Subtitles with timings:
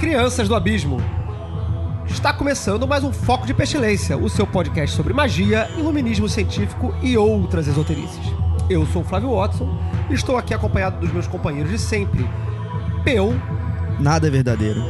[0.00, 0.98] Crianças do abismo!
[2.06, 7.16] Está começando mais um Foco de Pestilência, o seu podcast sobre magia, iluminismo científico e
[7.16, 8.32] outras esoterices.
[8.70, 9.68] Eu sou o Flávio Watson
[10.08, 12.28] e estou aqui acompanhado dos meus companheiros de sempre,
[13.04, 13.34] Peu,
[13.98, 14.80] Nada é verdadeiro.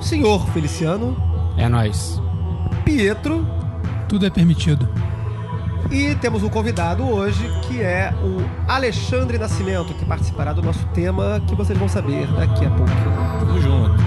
[0.00, 1.16] Senhor Feliciano,
[1.56, 2.20] É nóis.
[2.84, 3.46] Pietro
[4.08, 4.88] Tudo é permitido.
[5.90, 11.40] e temos um convidado hoje que é o Alexandre Nascimento, que participará do nosso tema
[11.46, 13.31] que vocês vão saber daqui a pouco.
[13.52, 14.02] Tamo junto.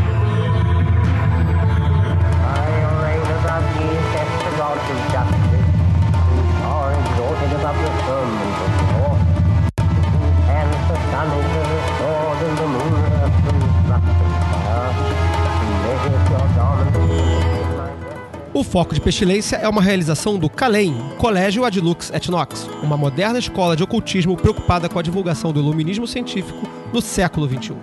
[18.54, 23.38] O Foco de Pestilência é uma realização do CALEM, Colégio Adlux et Nox, uma moderna
[23.38, 27.48] escola de ocultismo preocupada com a divulgação do iluminismo científico no século.
[27.48, 27.74] XXI.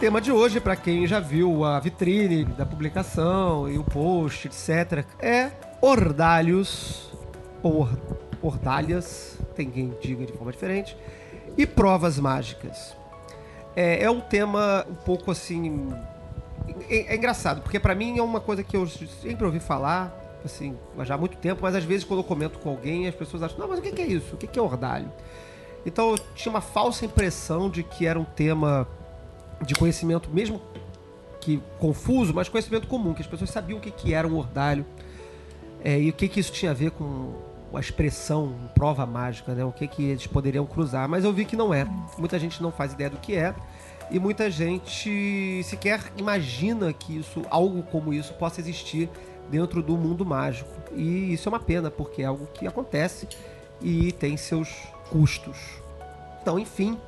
[0.00, 5.04] Tema de hoje, para quem já viu a vitrine da publicação e o post, etc.,
[5.18, 7.12] é ordalhos,
[7.62, 7.98] ou or-
[8.40, 10.96] ordalhas, tem quem diga de forma diferente,
[11.54, 12.96] e provas mágicas.
[13.76, 15.92] É, é um tema um pouco assim.
[16.88, 20.78] É, é engraçado, porque para mim é uma coisa que eu sempre ouvi falar, assim,
[21.04, 23.58] já há muito tempo, mas às vezes quando eu comento com alguém, as pessoas acham,
[23.58, 24.34] não, mas o que é isso?
[24.34, 25.12] O que é ordalho?
[25.84, 28.88] Então eu tinha uma falsa impressão de que era um tema
[29.64, 30.60] de conhecimento, mesmo
[31.40, 34.84] que confuso, mas conhecimento comum, que as pessoas sabiam o que, que era um ordalho
[35.82, 37.32] é, e o que, que isso tinha a ver com
[37.72, 39.64] a expressão prova mágica, né?
[39.64, 41.86] o que, que eles poderiam cruzar, mas eu vi que não é.
[42.18, 43.54] Muita gente não faz ideia do que é
[44.10, 49.08] e muita gente sequer imagina que isso, algo como isso possa existir
[49.48, 50.70] dentro do mundo mágico.
[50.92, 53.28] E isso é uma pena, porque é algo que acontece
[53.80, 54.68] e tem seus
[55.10, 55.80] custos.
[56.42, 56.98] Então, enfim,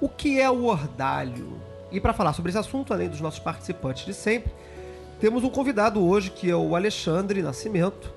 [0.00, 1.60] o que é o ordalho?
[1.92, 4.52] E para falar sobre esse assunto, além dos nossos participantes de sempre,
[5.20, 8.12] temos um convidado hoje que é o Alexandre Nascimento,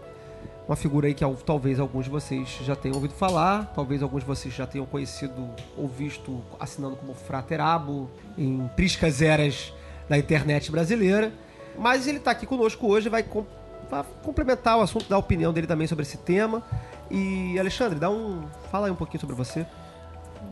[0.67, 4.21] uma figura aí que al- talvez alguns de vocês já tenham ouvido falar, talvez alguns
[4.21, 9.73] de vocês já tenham conhecido ou visto assinando como Fraterabo em priscas eras
[10.07, 11.33] da internet brasileira.
[11.77, 13.45] Mas ele está aqui conosco hoje vai, com-
[13.89, 16.63] vai complementar o assunto, dar a opinião dele também sobre esse tema.
[17.11, 19.65] E Alexandre, dá um, fala aí um pouquinho sobre você.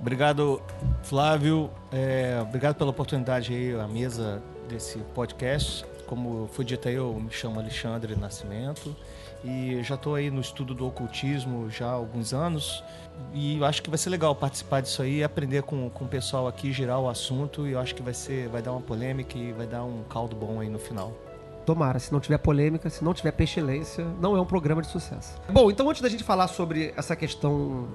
[0.02, 0.60] Obrigado,
[1.04, 1.70] Flávio.
[1.92, 5.86] É, obrigado pela oportunidade aí, a mesa desse podcast.
[6.08, 8.96] Como foi dito aí, eu me chamo Alexandre Nascimento
[9.46, 12.84] e já estou aí no estudo do ocultismo já há alguns anos.
[13.32, 16.48] E eu acho que vai ser legal participar disso aí, aprender com, com o pessoal
[16.48, 17.68] aqui, girar o assunto.
[17.68, 20.36] E eu acho que vai ser, vai dar uma polêmica e vai dar um caldo
[20.36, 21.14] bom aí no final.
[21.64, 25.40] Tomara, se não tiver polêmica, se não tiver pestilência, não é um programa de sucesso.
[25.48, 27.88] Bom, então antes da gente falar sobre essa questão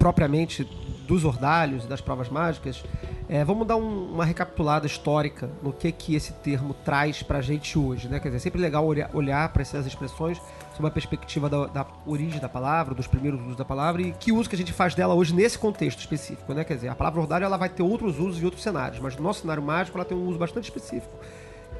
[0.00, 0.68] propriamente
[1.06, 2.82] dos ordalhos e das provas mágicas,
[3.28, 7.78] é, vamos dar um- uma recapitulada histórica no que que esse termo traz pra gente
[7.78, 8.18] hoje, né?
[8.18, 10.40] Quer dizer, é sempre legal olhar, olhar para essas expressões
[10.76, 14.32] sob a perspectiva da, da origem da palavra, dos primeiros usos da palavra e que
[14.32, 16.64] uso que a gente faz dela hoje nesse contexto específico, né?
[16.64, 19.22] Quer dizer, a palavra ordalho ela vai ter outros usos em outros cenários, mas no
[19.22, 21.14] nosso cenário mágico ela tem um uso bastante específico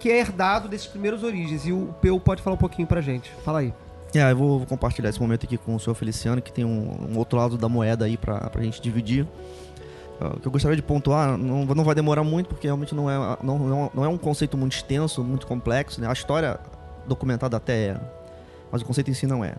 [0.00, 1.66] que é herdado desses primeiros origens.
[1.66, 3.30] E o Peu pode falar um pouquinho pra gente.
[3.44, 3.72] Fala aí.
[4.14, 7.18] É, eu vou, compartilhar esse momento aqui com o senhor Feliciano, que tem um, um
[7.18, 9.26] outro lado da moeda aí pra, pra gente dividir.
[10.20, 13.10] Ah, O que eu gostaria de pontuar, não, não vai demorar muito, porque realmente não
[13.10, 16.00] é, não, não, é um conceito muito extenso, muito complexo.
[16.00, 16.08] Né?
[16.08, 16.58] A história
[17.06, 18.00] documentada até é,
[18.70, 19.54] mas o conceito em si não é.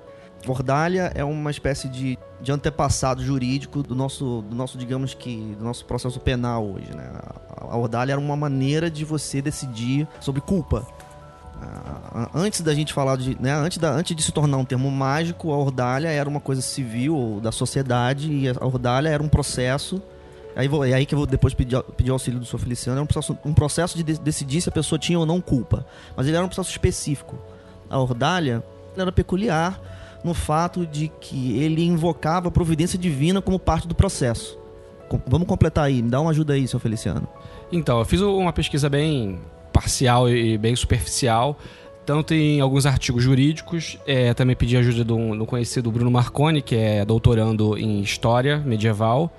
[0.48, 5.64] Ordalha é uma espécie de, de antepassado jurídico do nosso, do nosso, digamos que, do
[5.64, 7.12] nosso processo penal hoje, né?
[7.50, 10.86] A, a ordalha era uma maneira de você decidir sobre culpa.
[11.62, 14.90] Ah, antes da gente falar de, né, antes, da, antes de se tornar um termo
[14.92, 20.02] mágico, a ordalha era uma coisa civil da sociedade e a ordalha era um processo.
[20.56, 22.60] Aí vou, é aí que eu vou depois pedir, pedir auxílio do Sr.
[22.60, 22.98] Feliciano.
[22.98, 25.86] Era um processo, um processo de, de- decidir se a pessoa tinha ou não culpa.
[26.16, 27.36] Mas ele era um processo específico.
[27.90, 28.64] A ordalha
[28.96, 29.82] era peculiar
[30.24, 34.58] no fato de que ele invocava a providência divina como parte do processo.
[35.10, 37.28] Com- Vamos completar aí, me dá uma ajuda aí, seu Feliciano.
[37.72, 39.40] Então, eu fiz uma pesquisa bem
[39.76, 41.60] parcial e bem superficial,
[42.06, 43.98] tanto em alguns artigos jurídicos.
[44.08, 49.30] É, também pedi ajuda do, do conhecido Bruno Marconi, que é doutorando em História Medieval.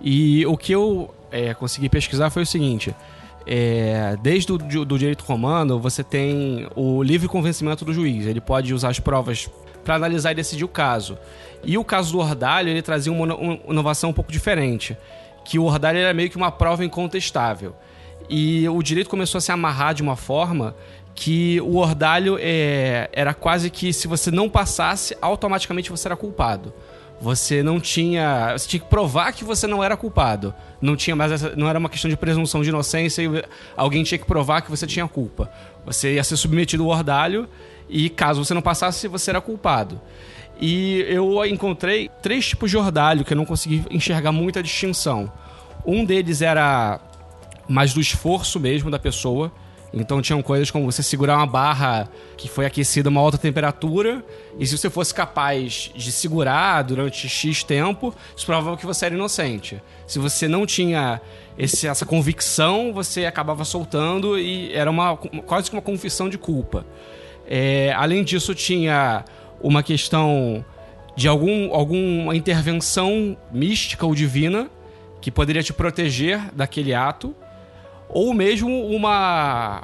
[0.00, 2.94] E o que eu é, consegui pesquisar foi o seguinte.
[3.44, 8.24] É, desde o do direito romano, você tem o livre convencimento do juiz.
[8.26, 9.50] Ele pode usar as provas
[9.84, 11.18] para analisar e decidir o caso.
[11.64, 13.36] E o caso do Ordalho, ele trazia uma,
[13.68, 14.96] inovação um pouco diferente.
[15.44, 17.74] Que o Ordalho era meio que uma prova incontestável.
[18.28, 20.74] E o direito começou a se amarrar de uma forma
[21.14, 26.72] que o Ordalho é, era quase que se você não passasse, automaticamente você era culpado.
[27.20, 28.52] Você não tinha.
[28.52, 30.52] Você tinha que provar que você não era culpado.
[30.80, 33.44] Não tinha mais essa, Não era uma questão de presunção de inocência e
[33.76, 35.48] alguém tinha que provar que você tinha culpa.
[35.86, 37.48] Você ia ser submetido ao ordalho
[37.88, 40.00] e caso você não passasse, você era culpado.
[40.60, 45.30] E eu encontrei três tipos de ordalho que eu não consegui enxergar muita distinção.
[45.86, 47.00] Um deles era
[47.72, 49.50] mais do esforço mesmo da pessoa.
[49.94, 54.24] Então tinham coisas como você segurar uma barra que foi aquecida a uma alta temperatura,
[54.58, 59.14] e se você fosse capaz de segurar durante X tempo, isso provava que você era
[59.14, 59.82] inocente.
[60.06, 61.20] Se você não tinha
[61.58, 66.86] esse, essa convicção, você acabava soltando e era uma, quase que uma confissão de culpa.
[67.46, 69.24] É, além disso, tinha
[69.60, 70.64] uma questão
[71.14, 74.70] de algum, alguma intervenção mística ou divina
[75.20, 77.34] que poderia te proteger daquele ato
[78.12, 79.82] ou mesmo uma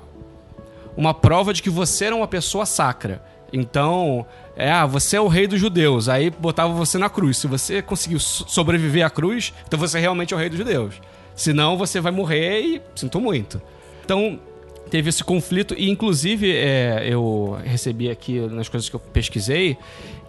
[0.96, 3.22] uma prova de que você era uma pessoa sacra.
[3.52, 4.26] Então,
[4.56, 6.08] é, ah, você é o rei dos judeus.
[6.08, 7.38] Aí botava você na cruz.
[7.38, 11.00] Se você conseguiu sobreviver à cruz, então você realmente é o rei dos judeus.
[11.36, 13.62] Senão você vai morrer e sinto muito.
[14.04, 14.40] Então,
[14.90, 19.78] teve esse conflito e inclusive é, eu recebi aqui nas coisas que eu pesquisei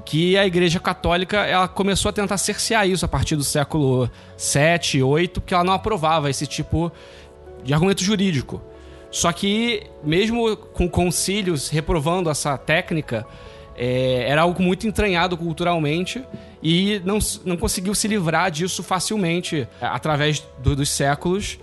[0.05, 5.03] que a Igreja Católica ela começou a tentar cercear isso a partir do século 7,
[5.03, 6.91] 8, porque ela não aprovava esse tipo
[7.63, 8.61] de argumento jurídico.
[9.11, 13.25] Só que, mesmo com concílios reprovando essa técnica,
[13.75, 16.21] é, era algo muito entranhado culturalmente
[16.61, 21.57] e não, não conseguiu se livrar disso facilmente é, através do, dos séculos.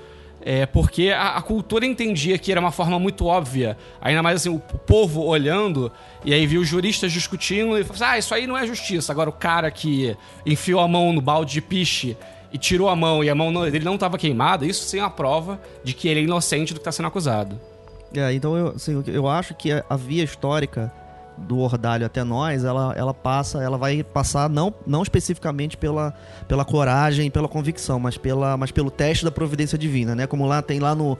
[0.48, 3.76] É, porque a, a, cultura entendia que era uma forma muito óbvia.
[4.00, 5.90] Ainda mais assim, o, o povo olhando,
[6.24, 9.12] e aí viu os juristas discutindo e falou assim, ah, isso aí não é justiça.
[9.12, 10.16] Agora o cara que
[10.46, 12.16] enfiou a mão no balde de piche
[12.52, 15.60] e tirou a mão e a mão dele não estava queimada, isso é uma prova
[15.82, 17.58] de que ele é inocente do que está sendo acusado.
[18.14, 20.92] É, então eu, assim, eu acho que a via histórica
[21.36, 26.14] do Ordalho até nós, ela, ela passa, ela vai passar não, não especificamente pela,
[26.48, 30.26] pela coragem, pela convicção, mas, pela, mas pelo teste da providência divina, né?
[30.26, 31.18] Como lá tem lá no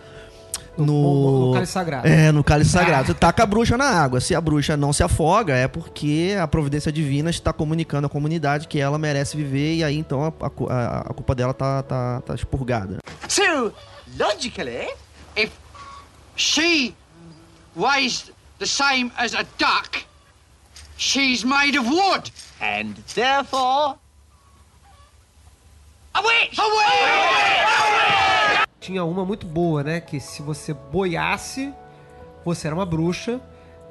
[0.79, 2.09] no, no, no cálice sagrado.
[2.09, 3.07] É, no cálice sagrado.
[3.13, 4.21] Você taca a bruxa na água.
[4.21, 8.69] Se a bruxa não se afoga, é porque a providência divina está comunicando à comunidade
[8.69, 12.35] que ela merece viver e aí então a, a, a culpa dela tá, tá, tá
[12.35, 12.99] expurgada.
[13.29, 13.73] So,
[14.19, 14.89] logically,
[15.37, 15.51] if
[16.37, 16.95] she
[17.75, 20.05] weighs the same as a duck,
[20.97, 22.31] she's made of wood.
[22.61, 23.97] And therefore,
[26.15, 26.59] a witch!
[26.59, 26.91] A witch!
[27.67, 28.66] A witch!
[28.87, 30.01] Tinha uma muito boa, né?
[30.01, 31.75] Que se você boiasse,
[32.45, 33.41] você era uma bruxa.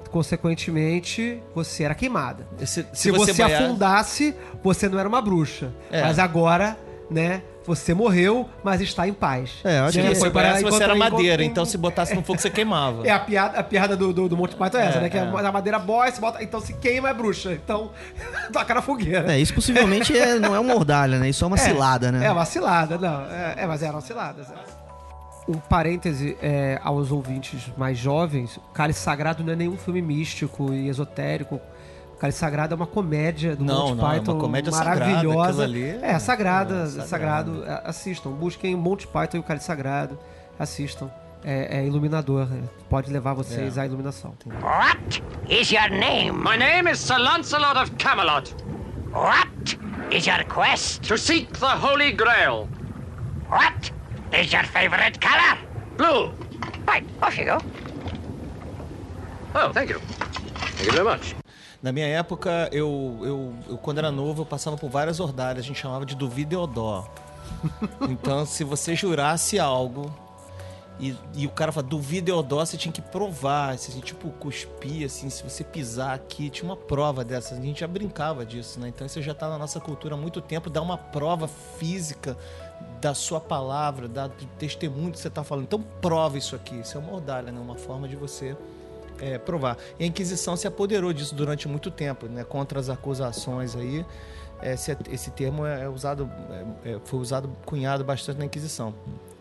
[0.10, 2.48] Consequentemente, você era queimada.
[2.60, 4.34] Se, Se, se você, você afundasse,
[4.64, 5.74] você não era uma bruxa.
[5.92, 6.02] É.
[6.02, 6.78] Mas agora,
[7.12, 7.42] né?
[7.66, 9.56] Você morreu, mas está em paz.
[9.64, 10.10] É, acho Né?
[10.10, 13.02] que Se você boiasse, você era madeira, então se botasse no fogo você queimava.
[13.08, 15.10] É a piada, a piada do, do, do Monty Python é essa, É, né?
[15.10, 15.22] Que é.
[15.22, 16.42] a madeira boia, se bota.
[16.44, 17.52] Então se queima é bruxa.
[17.54, 17.92] Então,
[18.54, 19.34] toca na fogueira.
[19.34, 21.28] É, isso possivelmente é, não é uma mordalha, né?
[21.28, 22.26] Isso é uma cilada, né?
[22.28, 23.22] É uma cilada, não.
[23.26, 24.48] É, é, mas eram ciladas.
[24.50, 24.75] é.
[25.48, 30.74] Um parêntese é, aos ouvintes mais jovens: o Cálice Sagrado não é nenhum filme místico
[30.74, 31.62] e esotérico.
[32.14, 35.00] O Cálice Sagrado é uma comédia do Não, Monty não, é uma Python comédia sagrada,
[35.06, 35.50] maravilhosa.
[35.50, 37.08] aquilo ali é, é- sagrada, é, sagrado.
[37.64, 37.82] sagrado.
[37.88, 40.18] Assistam, busquem Monty Python e o Cálice Sagrado.
[40.58, 41.12] Assistam.
[41.48, 42.58] É, é iluminador, é,
[42.90, 43.82] pode levar vocês É.
[43.82, 44.34] à iluminação.
[44.64, 46.32] What is your name?
[46.32, 48.56] My name is Sir Lancelot of Camelot,
[49.14, 49.78] What
[50.10, 51.08] is your quest?
[51.08, 52.68] to seek the Holy Grail.
[53.48, 53.94] What
[54.40, 55.58] is your favorite color?
[55.98, 56.32] Blue.
[56.88, 57.58] Right, off you go.
[59.54, 60.00] Oh, thank you.
[60.00, 61.36] Thank you very much.
[61.82, 65.68] Na minha época, eu, eu, eu, quando era novo, eu passava por várias ordalhas, a
[65.68, 67.08] gente chamava de duvido e odó.
[68.10, 70.14] Então, se você jurasse algo
[71.00, 75.06] e, e o cara fala duvido e odó, você tinha que provar, você tipo, cuspir,
[75.06, 78.88] assim, se você pisar aqui, tinha uma prova dessas, a gente já brincava disso, né?
[78.90, 82.38] Então, isso já tá na nossa cultura há muito tempo, dá uma prova física
[83.06, 85.66] da sua palavra, da, do testemunho que você tá falando.
[85.66, 87.60] Então, prova isso aqui, isso é uma ordalha, né?
[87.60, 88.58] Uma forma de você
[89.20, 89.78] é, provar.
[90.00, 92.44] E a Inquisição se apoderou disso durante muito tempo, né?
[92.44, 94.04] Contra as acusações aí.
[94.64, 96.28] Esse, esse termo é usado,
[96.84, 98.92] é, é, foi usado, cunhado bastante na Inquisição.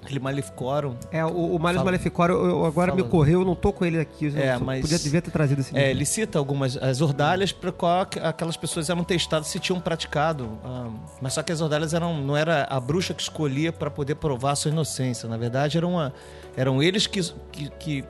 [0.05, 0.95] Aquele Maleficorum.
[1.11, 1.83] É, o, o Fala.
[1.85, 2.97] Maleficore, eu, eu agora Fala.
[3.03, 4.33] me ocorreu, eu não tô com ele aqui.
[4.37, 5.91] É, mas- Podia, devia ter trazido esse É, livro.
[5.91, 10.59] ele cita algumas as ordalhas para qual aqu- aquelas pessoas eram testadas se tinham praticado.
[10.65, 10.89] ah,
[11.21, 14.53] mas só que as ordalhas eram não era a bruxa que escolhia para poder provar
[14.53, 15.29] a sua inocência.
[15.29, 16.13] Na verdade, eram, uma,
[16.57, 17.21] eram eles que,
[17.51, 18.05] que, que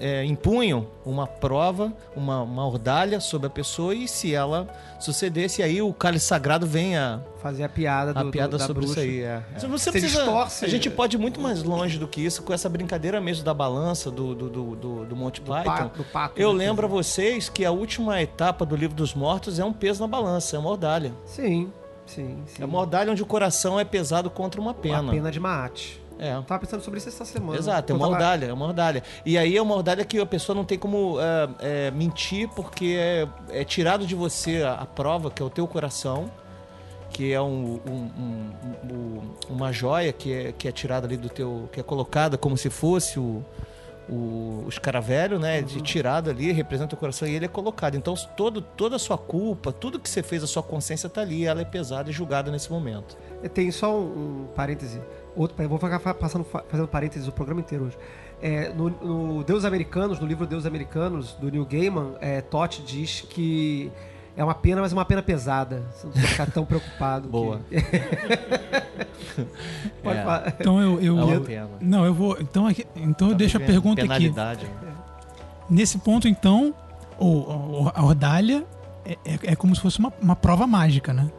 [0.00, 5.80] é, impunham uma prova, uma, uma ordalha sobre a pessoa e se ela sucedesse, aí
[5.82, 9.00] o cálice sagrado vem a, Fazer a piada do, a piada do, da sobre bruxa.
[9.04, 9.20] isso aí.
[9.22, 9.42] É.
[9.56, 12.52] Você Você precisa, distorce- a gente pode ir muito mais longe do que isso com
[12.52, 15.64] essa brincadeira mesmo da balança do, do, do, do, do Monty Python.
[15.64, 16.40] pa, do pato.
[16.40, 16.66] Eu né?
[16.66, 20.06] lembro a vocês que a última etapa do Livro dos Mortos é um peso na
[20.08, 21.12] balança, é uma ordalha.
[21.26, 21.70] Sim,
[22.06, 22.62] sim, sim.
[22.62, 25.02] É uma ordalha onde o coração é pesado contra uma pena.
[25.02, 26.02] Uma pena de mate.
[26.18, 26.32] É.
[26.42, 27.58] Tava pensando sobre isso essa semana.
[27.58, 29.02] Exato, é uma ordalha, é uma ordalha.
[29.26, 31.48] E aí é uma ordalha que a pessoa não tem como é,
[31.86, 35.66] é, mentir porque é, é tirado de você a, a prova, que é o teu
[35.66, 36.30] coração,
[37.10, 38.52] que é um, um- um-
[38.92, 41.68] um- uma joia que é, que é tirada ali do teu.
[41.72, 43.42] que é colocada como se fosse o.
[44.06, 45.62] O, o escaravelho, né?
[45.62, 47.94] De tirado ali, representa o coração e ele é colocado.
[47.94, 51.46] Então, todo, toda a sua culpa, tudo que você fez, a sua consciência tá ali,
[51.46, 53.16] ela é pesada e julgada nesse momento.
[53.54, 55.00] Tem só um, um parêntese.
[55.36, 57.98] Outro, eu vou ficar passando, fa- fazendo parênteses o programa inteiro hoje.
[58.42, 63.22] É, no, no Deus Americanos, no livro Deus Americanos, do Neil Gaiman, é, Totti diz
[63.22, 63.90] que
[64.36, 65.82] é uma pena, mas é uma pena pesada.
[65.92, 67.28] Você não precisa ficar tão preocupado.
[67.28, 67.60] Boa.
[67.68, 67.76] que-
[70.02, 70.22] Pode É.
[70.24, 70.54] falar.
[70.60, 71.00] Então eu.
[71.00, 71.68] eu É pena.
[71.80, 72.36] não, eu vou.
[72.40, 74.08] Então, aqui- então eu deixo a pergunta aqui.
[74.08, 74.92] penalidade, né?
[75.68, 76.74] Nesse ponto, então,
[77.18, 77.26] o,
[77.84, 78.64] o- a ordalha
[79.04, 81.30] é, é- é como se fosse uma, uma prova mágica, né?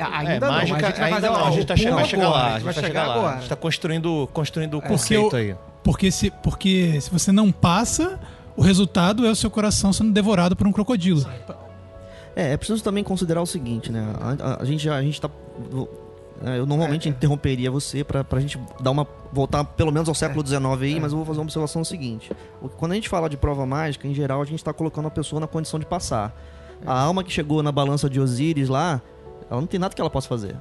[0.00, 2.26] É, Ainda É, não, mágica, a gente vai fazer não, a gente tá vai chegar
[2.26, 3.30] agora, lá, a a gente vai vai chegar chegar lá.
[3.34, 5.56] A gente tá construindo, construindo o Porque conceito aí.
[5.82, 8.18] Porque se, porque se você não passa,
[8.56, 11.24] o resultado é o seu coração sendo devorado por um crocodilo.
[12.36, 14.06] É, é preciso também considerar o seguinte, né?
[14.20, 15.28] A, a- a gente já a gente tá
[16.42, 20.46] é, eu normalmente interromperia você pra, pra gente dar uma voltar pelo menos ao século
[20.46, 22.30] XIX aí, mas eu vou fazer uma observação seguinte.
[22.78, 25.38] Quando a gente fala de prova mágica, em geral a gente tá colocando a pessoa
[25.38, 26.34] na condição de passar.
[26.86, 29.02] A alma que chegou na balança de Osíris lá,
[29.50, 30.54] ela não tem nada que ela possa fazer.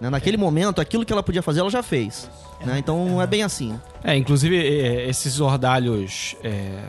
[0.00, 0.08] Né?
[0.10, 2.28] Naquele momento, aquilo que ela podia fazer, ela já fez.
[2.64, 2.78] Né?
[2.78, 3.78] Então não é bem assim.
[4.02, 6.80] É, inclusive é, esses ordalhos é,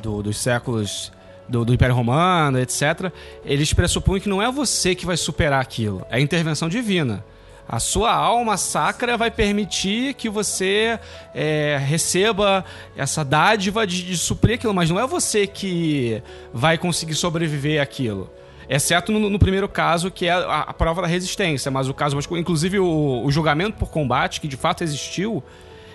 [0.00, 1.10] do- dos séculos
[1.48, 3.10] do, do Império Romano, etc.,
[3.44, 7.24] eles pressupõem que não é você que vai superar aquilo, é a intervenção divina.
[7.68, 10.98] A sua alma sacra vai permitir que você
[11.34, 12.64] é, receba
[12.96, 18.28] essa dádiva de, de suprir aquilo, mas não é você que vai conseguir sobreviver àquilo.
[18.74, 21.70] Exceto no, no primeiro caso, que é a, a prova da resistência.
[21.70, 25.44] Mas o caso, inclusive, o, o julgamento por combate, que de fato existiu,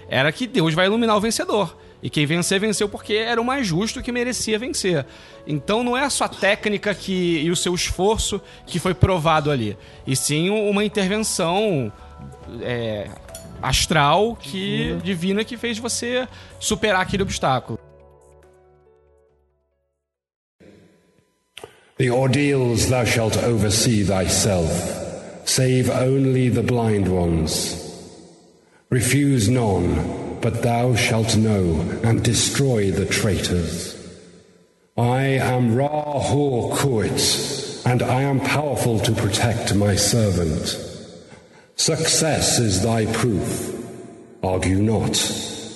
[0.08, 1.76] era que Deus vai iluminar o vencedor.
[2.04, 5.08] E quem vencer, venceu porque era o mais justo que merecia vencer.
[5.48, 9.76] Então não é a sua técnica que, e o seu esforço que foi provado ali.
[10.06, 11.92] E sim uma intervenção
[12.62, 13.10] é,
[13.60, 16.28] astral que divina que fez você
[16.60, 17.87] superar aquele obstáculo.
[21.98, 24.70] The ordeals thou shalt oversee thyself,
[25.50, 27.84] save only the blind ones.
[28.92, 33.96] Refuse none, but thou shalt know and destroy the traitors.
[34.96, 40.78] I am Ra Hor Kuit, and I am powerful to protect my servant.
[41.78, 43.74] Success is thy proof.
[44.44, 45.18] Argue not,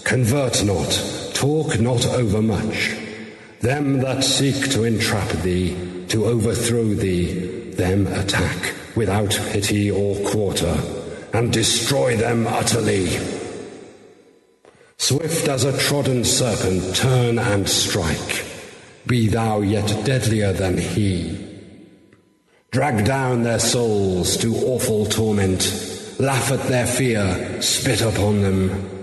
[0.03, 2.95] convert not, talk not overmuch.
[3.61, 10.77] Them that seek to entrap thee, to overthrow thee, them attack without pity or quarter,
[11.34, 13.08] and destroy them utterly.
[14.98, 18.46] Swift as a trodden serpent, turn and strike.
[19.08, 21.38] Be thou yet deadlier than he.
[22.72, 25.62] Drag down their souls to awful torment,
[26.20, 29.01] laugh at their fear, spit upon them.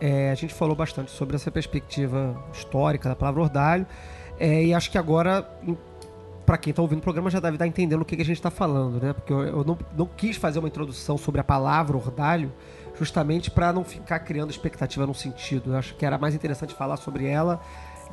[0.00, 3.86] É, a gente falou bastante sobre essa perspectiva histórica da palavra ordalho.
[4.38, 5.48] É, e acho que agora,
[6.44, 8.36] para quem está ouvindo o programa, já deve estar entendendo o que, que a gente
[8.36, 9.12] está falando, né?
[9.12, 12.52] Porque eu, eu não, não quis fazer uma introdução sobre a palavra ordalho,
[12.98, 15.72] justamente para não ficar criando expectativa num sentido.
[15.72, 17.60] Eu acho que era mais interessante falar sobre ela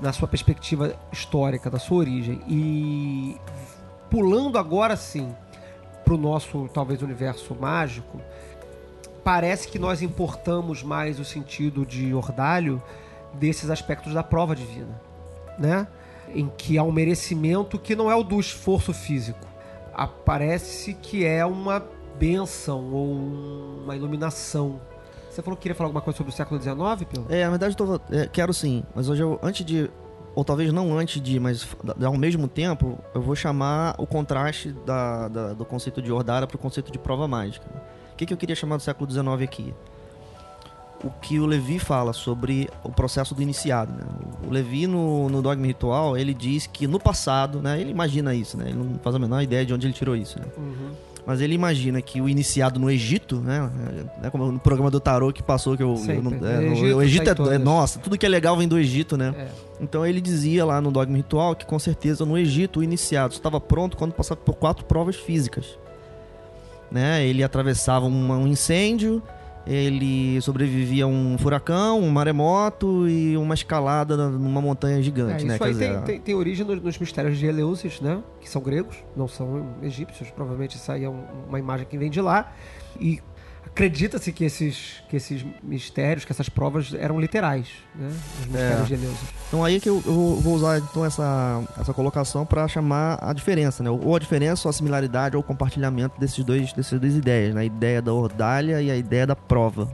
[0.01, 2.41] na sua perspectiva histórica, da sua origem.
[2.47, 3.37] E
[4.09, 5.33] pulando agora sim
[6.03, 8.19] para o nosso, talvez, universo mágico,
[9.23, 12.81] parece que nós importamos mais o sentido de ordalho
[13.33, 14.99] desses aspectos da prova divina,
[15.57, 15.87] né?
[16.33, 19.47] Em que há um merecimento que não é o do esforço físico.
[19.93, 21.85] Ah, Parece que é uma
[22.17, 23.05] bênção ou
[23.83, 24.79] uma iluminação.
[25.29, 26.77] Você falou que queria falar alguma coisa sobre o século XIX,
[27.09, 27.25] Pelo?
[27.29, 29.89] É, na verdade, eu tô, é, quero sim, mas hoje eu, antes de.
[30.33, 31.67] Ou talvez não antes de, mas
[32.01, 36.55] ao mesmo tempo, eu vou chamar o contraste da, da- do conceito de ordalha para
[36.55, 37.67] o conceito de prova mágica.
[38.13, 39.73] O que, que eu queria chamar do século XIX aqui?
[41.03, 43.91] O que o Levi fala sobre o processo do iniciado.
[43.93, 44.03] Né?
[44.47, 48.55] O Levi, no, no Dogma Ritual, ele diz que no passado, né, ele imagina isso,
[48.55, 48.65] né?
[48.69, 50.39] ele não faz a menor ideia de onde ele tirou isso.
[50.39, 50.45] Né?
[51.25, 53.69] Mas ele imagina que o iniciado no Egito, né?
[54.21, 56.95] né, Como no programa do Tarô que passou, que eu, eu não- é, no- Egito,
[56.97, 57.57] o Egito é, é.
[57.57, 59.33] Nossa, tudo que é legal vem do Egito, né?
[59.37, 59.47] É.
[59.79, 63.59] Então ele dizia lá no Dogma Ritual que com certeza no Egito o iniciado estava
[63.59, 65.77] pronto quando passava por quatro provas físicas.
[66.91, 67.25] Né?
[67.25, 69.21] Ele atravessava uma- um incêndio,
[69.65, 75.55] ele sobrevivia a um furacão, um maremoto e uma escalada numa montanha É, gigante, né?
[75.55, 78.21] isso aí dizer, tem, tem, tem origem nos, nos mistérios de Eleusis, né?
[78.39, 80.29] Que são gregos, não são egípcios.
[80.31, 82.51] Provavelmente isso aí é um- uma imagem que vem de lá.
[82.99, 83.21] E
[83.73, 88.09] acredita-se que esses, que esses mistérios, que essas provas eram literais, né?
[88.39, 88.83] Os mistérios É.
[88.83, 89.29] de Eleusis.
[89.47, 93.81] Então aí que eu, eu vou usar então essa, essa colocação para chamar a diferença,
[93.81, 93.89] né?
[93.89, 97.61] Ou a diferença, ou a similaridade, ou o compartilhamento desses dois, dessas duas ideias, né?
[97.61, 99.87] A ideia da ordalha e a ideia da prova.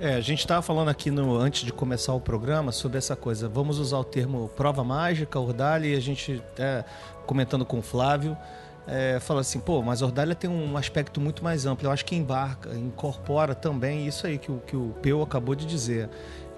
[0.00, 3.48] É, a gente estava falando aqui no, antes de começar o programa sobre essa coisa.
[3.48, 6.84] Vamos usar o termo prova mágica, ordalha, e a gente, é,
[7.24, 8.36] comentando com o Flávio,
[8.86, 11.86] é, fala assim, pô, mas ordalha tem um aspecto muito mais amplo.
[11.86, 15.64] Eu acho que embarca, incorpora também isso aí que o, que o Peu acabou de
[15.66, 16.08] dizer.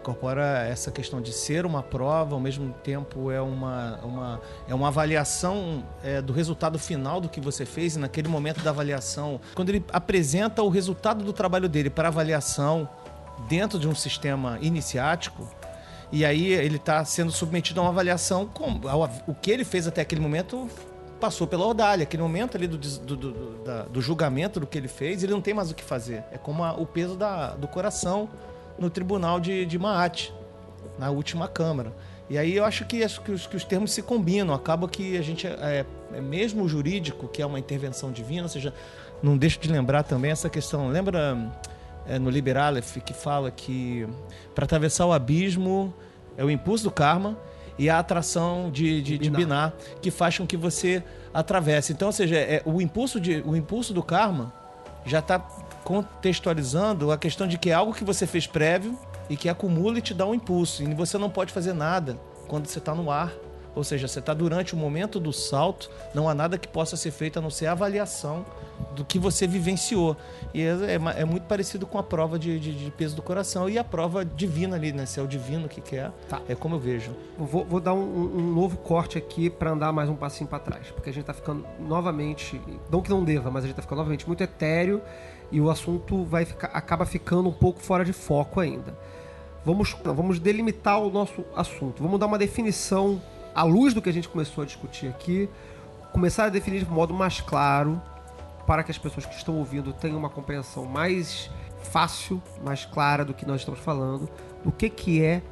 [0.00, 4.88] Incorpora essa questão de ser uma prova, ao mesmo tempo é uma, uma, é uma
[4.88, 9.70] avaliação é, do resultado final do que você fez, e naquele momento da avaliação, quando
[9.70, 12.86] ele apresenta o resultado do trabalho dele para avaliação
[13.48, 15.48] dentro de um sistema iniciático,
[16.12, 18.46] e aí ele está sendo submetido a uma avaliação.
[18.46, 20.68] Com, ao- o que ele fez até aquele momento
[21.20, 22.02] passou pela ordalha.
[22.02, 25.40] Aquele momento ali do, do, do- do- do julgamento do que ele fez, ele não
[25.40, 26.24] tem mais o que fazer.
[26.32, 28.28] É como a- o peso da- do coração
[28.78, 30.30] no tribunal de, de Maat,
[30.98, 31.92] na última Câmara.
[32.28, 34.54] E aí eu acho que, acho que, os, que os termos se combinam.
[34.54, 38.48] Acaba que a gente, é, é mesmo o jurídico, que é uma intervenção divina, ou
[38.48, 38.72] seja,
[39.22, 40.88] não deixo de lembrar também essa questão.
[40.88, 41.36] Lembra
[42.06, 44.06] é, no Liber Aleph que fala que
[44.54, 45.92] para atravessar o abismo
[46.36, 47.36] é o impulso do karma
[47.78, 51.92] e a atração de, de, de Binar que faz com que você atravesse.
[51.92, 54.52] Então, ou seja, é, o, impulso de, o impulso do karma
[55.04, 55.38] já está
[55.82, 60.02] contextualizando a questão de que é algo que você fez prévio e que acumula e
[60.02, 60.82] te dá um impulso.
[60.82, 63.32] E você não pode fazer nada quando você está no ar.
[63.74, 67.10] Ou seja, você está durante o momento do salto, não há nada que possa ser
[67.10, 68.46] feito a não ser a avaliação
[68.94, 70.16] do que você vivenciou.
[70.52, 70.68] E é,
[71.16, 73.82] é é muito parecido com a prova de, de- de peso do coração e a
[73.84, 75.06] prova divina ali, né?
[75.06, 76.40] Se é o divino que quer, Tá.
[76.48, 77.12] é como eu vejo.
[77.38, 77.98] Vou, vou dar um,
[78.36, 81.34] um novo corte aqui pra andar mais um passinho pra trás, porque a gente tá
[81.34, 82.60] ficando novamente,
[82.90, 85.02] não que não deva, mas a gente tá ficando novamente muito etéreo
[85.50, 88.96] e o assunto vai ficar, acaba ficando um pouco fora de foco ainda.
[89.64, 92.02] Vamos, vamos delimitar o nosso assunto.
[92.02, 93.20] Vamos dar uma definição
[93.54, 95.48] à luz do que a gente começou a discutir aqui,
[96.12, 98.00] começar a definir de modo mais claro
[98.66, 101.50] para que as pessoas que estão ouvindo tenham uma compreensão mais
[101.82, 104.28] fácil, mais clara do que nós estamos falando,
[104.64, 105.42] do que que é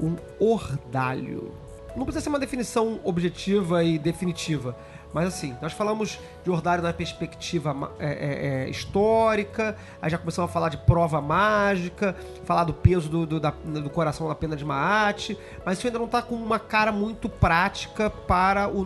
[0.00, 1.54] um ordalho.
[1.94, 4.76] Não precisa ser uma definição objetiva e definitiva,
[5.12, 10.50] mas assim, nós falamos de ordalho na perspectiva é, é, é, histórica, aí já começamos
[10.50, 14.56] a falar de prova mágica, falar do peso do, do, da- do coração da pena
[14.56, 18.80] de Maate, mas isso ainda não está com uma cara muito prática para o,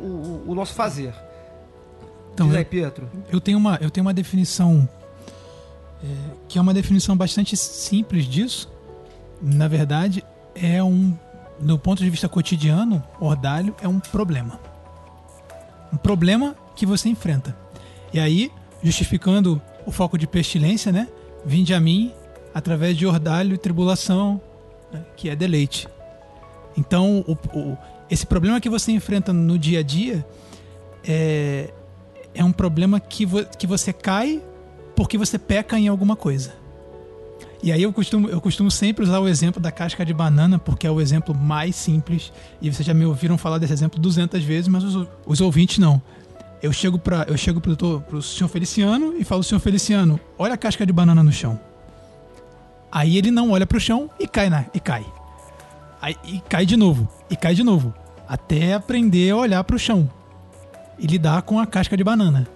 [0.00, 1.14] o, o- nosso fazer.
[2.32, 3.08] Então, Diz eu- aí, Pietro.
[3.30, 4.88] Eu tenho uma, eu tenho uma definição
[6.02, 6.06] é,
[6.48, 8.70] que é uma definição bastante simples disso.
[9.40, 11.16] Na verdade, é um,
[11.60, 14.58] do ponto de vista cotidiano, ordalho é um problema.
[15.94, 17.56] Um problema que você enfrenta.
[18.12, 18.50] E aí,
[18.82, 21.06] justificando o foco de pestilência, né?
[21.46, 22.12] Vinde a mim
[22.52, 24.40] através de ordalho e tribulação,
[24.92, 25.88] né, que é deleite.
[26.76, 27.78] Então, o- o-
[28.10, 30.26] esse problema que você enfrenta no dia a dia
[31.04, 31.72] é,
[32.34, 34.42] é um problema que, vo- que você cai
[34.96, 36.52] porque você peca em alguma coisa.
[37.64, 40.86] E aí eu costumo, eu costumo sempre usar o exemplo da casca de banana, porque
[40.86, 42.30] é o exemplo mais simples.
[42.60, 46.00] E vocês já me ouviram falar desse exemplo 200 vezes, mas os, os ouvintes não.
[46.62, 50.58] Eu chego para eu chego pro, pro senhor Feliciano e falo, senhor Feliciano, olha a
[50.58, 51.58] casca de banana no chão.
[52.92, 55.06] Aí ele não olha pro chão e cai na, e cai.
[56.02, 57.94] Aí, e cai de novo, e cai de novo,
[58.28, 60.10] até aprender a olhar pro chão
[60.98, 62.46] e lidar com a casca de banana.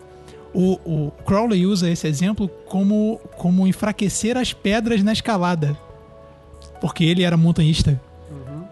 [0.54, 5.76] O, o Crowley usa esse exemplo como, como enfraquecer as pedras na escalada.
[6.80, 8.00] Porque ele era montanhista.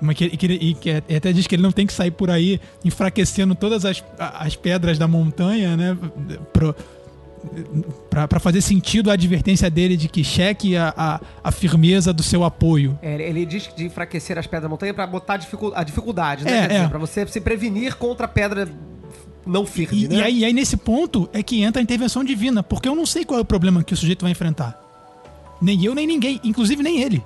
[0.00, 2.60] Mas que, e que, que até diz que ele não tem que sair por aí
[2.84, 5.96] enfraquecendo todas as, as pedras da montanha, né?
[6.52, 6.74] Pro,
[8.10, 12.22] pra, pra fazer sentido a advertência dele de que cheque a, a, a firmeza do
[12.22, 12.98] seu apoio.
[13.00, 16.44] É, ele diz que de enfraquecer as pedras da montanha para botar dificu- a dificuldade,
[16.44, 16.68] né?
[16.70, 16.88] É, é.
[16.88, 18.68] pra você se prevenir contra a pedra
[19.46, 20.14] não firme, E, né?
[20.16, 23.06] e aí, e aí, nesse ponto, é que entra a intervenção divina, porque eu não
[23.06, 24.82] sei qual é o problema que o sujeito vai enfrentar.
[25.60, 27.24] Nem eu, nem ninguém, inclusive nem ele.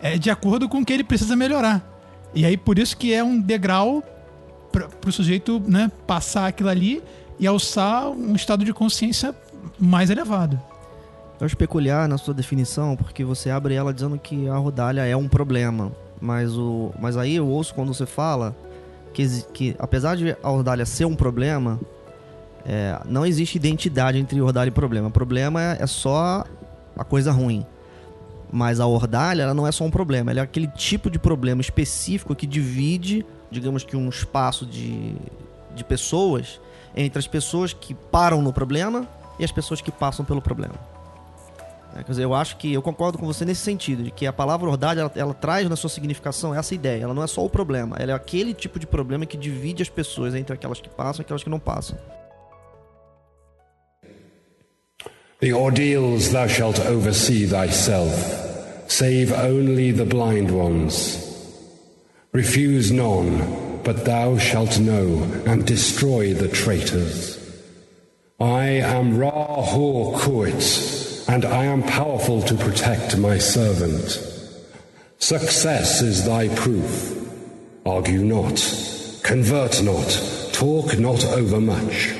[0.00, 1.86] É de acordo com o que ele precisa melhorar.
[2.34, 4.02] E aí, por isso que é um degrau
[4.70, 7.02] para o sujeito né, passar aquilo ali
[7.38, 9.34] e alçar um estado de consciência
[9.78, 10.58] mais elevado.
[11.38, 15.16] Eu acho peculiar na sua definição, porque você abre ela dizendo que a rodalha é
[15.16, 15.92] um problema.
[16.20, 18.56] Mas, o, mas aí eu ouço quando você fala
[19.12, 21.80] que, que apesar de a rodalha ser um problema,
[22.64, 25.10] é, não existe identidade entre rodalha e problema.
[25.10, 26.44] Problema é, é só
[26.96, 27.66] a coisa ruim.
[28.50, 31.60] Mas a ordalha, ela não é só um problema, ela é aquele tipo de problema
[31.60, 35.14] específico que divide, digamos que um espaço de,
[35.74, 36.60] de pessoas
[36.94, 40.74] entre as pessoas que param no problema e as pessoas que passam pelo problema.
[41.96, 44.32] É, quer dizer, eu acho que eu concordo com você nesse sentido, de que a
[44.32, 47.04] palavra ordalha, ela, ela traz na sua significação essa ideia.
[47.04, 49.88] Ela não é só o problema, ela é aquele tipo de problema que divide as
[49.88, 51.98] pessoas entre aquelas que passam e aquelas que não passam.
[55.40, 58.14] The ordeals thou shalt oversee thyself,
[58.86, 61.18] save only the blind ones.
[62.32, 67.38] Refuse none, but thou shalt know, and destroy the traitors.
[68.38, 70.62] I am Ra Hor Kuit,
[71.32, 74.20] and I am powerful to protect my servant.
[75.18, 76.92] Success is thy proof.
[77.86, 78.60] Argue not,
[79.22, 80.10] convert not,
[80.52, 82.12] talk not overmuch.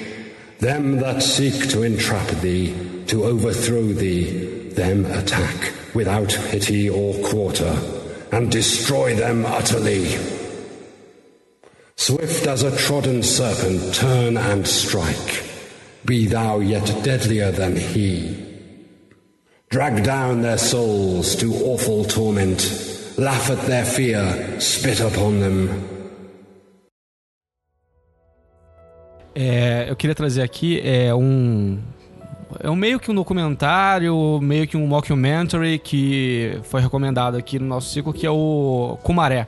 [0.60, 2.74] Them that seek to entrap thee,
[3.08, 7.76] to overthrow thee, them attack without pity or quarter,
[8.32, 10.06] and destroy them utterly.
[11.96, 15.44] Swift as a trodden serpent, turn and strike.
[16.06, 18.51] Be thou yet deadlier than he.
[19.72, 22.60] Drag down their souls to awful torment,
[23.16, 25.70] laugh at their fear, spit upon them.
[29.34, 31.78] É, eu queria trazer aqui é um
[32.60, 37.64] é um meio que um documentário, meio que um mockumentary que foi recomendado aqui no
[37.64, 39.46] nosso ciclo, que é o Kumaré.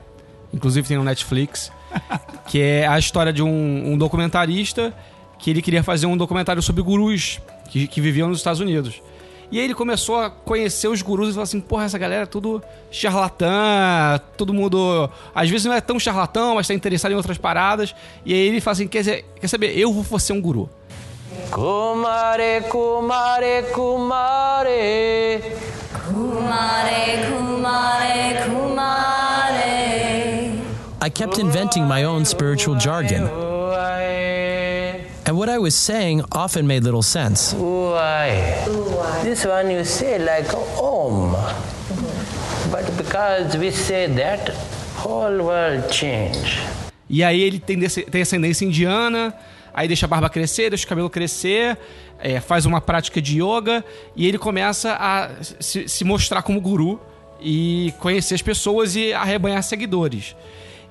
[0.51, 1.71] Inclusive tem no Netflix,
[2.49, 4.91] que é a história de um, um documentarista
[5.37, 9.03] que ele queria fazer um documentário sobre gurus que, que viviam nos Estados Unidos.
[9.51, 12.25] E aí ele começou a conhecer os gurus e falou assim: porra, essa galera é
[12.25, 15.09] tudo charlatã, todo mundo.
[15.33, 17.95] Às vezes não é tão charlatão, mas tá interessado em outras paradas.
[18.25, 20.69] E aí ele fala assim: quer, dizer, quer saber, eu vou ser um guru.
[21.51, 25.41] Kumare, kumare, kumare.
[26.07, 29.35] Kumare, kumare, kumare.
[31.01, 33.54] I kept inventing my own spiritual jargon.
[35.35, 37.53] And what I was saying often made little sense.
[37.53, 38.63] Why?
[39.21, 40.47] This one you say like
[40.81, 41.35] Om.
[42.71, 44.47] But because we say that,
[44.95, 46.57] whole world change.
[47.09, 49.33] E aí ele tem, tem ascendência indiana,
[49.73, 51.77] aí deixa a barba crescer, deixa o cabelo crescer,
[52.17, 53.83] é, faz uma prática de yoga
[54.15, 56.97] e ele começa a se, se mostrar como guru
[57.41, 60.33] e conhecer as pessoas e arrebanhar seguidores.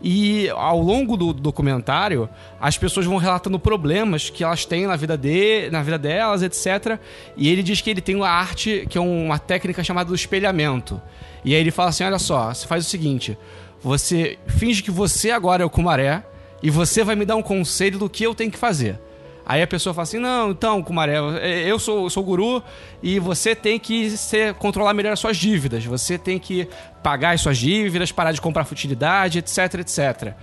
[0.07, 2.29] E ao longo do documentário,
[2.61, 6.99] as pessoas vão relatando problemas que elas têm na vida, de, na vida delas, etc.
[7.39, 11.01] E ele diz que ele tem uma arte, que é uma técnica chamada do espelhamento.
[11.43, 13.39] E aí ele fala assim: olha só, você faz o seguinte:
[13.83, 16.23] você finge que você agora é o Kumaré
[16.63, 19.01] e você vai me dar um conselho do que eu tenho que fazer.
[19.47, 21.19] Aí a pessoa fala assim: não, então, Kumaré,
[21.67, 22.63] eu sou, eu sou o guru
[23.03, 25.85] e você tem que ser, controlar melhor as suas dívidas.
[25.85, 26.69] Você tem que
[27.03, 30.35] pagar as suas dívidas, parar de comprar futilidade, etc, etc.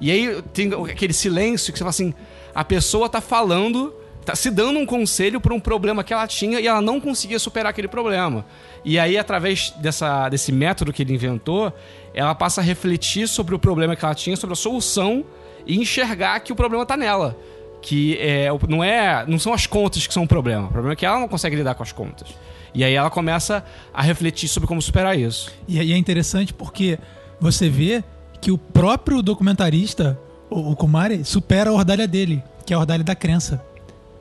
[0.00, 2.14] E aí tem aquele silêncio que você fala assim:
[2.54, 3.94] a pessoa tá falando,
[4.24, 7.38] tá se dando um conselho por um problema que ela tinha e ela não conseguia
[7.38, 8.44] superar aquele problema.
[8.84, 11.72] E aí, através dessa, desse método que ele inventou,
[12.14, 15.24] ela passa a refletir sobre o problema que ela tinha, sobre a solução
[15.66, 17.36] e enxergar que o problema tá nela.
[17.82, 20.66] Que é, não, é, não são as contas que são o problema.
[20.66, 22.28] O problema é que ela não consegue lidar com as contas.
[22.74, 25.50] E aí ela começa a refletir sobre como superar isso.
[25.66, 26.98] E aí é interessante porque
[27.40, 28.04] você vê
[28.40, 33.02] que o próprio documentarista, o, o Kumari, supera a ordalha dele, que é a ordalha
[33.02, 33.64] da crença,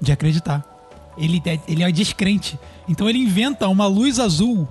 [0.01, 0.65] de acreditar.
[1.17, 2.57] Ele é, ele é descrente.
[2.87, 4.67] Então ele inventa uma luz azul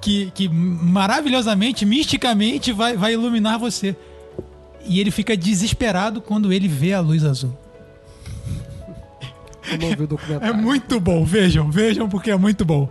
[0.00, 3.96] que, que maravilhosamente, misticamente, vai, vai iluminar você.
[4.84, 7.56] E ele fica desesperado quando ele vê a luz azul.
[10.40, 12.88] É muito bom, vejam, vejam porque é muito bom.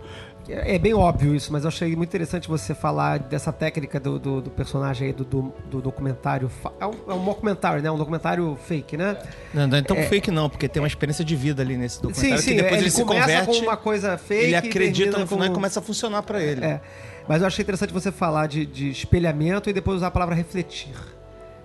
[0.48, 4.18] É é bem óbvio isso, mas eu achei muito interessante você falar dessa técnica do,
[4.18, 6.50] do, do personagem aí do, do, do documentário.
[6.80, 7.90] É um, é um mockumentary, né?
[7.90, 9.16] Um documentário fake, né?
[9.54, 10.02] Não, não é tão É.
[10.02, 12.72] fake não, porque tem uma experiência de vida ali nesse Sim, documentário sim, que depois
[12.74, 14.42] ele, ele, se começa converte, com uma coisa fake.
[14.42, 16.64] ele e acredita no final com- e começa a funcionar pra ele.
[16.64, 16.80] É.
[17.28, 20.90] Mas eu achei interessante você falar de, de espelhamento e depois usar a palavra refletir.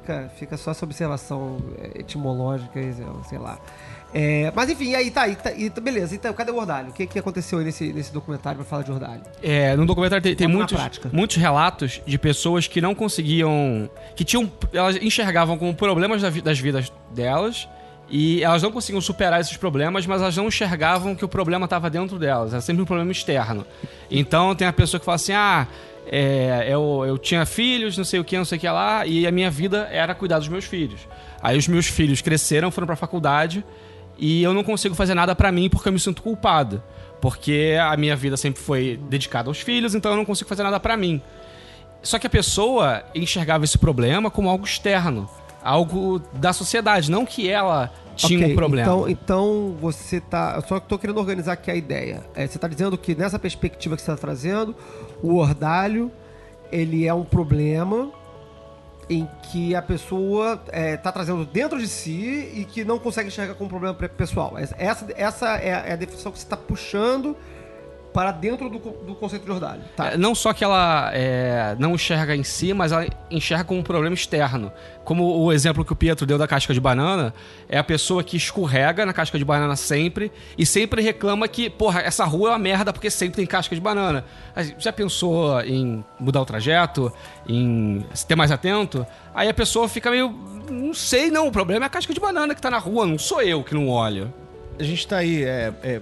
[0.02, 2.94] fica, fica só essa observação é, etimológica, e,
[3.28, 3.58] sei lá.
[4.14, 6.16] É, mas enfim, aí tá, aí tá, e tá- beleza.
[6.16, 6.90] Então, cadê o Ordalho?
[6.90, 9.22] O que, que aconteceu aí nesse, nesse documentário pra falar de Ordalho?
[9.44, 10.78] É, no documentário tem, tem muitos,
[11.12, 13.90] muitos relatos de pessoas que não conseguiam.
[14.16, 14.52] que tinham.
[14.74, 17.68] elas enxergavam como problemas das vidas delas.
[18.10, 21.90] E elas não conseguiam superar esses problemas, mas elas não enxergavam que o problema estava
[21.90, 22.54] dentro delas.
[22.54, 23.66] Era sempre um problema externo.
[24.10, 25.68] Então tem a pessoa que fala assim: ah,
[26.10, 29.28] é, eu, eu tinha filhos, não sei o que, não sei o que lá, e
[29.28, 31.02] a minha vida era cuidar dos meus filhos.
[31.42, 33.64] Aí os meus filhos cresceram, foram pra faculdade,
[34.18, 36.82] e eu não consigo fazer nada pra mim porque eu me sinto culpado.
[37.22, 40.80] Porque a minha vida sempre foi dedicada aos filhos, então eu não consigo fazer nada
[40.80, 41.22] pra mim.
[42.02, 45.28] Só que a pessoa enxergava esse problema como algo externo,
[45.64, 48.88] algo da sociedade, não que ela tinha Ok, um problema.
[48.88, 50.62] Então, então você tá.
[50.68, 52.24] Só que tô querendo organizar aqui a ideia.
[52.36, 54.76] É, você tá dizendo que nessa perspectiva que você tá trazendo,
[55.22, 56.12] o ordalho
[56.72, 58.12] ele é um problema
[59.10, 63.54] em que a pessoa é, tá trazendo dentro de si e que não consegue enxergar
[63.56, 64.56] como problema pessoal.
[64.58, 67.36] Essa, essa é a- é definição que você está puxando
[68.14, 69.82] para dentro do, do conceito de ordalho.
[69.96, 70.14] Tá.
[70.14, 73.84] É, Não só que ela é, não enxerga em si, mas ela enxerga como um
[73.84, 74.72] problema externo.
[75.04, 77.34] Como o exemplo que o Pietro deu da casca de banana,
[77.70, 82.02] é a pessoa que escorrega na casca de banana sempre e sempre reclama que, porra,
[82.02, 84.26] essa rua é uma merda porque sempre tem casca de banana.
[84.78, 87.12] Já pensou em mudar o trajeto,
[87.48, 89.06] em ter mais atento?
[89.34, 90.30] Aí a pessoa fica meio.
[90.70, 91.48] Não sei, não.
[91.48, 93.74] O problema é a casca de banana que tá na rua, não sou eu que
[93.74, 94.34] não olho.
[94.80, 96.02] A gente tá aí é, é,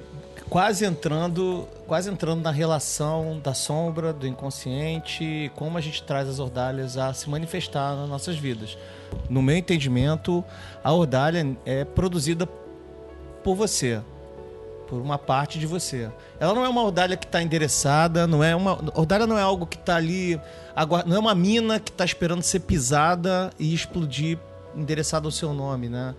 [0.49, 6.39] quase entrando quase entrando na relação da sombra, do inconsciente, como a gente traz as
[6.39, 8.77] ordalhas a se manifestar nas nossas vidas.
[9.29, 10.43] No meu entendimento,
[10.84, 12.47] a ordalha é produzida
[13.43, 14.01] por você,
[14.88, 16.10] por uma parte de você.
[16.39, 19.67] Ela não é uma ordalha que está endereçada, não é uma ordalha não é algo
[19.67, 20.39] que está ali,
[21.05, 24.39] não é uma mina que está esperando ser pisada e explodir
[24.75, 26.15] endereçada ao seu nome, né?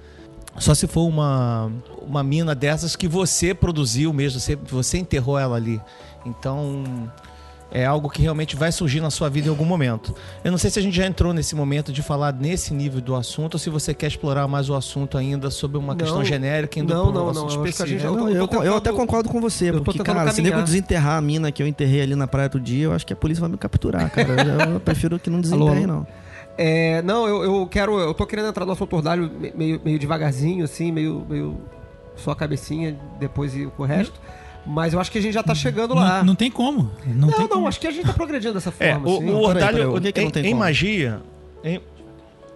[0.59, 5.57] Só se for uma, uma mina dessas que você produziu mesmo, você, você enterrou ela
[5.57, 5.81] ali.
[6.25, 6.85] Então,
[7.71, 10.15] é algo que realmente vai surgir na sua vida em algum momento.
[10.43, 13.15] Eu não sei se a gente já entrou nesse momento de falar nesse nível do
[13.15, 15.99] assunto ou se você quer explorar mais o assunto ainda sobre uma Não.
[15.99, 18.07] questão genérica indo Não, para um não, assunto não, eu específico.
[18.07, 20.41] eu Não, eu, tô eu até tentando- concordo com você, eu porque, tentando cara, se
[20.41, 20.65] nego caminhar.
[20.65, 23.17] desenterrar a mina que eu enterrei ali na praia outro dia, eu acho que a
[23.17, 24.29] polícia vai me capturar, cara.
[24.43, 26.07] Eu, eu prefiro que não desenterre, não.
[26.59, 27.99] É, não, eu, eu quero.
[27.99, 31.57] Eu tô querendo entrar no assunto ordalho me- meio, meio devagarzinho, assim, meio, meio
[32.17, 34.19] só a cabecinha, depois o resto.
[34.67, 36.19] Mas eu acho que a gente já tá chegando lá.
[36.19, 36.91] Não, não tem como.
[37.07, 37.69] Não, Não, tem não, como.
[37.69, 39.09] acho que a gente tá progredindo dessa É, forma.
[39.09, 39.31] o, assim.
[39.31, 40.59] o ordalho peraí, o que em, não tem em como?
[40.61, 41.21] magia.
[41.63, 41.81] Em,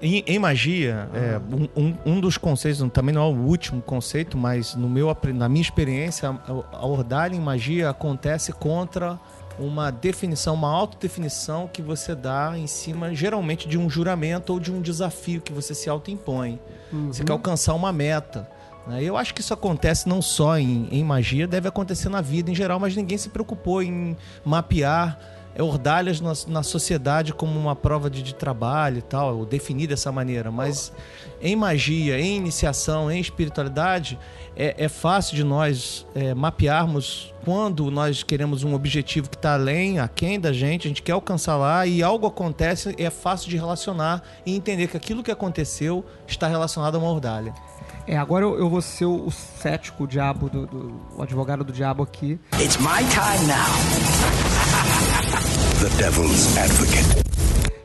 [0.02, 4.36] em- em magia, é, um, um- um dos conceitos, também não é o último conceito,
[4.36, 9.20] mas no meu, na minha experiência, a, a ordalha em magia acontece contra
[9.60, 14.72] uma definição, uma autodefinição que você dá em cima, geralmente, de um juramento ou de
[14.72, 16.58] um desafio que você se autoimpõe.
[17.08, 18.48] Você quer alcançar uma meta.
[18.86, 19.02] né?
[19.02, 22.54] Eu acho que isso acontece não só em, em magia, deve acontecer na vida em
[22.54, 25.18] geral, mas ninguém se preocupou em mapear
[25.58, 30.10] ordalhas na, na sociedade como uma prova de, de trabalho e tal, ou definir dessa
[30.12, 30.50] maneira.
[30.50, 30.92] Mas
[31.42, 34.18] em magia, em iniciação, em espiritualidade,
[34.56, 39.98] é, é fácil de nós é, mapearmos quando nós queremos um objetivo que está além,
[39.98, 44.22] aquém da gente, a gente quer alcançar lá e algo acontece, é fácil de relacionar
[44.44, 47.54] e entender que aquilo que aconteceu está relacionado a uma ordalha.
[48.06, 51.62] É, agora eu, eu vou ser o, o cético, o diabo, do, do- o advogado
[51.64, 52.38] do diabo aqui.
[52.60, 54.49] It's my time now.
[55.80, 57.20] The Devil's Advocate.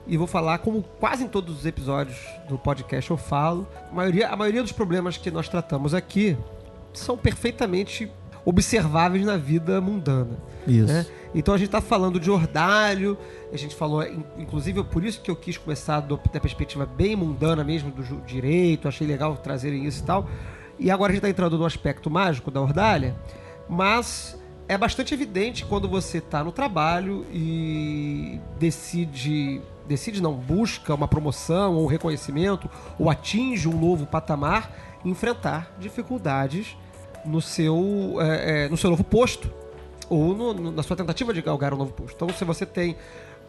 [0.08, 4.30] E vou falar, como quase em todos os episódios do podcast eu falo, a maioria,
[4.30, 6.38] a maioria dos problemas que nós tratamos aqui
[6.94, 8.10] são perfeitamente
[8.46, 10.38] observáveis na vida mundana.
[10.68, 10.86] Isso.
[10.88, 11.06] né?
[11.34, 13.18] Então a gente está falando de ordalho,
[13.52, 17.16] a gente falou, in- inclusive por isso que eu quis começar do- da perspectiva bem
[17.16, 20.30] mundana mesmo do direito, achei legal trazerem isso e tal.
[20.78, 23.16] E agora a gente está entrando no aspecto mágico da ordalha,
[23.68, 31.08] mas é bastante evidente quando você está no trabalho e decide, decide não, busca uma
[31.08, 34.72] promoção ou reconhecimento ou atinge um novo patamar,
[35.06, 36.76] enfrentar dificuldades
[37.26, 39.52] no seu, é, é, no seu novo posto
[40.10, 42.16] ou no- no- na sua tentativa de galgar um novo posto.
[42.16, 42.96] Então, se você tem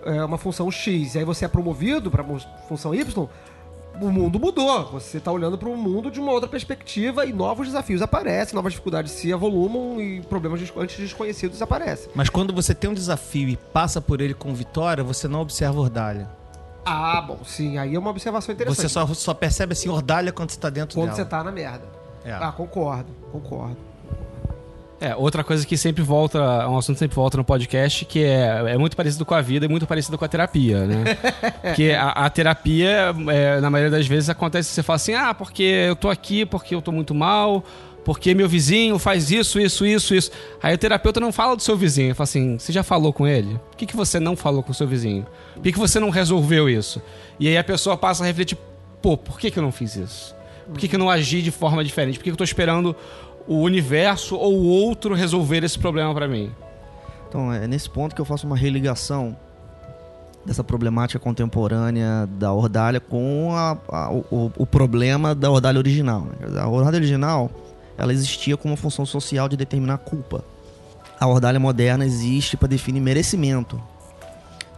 [0.04, 2.22] é, uma função X e aí você é promovido para
[2.68, 3.28] função Y,
[4.00, 4.86] o mundo mudou.
[4.92, 8.72] Você está olhando para o mundo de uma outra perspectiva e novos desafios aparecem, novas
[8.72, 12.10] dificuldades se avolumam e problemas antes desconhecidos aparecem.
[12.14, 15.80] Mas quando você tem um desafio e passa por ele com vitória, você não observa
[15.80, 16.28] ordalha.
[16.84, 18.82] Ah, bom, sim, aí é uma observação interessante.
[18.82, 21.16] Você só, só percebe assim ordalha quando você está dentro Quando dela.
[21.16, 21.84] você tá na merda.
[22.24, 22.32] É.
[22.32, 23.76] Ah, concordo, concordo.
[24.98, 28.24] É, outra coisa que sempre volta, é um assunto que sempre volta no podcast, que
[28.24, 31.04] é, é muito parecido com a vida e muito parecido com a terapia, né?
[31.60, 35.62] Porque a, a terapia, é, na maioria das vezes, acontece você fala assim, ah, porque
[35.62, 37.62] eu tô aqui, porque eu tô muito mal,
[38.06, 40.30] porque meu vizinho faz isso, isso, isso, isso.
[40.62, 43.60] Aí o terapeuta não fala do seu vizinho, fala assim, você já falou com ele?
[43.70, 45.26] Por que, que você não falou com o seu vizinho?
[45.54, 47.02] Por que, que você não resolveu isso?
[47.38, 48.56] E aí a pessoa passa a refletir,
[49.02, 50.36] pô, por que, que eu não fiz isso?
[50.68, 52.18] Por que, que eu não agi de forma diferente?
[52.18, 52.94] Por que, que eu tô esperando
[53.46, 56.50] o universo ou o outro resolver esse problema pra mim?
[57.28, 59.36] Então, é nesse ponto que eu faço uma religação
[60.44, 66.20] dessa problemática contemporânea da ordalha com a- a- o, o problema da ordalha original.
[66.40, 66.60] né?
[66.60, 67.50] A ordalha original
[67.98, 70.44] ela existia com uma função social de determinar culpa.
[71.18, 73.80] A ordalha moderna existe para definir merecimento.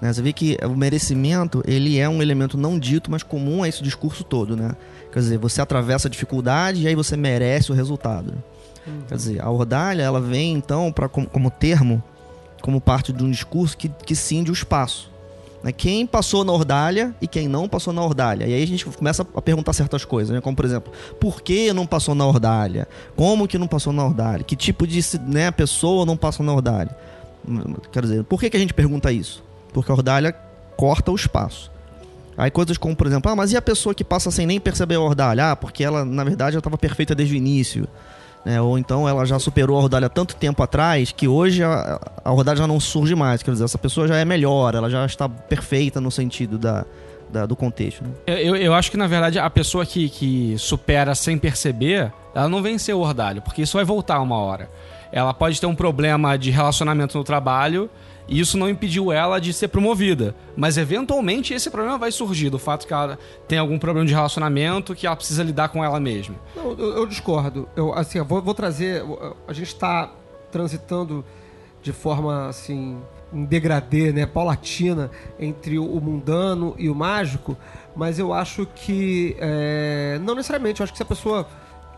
[0.01, 0.13] Né?
[0.13, 3.83] Você vê que o merecimento ele é um elemento não dito, mas comum a esse
[3.83, 4.57] discurso todo.
[4.57, 4.71] Né?
[5.13, 8.33] Quer dizer, você atravessa a dificuldade e aí você merece o resultado.
[9.09, 12.03] Quer dizer, a ordalha ela vem então para como, como termo,
[12.63, 15.11] como parte de um discurso que, que cinde o espaço.
[15.63, 15.73] Né?
[15.73, 18.47] Quem passou na ordalha e quem não passou na ordalha.
[18.47, 20.41] E aí a gente começa a perguntar certas coisas, né?
[20.41, 22.87] como por exemplo, por que não passou na ordalha?
[23.17, 24.43] Como que não passou na ordalha?
[24.45, 26.95] Que tipo de né, pessoa não passou na ordalha?
[27.93, 29.43] Quer dizer, por que, que a gente pergunta isso?
[29.73, 30.33] Porque a ordalha
[30.77, 31.71] corta o espaço.
[32.37, 34.95] Aí coisas como, por exemplo, ah, mas e a pessoa que passa sem nem perceber
[34.95, 35.51] a ordalha?
[35.51, 37.89] Ah, porque ela, na verdade, já estava perfeita desde o início.
[38.45, 38.61] Né?
[38.61, 42.57] Ou então ela já superou a há tanto tempo atrás que hoje a, a ordalha
[42.59, 43.43] já não surge mais.
[43.43, 46.85] Quer dizer, essa pessoa já é melhor, ela já está perfeita no sentido da,
[47.31, 48.03] da- do contexto.
[48.05, 48.11] né?
[48.27, 52.63] Eu, eu acho que, na verdade, a pessoa que, que supera sem perceber, ela não
[52.63, 54.71] venceu o ordalho, porque isso vai voltar uma hora.
[55.11, 57.89] Ela pode ter um problema de relacionamento no trabalho
[58.29, 60.35] e isso não impediu ela de ser promovida.
[60.57, 64.95] Mas, eventualmente, esse problema vai surgir do fato que ela tem algum problema de relacionamento
[64.95, 66.35] que ela precisa lidar com ela mesma.
[66.55, 67.69] Não, eu, eu discordo.
[67.75, 69.03] Eu, assim, eu vou, vou trazer.
[69.47, 70.13] A gente está
[70.53, 71.25] transitando
[71.83, 72.99] de forma assim
[73.33, 77.57] um degradê, né, paulatina entre o mundano e o mágico,
[77.95, 80.81] mas eu acho que é, não necessariamente.
[80.81, 81.47] Eu acho que se a pessoa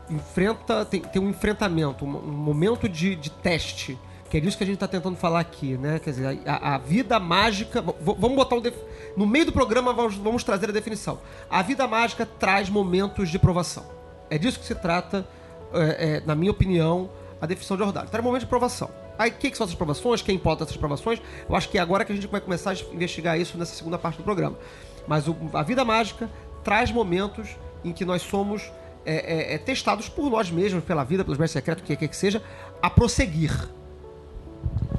[0.09, 3.97] enfrenta tem, tem um enfrentamento, um, um momento de, de teste,
[4.31, 5.99] que é disso que a gente está tentando falar aqui, né?
[5.99, 7.81] Quer dizer, a, a vida mágica.
[7.81, 8.77] vamos botar um def-
[9.17, 11.19] no meio do programa vamos, vamos trazer a definição.
[11.49, 13.83] A vida mágica traz momentos de provação.
[14.29, 15.27] É disso que se trata,
[15.73, 17.09] é, é, na minha opinião,
[17.41, 18.07] a definição de ordalho.
[18.09, 18.89] Traz momentos de provação.
[19.19, 20.21] Aí, o que, que são essas provações?
[20.21, 21.21] Quem importa essas provações?
[21.49, 23.97] Eu acho que é agora que a gente vai começar a investigar isso nessa segunda
[23.97, 24.57] parte do programa.
[25.05, 26.29] Mas o- a vida mágica
[26.63, 27.49] traz momentos
[27.83, 28.71] em que nós somos
[29.05, 32.07] é, é, é, testados por nós mesmos, pela vida, pelos mestres secretos, o que quer
[32.07, 32.41] que seja,
[32.81, 33.51] a prosseguir.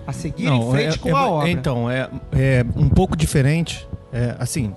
[0.06, 1.50] A seguir em frente é- com é- a obra.
[1.50, 3.86] Então, é, é um pouco diferente.
[4.12, 4.74] É, assim,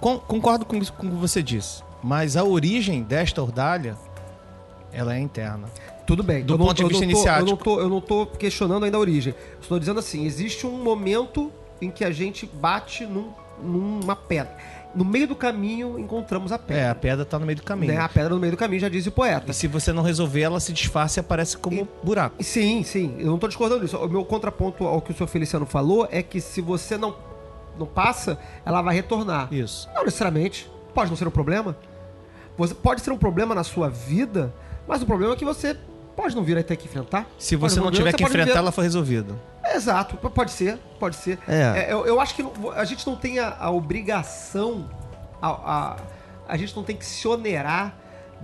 [0.00, 1.82] con- concordo com com o que você disse.
[2.02, 3.96] Mas a origem desta ordalha,
[4.92, 5.68] ela é interna.
[6.06, 6.44] Tudo bem.
[6.44, 7.46] Do eu não- ponto de vista não iniciático.
[7.48, 9.34] Eu não, tô, eu não tô questionando ainda a origem.
[9.60, 14.54] Estou dizendo assim, existe um momento em que a gente bate num- numa pedra.
[14.96, 16.90] No meio do caminho encontramos a É, pedra.
[16.90, 17.92] a pedra tá no meio do caminho.
[17.92, 18.00] Né?
[18.00, 19.50] A pedra no meio do caminho, já diz o poeta.
[19.50, 22.42] E se você não resolver, ela se disfarça e aparece como buraco.
[22.42, 23.14] Sim, sim.
[23.18, 23.98] Eu não estou discordando disso.
[23.98, 27.14] O meu contraponto ao que o senhor Feliciano falou é que se você não,
[27.78, 29.52] não passa, ela vai retornar.
[29.52, 29.86] Isso.
[29.94, 30.66] Não necessariamente.
[30.94, 31.76] Pode não ser um problema.
[32.56, 34.50] Você pode ser um problema na sua vida,
[34.88, 35.76] mas o problema é que você
[36.16, 37.28] pode não vir a ter que enfrentar.
[37.38, 39.34] Se você não vir- tiver que enfrentar, ela foi resolvida.
[39.74, 41.38] Exato, pode ser, pode ser.
[41.48, 41.86] É.
[41.86, 44.88] É, eu, eu acho que a gente não tem a, a obrigação,
[45.40, 45.96] a, a,
[46.48, 47.94] a gente não tem que se onerar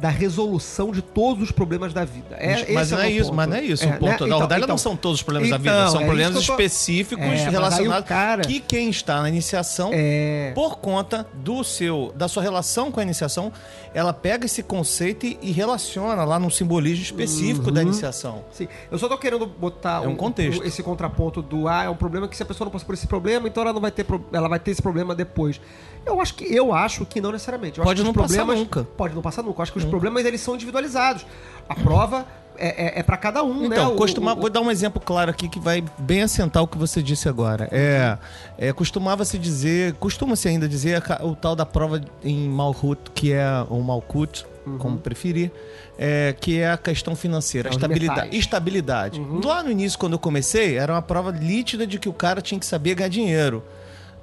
[0.02, 2.34] da resolução de todos os problemas da vida.
[2.36, 3.36] É, mas, esse não é meu isso, ponto.
[3.36, 3.84] mas não é isso.
[3.84, 4.18] É, o ponto né?
[4.18, 6.34] da Então- ordalha então- não são todos os problemas da então, vida, são é problemas
[6.44, 10.50] tô- específicos É, relacionados cara- que quem está na iniciação, É.
[10.56, 13.52] por conta do seu, da sua relação com a iniciação,
[13.94, 17.86] ela pega esse conceito e, e relaciona lá num simbolismo específico da Uhum.
[17.86, 18.44] iniciação.
[18.50, 20.64] Sim, eu só tô querendo botar É um contexto.
[20.64, 23.06] esse contraponto do ah, é um problema que se a pessoa não passa por esse
[23.06, 25.60] problema, então ela não vai ter ela vai ter esse problema depois.
[26.04, 27.78] Eu acho que eu acho que não necessariamente.
[27.78, 28.84] Eu Pode não passar nunca.
[28.96, 29.58] Pode não passar nunca.
[29.60, 31.24] Eu acho que os problemas eles são individualizados.
[31.68, 32.26] A prova
[32.58, 33.76] é, é, para cada um, né?
[33.76, 36.66] Então, O- costuma- o- vou dar um exemplo claro aqui que vai bem assentar o
[36.66, 37.68] que você disse agora.
[37.72, 38.18] É,
[38.58, 43.80] é costumava-se dizer, costuma-se ainda dizer o tal da prova em Malhut, que é o
[43.80, 44.44] Malkut,
[44.78, 45.50] como preferir,
[45.98, 47.74] é, que é a questão financeira, a Uhum.
[47.74, 48.10] É, estabilidade.
[48.20, 48.32] metais.
[48.34, 48.38] Uhum.
[48.38, 49.20] estabilidade.
[49.44, 52.58] Lá no início, quando eu comecei, era uma prova nítida de que o cara tinha
[52.60, 53.62] que saber ganhar dinheiro.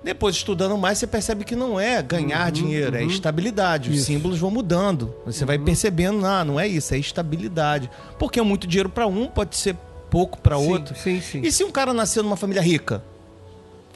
[0.04, 3.90] Depois, estudando mais, você percebe que não é ganhar dinheiro, é estabilidade.
[3.90, 3.98] Os Uhum.
[4.02, 4.06] Isso.
[4.08, 5.14] símbolos vão mudando.
[5.26, 7.90] Você vai percebendo, ah, não é isso, é estabilidade.
[8.18, 9.76] Porque é muito dinheiro para um, pode ser
[10.10, 10.96] pouco para outro.
[10.96, 11.42] Sim, sim.
[11.42, 13.04] E se um cara nasceu numa família rica?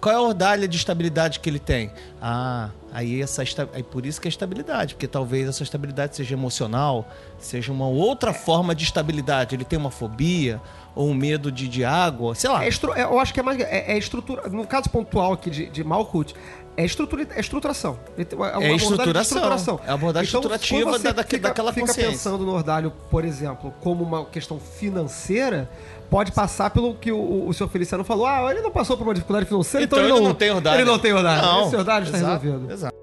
[0.01, 1.89] Qual é a ordalha de estabilidade que ele tem?
[2.21, 3.41] Ah, Aí, essa,
[3.73, 7.07] aí por isso que é estabilidade, porque talvez essa estabilidade seja emocional,
[7.39, 9.55] seja uma outra forma de estabilidade.
[9.55, 10.61] Ele tem uma fobia
[10.95, 12.63] ou um medo de, de água, sei lá.
[12.63, 13.59] É estru- é, eu acho que é mais.
[13.59, 14.47] É, é estrutura.
[14.47, 16.33] No caso pontual aqui de, de Malkuth,
[16.77, 17.97] é, estrutura, é estruturação.
[18.15, 18.77] É abordagem
[19.13, 19.79] de estruturação.
[19.85, 22.11] É a abordagem estruturativa quando você da- daque- fica, daquela fica consciência.
[22.11, 25.69] pensando no Ordalho, por exemplo, como uma questão financeira,
[26.13, 28.27] pode passar pelo que o, o senhor Feliciano falou.
[28.27, 30.79] Ah, ele não passou por uma dificuldade financeira, então, Então ele, ele não tem Ordalho.
[30.79, 31.41] Ele não tem Ordalho.
[31.41, 32.71] Não, Esse Ordalho está resolvido.
[32.71, 32.95] Exato.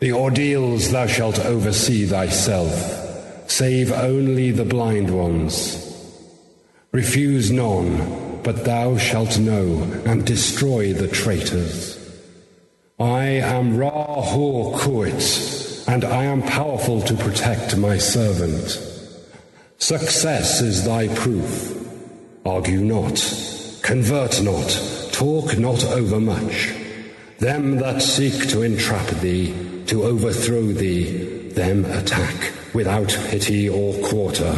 [0.00, 2.72] The ordeals thou shalt oversee thyself,
[3.46, 5.78] save only the blind ones.
[6.92, 7.96] Refuse none,
[8.42, 11.96] but thou shalt know, and destroy the traitors.
[12.98, 18.91] I am Ra Hor Kuit, and I am powerful to protect my servant.
[19.82, 21.76] Success is thy proof.
[22.46, 23.18] Argue not,
[23.82, 24.70] convert not,
[25.10, 26.72] talk not overmuch.
[27.40, 29.52] Them that seek to entrap thee,
[29.86, 34.56] to overthrow thee, them attack without pity or quarter,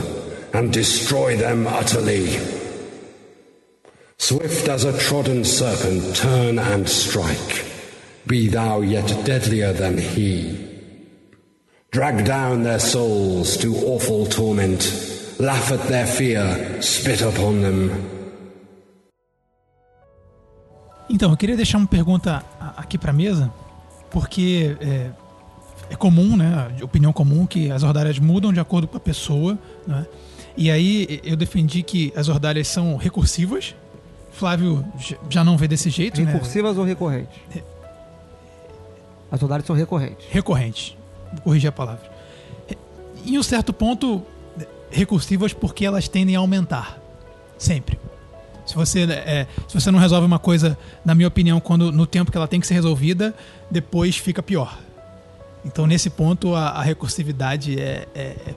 [0.53, 2.39] and destroy them utterly.
[4.19, 7.65] Swift as a trodden serpent, turn and strike.
[8.27, 10.61] Be thou yet deadlier than he.
[11.93, 17.91] Drag down their souls to awful torment, laugh at their fear, spit upon them.
[21.09, 23.53] Então, eu queria deixar uma pergunta a- aqui pra mesa,
[24.11, 25.11] porque é,
[25.91, 29.59] é comum, né, de opinião comum, que as ordálias mudam de acordo com a pessoa,
[29.87, 30.07] né?
[30.57, 33.75] E aí eu defendi que as ordálias são recursivas.
[34.31, 34.85] Flávio
[35.29, 36.33] já não vê desse jeito, né?
[36.33, 37.37] Recursivas ou recorrentes?
[39.31, 40.27] As Ordalhos são recorrentes.
[40.31, 40.97] Recorrentes.
[41.33, 42.09] Vou corrigir a palavra.
[43.27, 44.23] Em um certo ponto,
[44.95, 46.99] recursivas porque elas tendem a aumentar.
[47.59, 47.99] Sempre.
[48.67, 52.31] Se você, é, se você não resolve uma coisa, na minha opinião, quando no tempo
[52.31, 53.35] que ela tem que ser resolvida,
[53.71, 54.79] depois fica pior.
[55.65, 58.55] Então, nesse ponto, a, a recursividade é- é- é-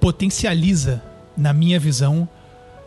[0.00, 1.02] potencializa,
[1.36, 2.28] na minha visão,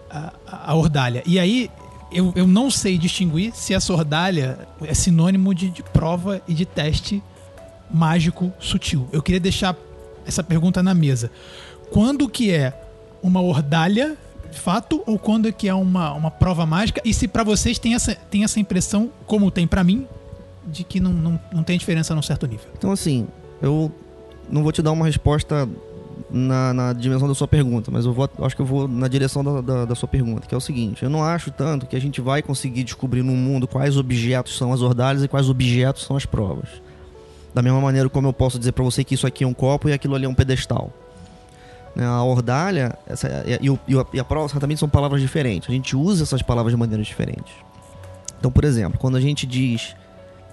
[0.10, 0.34] a,
[0.70, 1.22] a- ordalha.
[1.26, 1.70] E aí,
[2.12, 6.66] eu, eu não sei distinguir se essa ordalha é sinônimo de, de prova e de
[6.66, 7.22] teste
[7.90, 9.08] mágico sutil.
[9.12, 9.76] Eu queria deixar
[10.26, 11.30] essa pergunta na mesa.
[11.92, 12.81] Quando que é
[13.22, 14.18] uma ordalha,
[14.52, 17.02] de fato, ou quando é que é uma, uma prova mágica?
[17.06, 20.08] E se pra vocês tem essa, tem essa impressão, como tem pra mim,
[20.66, 22.68] de que não, não, não tem diferença num certo nível?
[22.78, 23.28] Então, assim,
[23.62, 23.92] eu
[24.50, 25.68] não vou te dar uma resposta
[26.30, 29.44] na, na dimensão da sua pergunta, mas eu vou, acho que eu vou na direção
[29.44, 32.02] da, da, da sua pergunta, que é o seguinte: eu não acho tanto que a
[32.02, 36.16] gente vai conseguir descobrir no mundo quais objetos são as ordalhas e quais objetos são
[36.16, 36.70] as provas.
[37.54, 39.90] Da mesma maneira como eu posso dizer pra você que isso aqui é um copo
[39.90, 40.92] e aquilo ali é um pedestal.
[41.96, 43.28] Né, A ordalha essa,
[43.62, 45.70] e, o- e o- e a prova certamente são palavras diferentes.
[45.70, 47.54] A gente usa essas palavras de maneiras diferentes.
[48.40, 49.96] Então, por exemplo, quando a gente diz,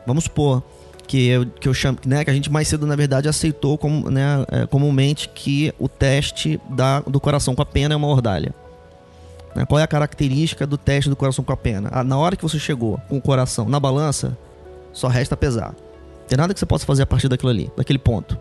[0.06, 0.62] vamos supor
[1.06, 4.10] que eu, que eu chamo, né, que a gente mais cedo na verdade aceitou como,
[4.10, 8.52] né, é, comumente que o teste da, do coração com a pena é uma ordalha.
[9.54, 11.88] Né, Qual é a característica do teste do coração com a pena?
[11.92, 14.36] Ah, na hora que você chegou com o coração na balança,
[14.92, 15.68] só resta pesar.
[16.20, 18.38] Não tem nada que você possa fazer a partir daquilo ali, daquele ponto.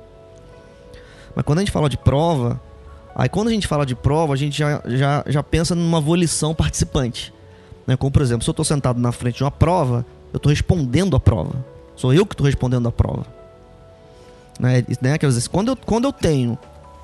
[1.34, 2.60] Mas quando a gente fala de prova,
[3.18, 6.54] aí quando a gente fala de prova, a gente já, já, já pensa numa volição
[6.56, 7.34] participante.
[7.86, 7.98] Né?
[7.98, 11.16] Como, por exemplo, se eu estou sentado na frente de uma prova, eu estou respondendo
[11.16, 11.66] a prova.
[11.96, 13.26] Sou eu que estou respondendo a prova.
[14.60, 14.86] Né?
[15.02, 15.18] Né?
[15.18, 16.58] Quer dizer, quando eu, quando eu tenho.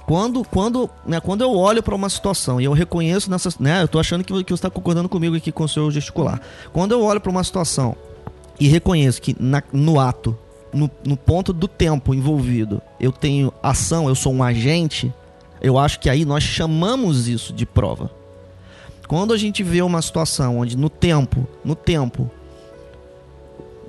[0.06, 3.50] Quando, quando, né, quando eu olho para uma situação e eu reconheço nessa.
[3.58, 6.42] Né, eu estou achando que, que você está concordando comigo aqui com o seu gesticular.
[6.74, 7.96] Quando eu olho para uma situação
[8.60, 10.38] e reconheço que na- no ato,
[10.74, 15.14] no, no ponto do tempo envolvido, eu tenho ação, eu sou um agente,
[15.64, 18.12] eu acho que aí nós chamamos isso de prova.
[19.08, 22.30] Quando a gente vê uma situação onde no tempo, no tempo,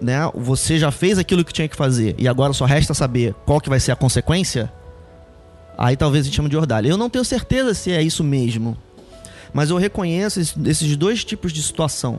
[0.01, 3.61] né, você já fez aquilo que tinha que fazer e agora só resta saber qual
[3.61, 4.73] que vai ser a consequência,
[5.79, 6.89] aí talvez a gente chame de ordalha.
[6.89, 8.77] Eu não tenho certeza se é isso mesmo,
[9.53, 12.19] mas eu reconheço es- esses dois tipos de situação.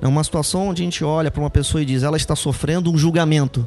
[0.00, 2.92] É uma situação onde a gente olha para uma pessoa e diz, ela está sofrendo
[2.92, 3.66] um julgamento.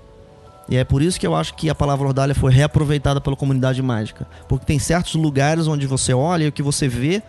[0.69, 3.81] E é por isso que eu acho que a palavra ordalha foi reaproveitada pela comunidade
[3.81, 4.27] mágica.
[4.47, 7.23] Porque tem certos lugares onde você olha e o que você vê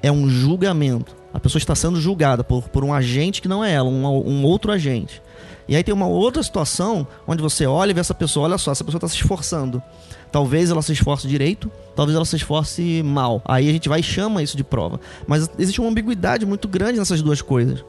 [0.00, 1.16] é um julgamento.
[1.32, 4.44] A pessoa está sendo julgada por, por um agente que não é ela, um, um
[4.44, 5.20] outro agente.
[5.66, 8.70] E aí tem uma outra situação onde você olha e vê essa pessoa, olha só,
[8.70, 9.82] essa pessoa está se esforçando.
[10.30, 13.40] Talvez ela se esforce direito, talvez ela se esforce mal.
[13.44, 15.00] Aí a gente vai e chama isso de prova.
[15.26, 17.84] Mas existe uma ambiguidade muito grande nessas duas coisas.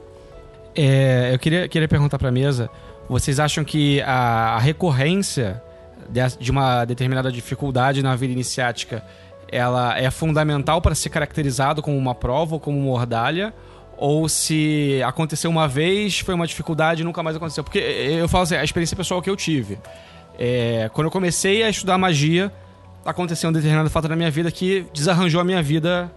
[0.75, 2.69] É, eu queria, queria perguntar pra mesa:
[3.09, 5.61] vocês acham que a, a recorrência
[6.09, 9.03] de, de uma determinada dificuldade na vida iniciática
[9.51, 13.53] ela é fundamental para ser caracterizado como uma prova ou como uma ordalha?
[13.97, 17.63] ou se aconteceu uma vez, foi uma dificuldade e nunca mais aconteceu.
[17.63, 19.79] Porque eh, eu falo assim, a experiência pessoal que eu tive.
[20.37, 22.51] É, quando eu comecei a estudar magia,
[23.05, 26.11] aconteceu um determinado fato na minha vida que desarranjou a minha vida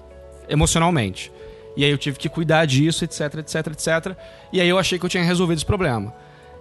[0.49, 1.31] emocionalmente.
[1.77, 4.17] E aí eu tive que cuidar disso, etc, etc, etc.
[4.53, 6.13] E aí eu achei que eu tinha resolvido esse problema.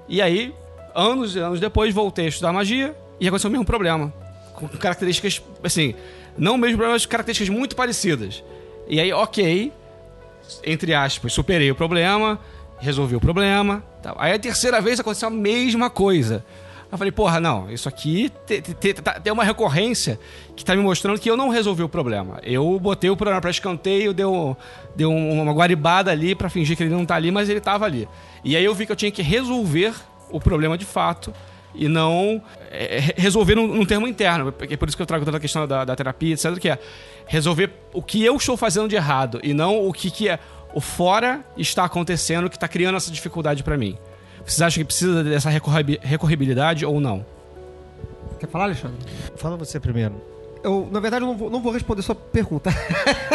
[0.07, 0.53] E aí,
[0.95, 4.13] anos e anos depois, voltei a estudar magia e aconteceu o mesmo problema.
[4.53, 5.93] Com características, assim,
[6.37, 8.43] não o mesmo problema, mas características muito parecidas.
[8.87, 9.71] E aí, ok,
[10.63, 12.39] entre aspas, superei o problema,
[12.79, 13.83] resolvi o problema.
[14.01, 14.15] Tal.
[14.19, 16.43] Aí a terceira vez aconteceu a mesma coisa.
[16.89, 20.17] Eu falei, porra, não, isso aqui te- te- te- tá- tem uma recorrência
[20.55, 22.39] que tá me mostrando que eu não resolvi o problema.
[22.43, 24.55] Eu botei o problema pra escanteio, deu,
[24.95, 27.83] deu um- uma guaribada ali pra fingir que ele não tá ali, mas ele tava
[27.85, 28.07] ali.
[28.43, 29.93] E aí eu vi que eu tinha que resolver
[30.29, 31.33] o problema de fato
[31.75, 34.53] e não é, re- resolver num, num termo interno.
[34.69, 36.57] É por isso que eu trago toda a questão da, da terapia, etc.
[36.57, 36.79] Que é
[37.25, 40.39] resolver o que eu estou fazendo de errado e não o que, que é
[40.73, 43.97] o fora está acontecendo que está criando essa dificuldade para mim.
[44.47, 47.25] Vocês acham que precisa dessa recorribi- recorribilidade ou não?
[48.39, 48.97] Quer falar, Alexandre?
[49.35, 50.15] Fala você primeiro.
[50.63, 52.69] Eu, na verdade, eu não vou, não vou responder sua pergunta.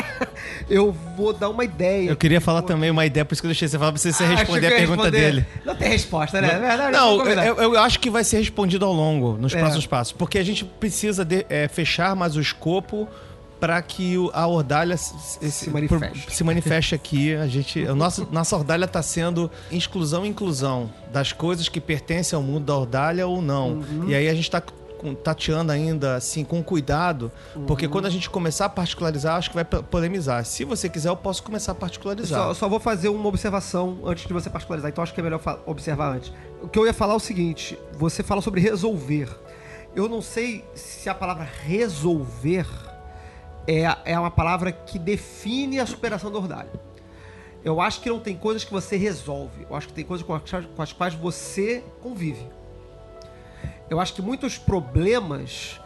[0.68, 2.10] eu vou dar uma ideia.
[2.10, 4.12] Eu queria falar também uma ideia, por isso que eu deixei você falar pra você,
[4.12, 5.10] você Ah, responder a pergunta responder.
[5.32, 5.46] dele.
[5.64, 6.48] Não tem resposta, né?
[6.54, 7.46] É verdade, Não, vamos combinar.
[7.46, 9.58] eu, eu acho que vai ser respondido ao longo, nos É.
[9.58, 10.12] próximos passos.
[10.12, 13.08] Porque a gente precisa de- é, fechar mais o escopo
[13.62, 15.14] para que a ordalha se,
[15.52, 16.34] se- manifeste.
[16.34, 17.32] se manifeste aqui.
[17.32, 22.36] A gente, a nossa, nossa ordalha está sendo exclusão e inclusão das coisas que pertencem
[22.36, 23.74] ao mundo da ordalha ou não.
[23.74, 24.08] Uhum.
[24.08, 24.60] E aí a gente está
[25.22, 27.30] tateando ainda assim com cuidado,
[27.68, 27.92] porque Uhum.
[27.92, 30.44] quando a gente começar a particularizar, acho que vai po- polemizar.
[30.44, 32.40] Se você quiser, eu posso começar a particularizar.
[32.48, 35.40] Só, só vou fazer uma observação antes de você particularizar, então acho que é melhor
[35.66, 36.32] observar antes.
[36.60, 39.28] O que eu ia falar é o seguinte: você fala sobre resolver.
[39.94, 42.66] Eu não sei se a palavra resolver
[43.66, 46.70] é, é uma palavra que define a superação do ordalho.
[47.64, 49.66] Eu acho que não tem coisas que você resolve.
[49.68, 52.44] Eu acho que tem coisas com as, com as quais você convive.
[53.88, 55.80] Eu acho que muitos problemas,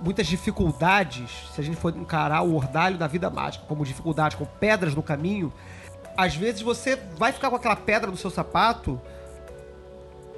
[0.00, 4.50] muitas dificuldades, se a gente for encarar o ordalho da vida mágica como dificuldade, como
[4.60, 5.52] pedras no caminho,
[6.16, 9.00] às vezes você vai ficar com aquela pedra no seu sapato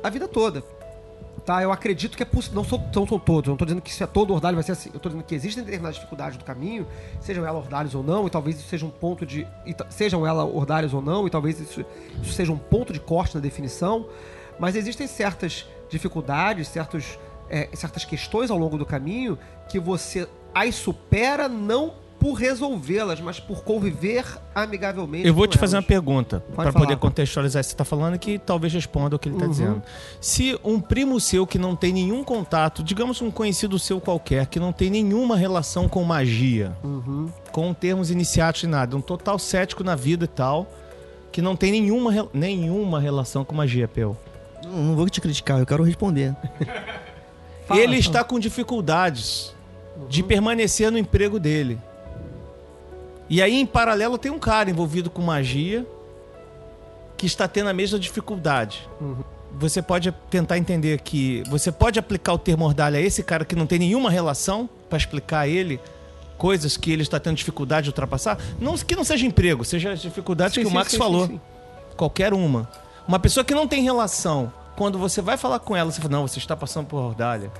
[0.02, 0.62] a vida toda.
[1.44, 1.62] Tá?
[1.62, 2.56] Eu acredito que é possível.
[2.56, 4.72] Não, sou, não são todos, não tô dizendo que isso é todo ordalho vai ser
[4.72, 4.90] assim.
[4.94, 6.86] Eu tô dizendo que existem determinadas dificuldades do caminho,
[7.20, 9.46] sejam elas ordalhos ou não, e talvez isso seja um ponto de.
[9.90, 11.84] sejam elas ordalhos ou não, e talvez isso,
[12.22, 14.06] isso seja um ponto de corte na definição.
[14.58, 17.18] Mas existem certas dificuldades, certos,
[17.50, 19.38] é, certas questões ao longo do caminho
[19.68, 21.94] que você as supera não
[22.24, 25.26] por resolvê-las, mas por conviver amigavelmente.
[25.28, 25.86] Eu vou com te fazer uma elas.
[25.88, 29.34] pergunta para poder contextualizar isso que você está falando que talvez responda o que ele
[29.36, 29.50] está Uhum.
[29.50, 29.82] dizendo.
[30.22, 34.58] Se um primo seu que não tem nenhum contato, digamos um conhecido seu qualquer, que
[34.58, 37.28] não tem nenhuma relação com magia, Uhum.
[37.52, 40.66] com termos iniciados e nada, um total cético na vida e tal,
[41.30, 44.16] que não tem nenhuma, nenhuma relação com magia, Peu.
[44.64, 46.34] Não, não vou te criticar, eu quero responder.
[47.68, 47.96] Fala, ele fala.
[47.98, 49.54] está com dificuldades
[50.08, 51.78] de permanecer no emprego dele.
[53.28, 55.86] E aí, em paralelo, tem um cara envolvido com magia
[57.16, 58.88] que está tendo a mesma dificuldade.
[59.52, 63.54] Você pode tentar entender que você pode aplicar o termo ordalha a esse cara que
[63.54, 65.80] não tem nenhuma relação para explicar a ele
[66.36, 68.38] coisas que ele está tendo dificuldade de ultrapassar?
[68.60, 71.40] Não que não seja emprego, seja as dificuldades Sim, que o sim, Max sim, falou.
[71.96, 72.68] Qualquer uma.
[73.06, 76.26] Uma pessoa que não tem relação, quando você vai falar com ela, você fala, não,
[76.26, 77.50] você está passando por ordalha.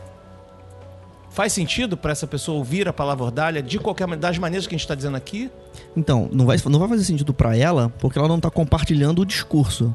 [1.35, 4.79] Faz sentido para essa pessoa ouvir a palavra ordalha de qualquer das maneiras que a
[4.79, 5.51] gente está dizendo aqui?
[5.97, 9.27] Então, não vai, não vai fazer sentido pra ela, porque ela não tá compartilhando o
[9.27, 9.95] discurso.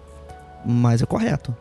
[0.65, 1.55] Mas é correto.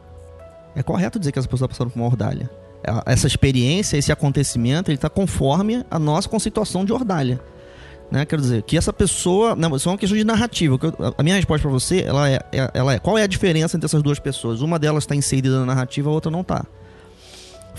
[0.75, 2.51] É correto dizer que essa pessoa tá passando por uma ordalha.
[2.83, 7.41] É- Essa experiência, esse acontecimento, ele tá conforme a nossa conceituação de ordalha.
[8.11, 8.25] Né?
[8.25, 9.55] Quero dizer, que essa pessoa.
[9.55, 10.77] Não, isso é uma questão de narrativa.
[11.17, 13.87] A minha resposta pra você, ela é, é- ela é: qual é a diferença entre
[13.87, 14.61] essas duas pessoas?
[14.61, 16.65] Uma delas está inserida na narrativa, a outra não tá.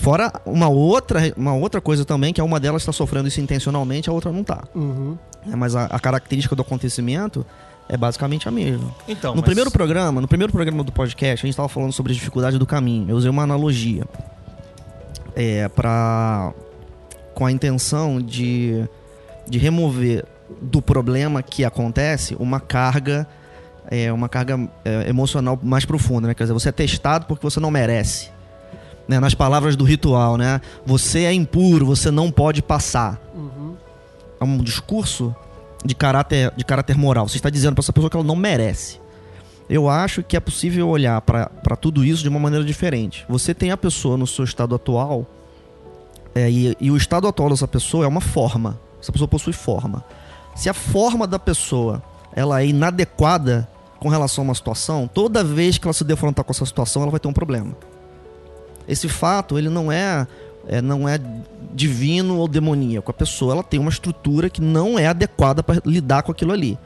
[0.00, 4.08] Fora uma outra, uma outra coisa também, que é uma delas está sofrendo isso intencionalmente,
[4.08, 4.64] a outra não tá.
[4.74, 5.18] Uhum.
[5.52, 7.44] É, mas a, a característica do acontecimento
[7.86, 8.94] é basicamente a mesma.
[9.06, 12.12] Então, no mas- primeiro programa, no primeiro programa do podcast, a gente estava falando sobre
[12.12, 13.10] a dificuldade do caminho.
[13.10, 14.04] Eu usei uma analogia
[15.36, 16.52] é, para
[17.34, 18.84] com a intenção de,
[19.46, 20.24] de remover
[20.62, 23.26] do problema que acontece uma carga
[23.90, 26.34] é, uma carga é, emocional mais profunda, né?
[26.34, 28.30] Quer dizer, você é testado porque você não merece.
[29.10, 29.18] Né?
[29.18, 30.60] Nas palavras do ritual, né?
[30.86, 33.74] Você é impuro, você não pode passar Uhum.
[34.40, 35.34] é um discurso
[35.84, 37.26] de caráter, de caráter moral.
[37.28, 39.00] Você está dizendo para essa pessoa que ela não merece.
[39.68, 43.26] Eu acho que é possível olhar para tudo isso de uma maneira diferente.
[43.28, 45.26] Você tem a pessoa no seu estado atual,
[46.32, 48.78] é, e, e o estado atual dessa pessoa é uma forma.
[49.02, 50.04] Essa pessoa possui forma.
[50.54, 52.00] Se a forma da pessoa
[52.32, 56.52] ela é inadequada com relação a uma situação, toda vez que ela se defrontar com
[56.52, 57.74] essa situação, ela vai ter um problema.
[58.90, 60.26] Esse fato, ele não é,
[60.66, 61.18] é não é
[61.72, 63.10] divino ou demoníaco.
[63.10, 66.78] A pessoa, ela tem uma estrutura que não é adequada para lidar com aquilo ali.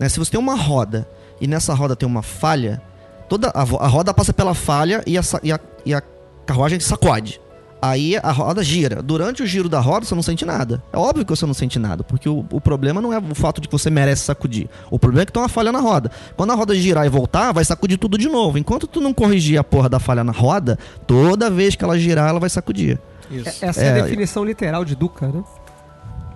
[0.00, 0.08] Né?
[0.08, 1.06] Se você tem uma roda
[1.40, 2.80] e nessa roda tem uma falha,
[3.28, 6.02] toda a, a roda passa pela falha e a, e a, e a
[6.46, 7.40] carruagem sacode.
[7.86, 9.02] Aí a roda gira.
[9.02, 10.82] Durante o giro da roda, você não sente nada.
[10.92, 13.60] É óbvio que você não sente nada, porque o, o problema não é o fato
[13.60, 14.68] de que você merece sacudir.
[14.90, 16.10] O problema é que tem uma falha na roda.
[16.36, 18.56] Quando a roda girar e voltar, vai sacudir tudo de novo.
[18.58, 22.28] Enquanto tu não corrigir a porra da falha na roda, toda vez que ela girar,
[22.28, 22.98] ela vai sacudir.
[23.30, 25.42] É- Essa é, a É, definição literal de Duca, né?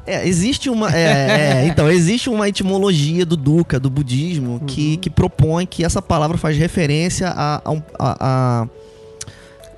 [0.06, 0.90] É, existe uma.
[0.94, 6.00] é, é, então, existe uma etimologia do Duca, do budismo, que, que propõe que essa
[6.00, 7.60] palavra faz referência a.
[7.64, 8.68] a, um- a- a-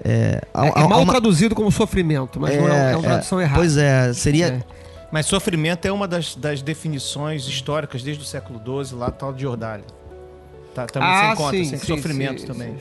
[0.04, 3.02] é, a- É, a- é mal uma- traduzido como sofrimento, mas não é, é uma
[3.02, 3.58] tradução errada.
[3.60, 4.46] Pois é, seria.
[4.46, 4.62] É.
[5.12, 9.42] Mas sofrimento é uma das, das definições históricas desde o século XII, lá tal de
[9.42, 9.84] Jordália.
[10.74, 12.76] Tá, também Ah, se encontra, sim, sem sim, sofrimento sim, também.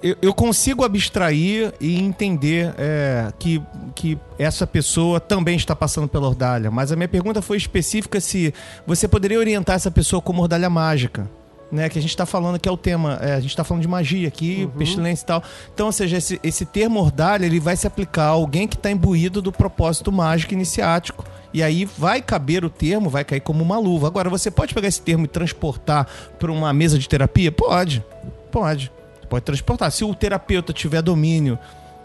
[0.00, 3.60] Eu, eu consigo abstrair e entender é, que,
[3.96, 8.54] que essa pessoa também está passando pela ordalha, mas a minha pergunta foi específica se
[8.86, 11.28] você poderia orientar essa pessoa como ordalha mágica.
[11.70, 13.82] Né, que a gente está falando que é o tema, é, a gente está falando
[13.82, 14.78] de magia aqui, Uhum.
[14.78, 15.42] pestilência e tal.
[15.74, 18.90] Então, ou seja, esse, esse termo ordalha ele vai se aplicar a alguém que está
[18.90, 21.22] imbuído do propósito mágico iniciático.
[21.52, 24.06] E aí vai caber o termo, vai cair como uma luva.
[24.06, 26.06] Agora, você pode pegar esse termo e transportar
[26.38, 27.52] para uma mesa de terapia?
[27.52, 28.02] Pode,
[28.50, 28.90] pode.
[29.28, 29.90] Pode transportar.
[29.92, 31.58] Se o terapeuta tiver domínio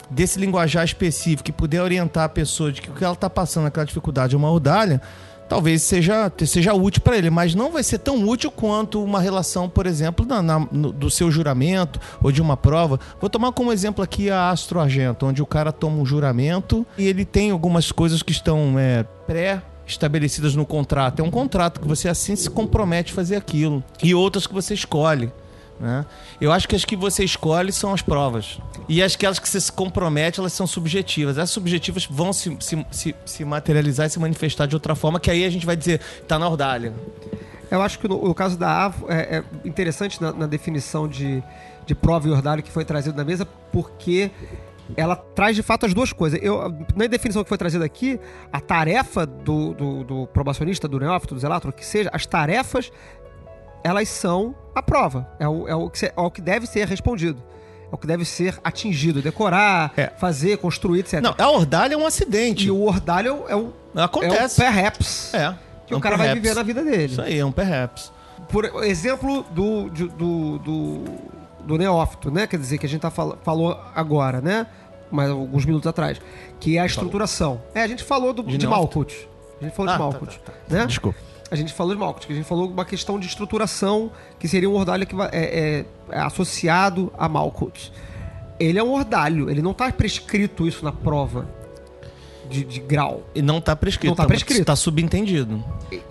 [0.10, 3.68] desse linguajar específico e puder orientar a pessoa de que o que ela está passando,
[3.68, 5.02] aquela dificuldade é uma ordalha,
[5.54, 9.70] talvez seja, seja útil para ele, mas não vai ser tão útil quanto uma relação,
[9.70, 13.00] por exemplo, na- na- no- do seu juramento ou de uma prova.
[13.22, 17.06] Vou tomar como exemplo aqui a Astro Argento, onde o cara toma um juramento e
[17.08, 21.20] ele tem algumas coisas que estão é, pré estabelecidas no contrato.
[21.20, 23.84] É um contrato que você assim se compromete a fazer aquilo.
[24.02, 25.32] E outras que você escolhe.
[25.80, 26.04] Né?
[26.42, 28.58] Eu acho que as que você escolhe são as provas.
[28.88, 31.38] E as que, você se compromete, elas são subjetivas.
[31.38, 35.32] As subjetivas vão se, se, se, se materializar e se manifestar de outra forma, que
[35.32, 36.94] aí a gente vai dizer, tá na ordalha.
[37.72, 41.42] Eu acho que no, no caso da AVO é, é interessante na, na definição de,
[41.86, 44.30] de prova e ordalho que foi trazido na mesa, porque
[44.96, 46.40] ela traz de fato as duas coisas.
[46.42, 48.20] Eu, na definição que foi trazida aqui,
[48.52, 52.92] a tarefa do, do, do probacionista, do neófito, do zelato, que seja, as tarefas,
[53.84, 55.28] elas são a prova.
[55.40, 57.42] É o, é o, que, é o que deve ser respondido.
[57.94, 61.22] É o que deve ser atingido, decorar, fazer, construir, etc.
[61.22, 62.66] Não, a ordalha é um acidente.
[62.66, 64.60] E o ordalho é o, Acontece.
[64.64, 65.54] é o perhaps É.
[65.86, 66.42] que é o um cara vai perhaps.
[66.42, 67.06] viver na vida dele.
[67.14, 68.12] Isso aí, é um perhaps.
[68.50, 71.02] Por exemplo do, do, do,
[71.66, 72.48] do neófito, né?
[72.48, 74.66] Quer dizer, que a gente tá fal falou agora, né?
[75.12, 76.20] Mas alguns minutos atrás.
[76.60, 77.62] Que é a estruturação.
[77.76, 78.66] É, a gente falou do, De de?
[78.66, 79.14] Malkuth.
[79.62, 80.38] A gente falou Ah, de tá, Malkuth.
[80.40, 80.86] tá, Né?
[80.88, 81.20] Desculpa.
[81.54, 84.74] A gente falou de Malkuth, a gente falou uma questão de estruturação, que seria um
[84.74, 87.92] ordalho que é, é- é associado a Malkuth.
[88.60, 91.48] Ele é um ordalho, ele não está prescrito isso na prova
[92.50, 93.22] de, de grau.
[93.34, 94.10] E não tá prescrito.
[94.12, 94.66] Não tá prescrito.
[94.66, 95.64] Tá subentendido.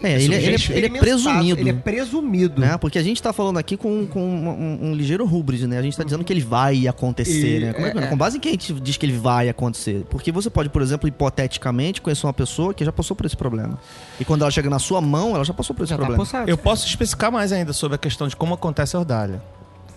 [0.03, 1.61] É, ele, é- ele, é- ele é experimentado, presumido.
[1.61, 2.61] Ele é presumido.
[2.61, 2.77] Né?
[2.79, 5.79] Porque a gente tá falando aqui com, com um, um- um ligeiro rubris, né?
[5.79, 7.73] A gente tá dizendo que ele vai acontecer, E- né?
[7.73, 8.07] Como é que- é, é.
[8.07, 10.05] Com base em que a gente diz que ele vai acontecer?
[10.11, 13.79] Porque você pode, por exemplo, hipoteticamente, conhecer uma pessoa que já passou por esse problema.
[14.21, 16.25] E quando ela chega na sua mão, ela já passou por esse Já tá problema.
[16.25, 16.49] possado.
[16.51, 19.43] Eu posso especificar mais ainda sobre a questão de como acontece a ordalha.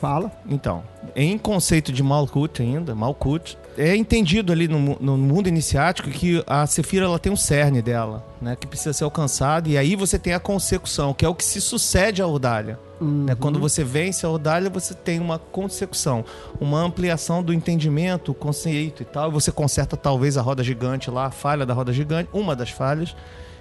[0.01, 0.31] Fala.
[0.49, 0.83] Então,
[1.15, 6.65] em conceito de Malkuth ainda, Malkuth, é entendido ali no, no mundo iniciático que a
[6.65, 10.33] Sefira ela tem um cerne dela, né, que precisa ser alcançado, e aí você tem
[10.33, 12.79] a consecução, que é o que se sucede à ordalha.
[12.99, 13.35] né?
[13.35, 16.23] Quando você vence a ordalha, você tem uma consecução,
[16.59, 21.09] uma ampliação do entendimento, o conceito e tal, e você conserta talvez a roda gigante
[21.09, 23.15] lá, a falha da roda gigante, uma das falhas,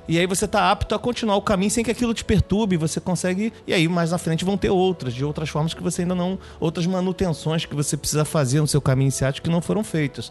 [0.07, 3.01] e aí você tá apto a continuar o caminho sem que aquilo te perturbe, você
[3.01, 3.53] consegue.
[3.67, 6.39] E aí mais na frente vão ter outras, de outras formas que você ainda não.
[6.61, 10.31] outras manutenções que você precisa fazer no seu caminho iniciático que não foram feitas.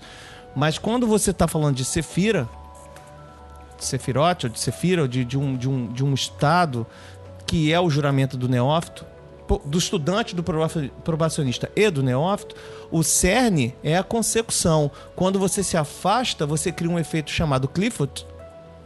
[0.56, 2.48] Mas quando você tá falando de Sefira,
[3.78, 6.86] de Sefirote, ou de Sefira, ou de, de, um, de, um, de um estado
[7.48, 9.06] que é o juramento do neófito,
[9.66, 12.56] do estudante, do proba- probacionista e do neófito,
[12.92, 14.90] o cerne é a consecução.
[15.16, 18.26] Quando você se afasta, você cria um efeito chamado Clifford,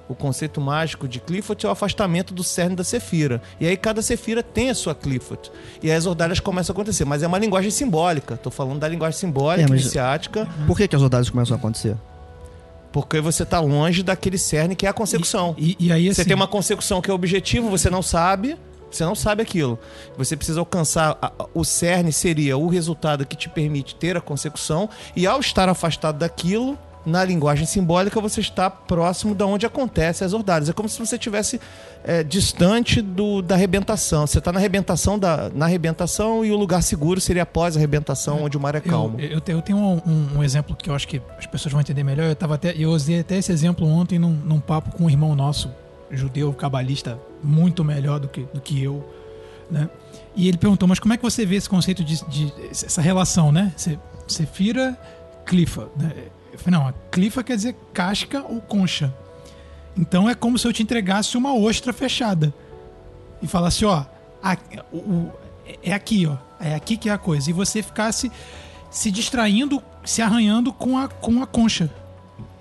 [0.09, 3.41] o conceito mágico de Clifford é o afastamento do cerne da Sefira.
[3.59, 5.51] E aí cada Sefira tem a sua Clifford.
[5.83, 7.03] E aí as ordalhas começam a acontecer.
[7.05, 8.35] Mas é uma linguagem simbólica.
[8.35, 11.59] Estou falando da linguagem simbólica, É, mas- iniciática, Por que, que as rodadas começam a
[11.59, 11.95] acontecer?
[12.91, 15.53] porque você está longe daquele cerne que é a consecução.
[15.57, 18.57] E, e aí, Você assim, tem uma consecução que é objetivo, você não sabe,
[18.89, 19.77] você não sabe aquilo.
[20.17, 21.15] Você precisa alcançar.
[21.21, 25.69] a- o cerne seria o resultado que te permite ter a consecução, e ao estar
[25.69, 26.77] afastado daquilo,
[27.07, 30.67] na linguagem simbólica, você está próximo da onde acontecem as ordalhas.
[30.69, 31.59] É como se você estivesse
[32.03, 34.27] é, distante do, da arrebentação.
[34.27, 38.43] Você está na arrebentação, da, na arrebentação e o lugar seguro seria após a arrebentação,
[38.43, 39.19] onde o mar é calmo.
[39.19, 41.71] Eu, eu, te- eu tenho um, um- um exemplo que eu acho que as pessoas
[41.71, 42.25] vão entender melhor.
[42.27, 45.33] Eu, tava até, eu usei até esse exemplo ontem num, num papo com um irmão
[45.33, 45.71] nosso,
[46.11, 49.03] judeu, cabalista, muito melhor do que, do que eu.
[49.71, 49.89] Né?
[50.35, 53.49] E ele perguntou, mas como é que você vê esse conceito de, de- essa relação,
[53.51, 53.71] né?
[53.77, 53.97] Você-
[54.27, 54.97] Sefira,
[55.47, 55.89] clifa.
[55.97, 56.11] Né?
[56.67, 59.13] Não, a clifa quer dizer casca ou concha.
[59.97, 62.53] Então é como se eu te entregasse uma ostra fechada
[63.41, 64.05] e falasse, ó,
[65.83, 67.49] é aqui, ó, é aqui que é a coisa.
[67.49, 68.31] E você ficasse
[68.91, 71.89] se distraindo, se arranhando com a, com a concha.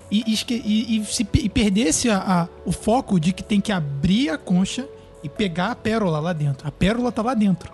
[0.09, 4.29] E, e e- se, e perdesse a- a- o foco de que tem que abrir
[4.29, 4.87] a concha
[5.23, 6.67] e pegar a pérola lá dentro.
[6.67, 7.71] A pérola tá lá dentro.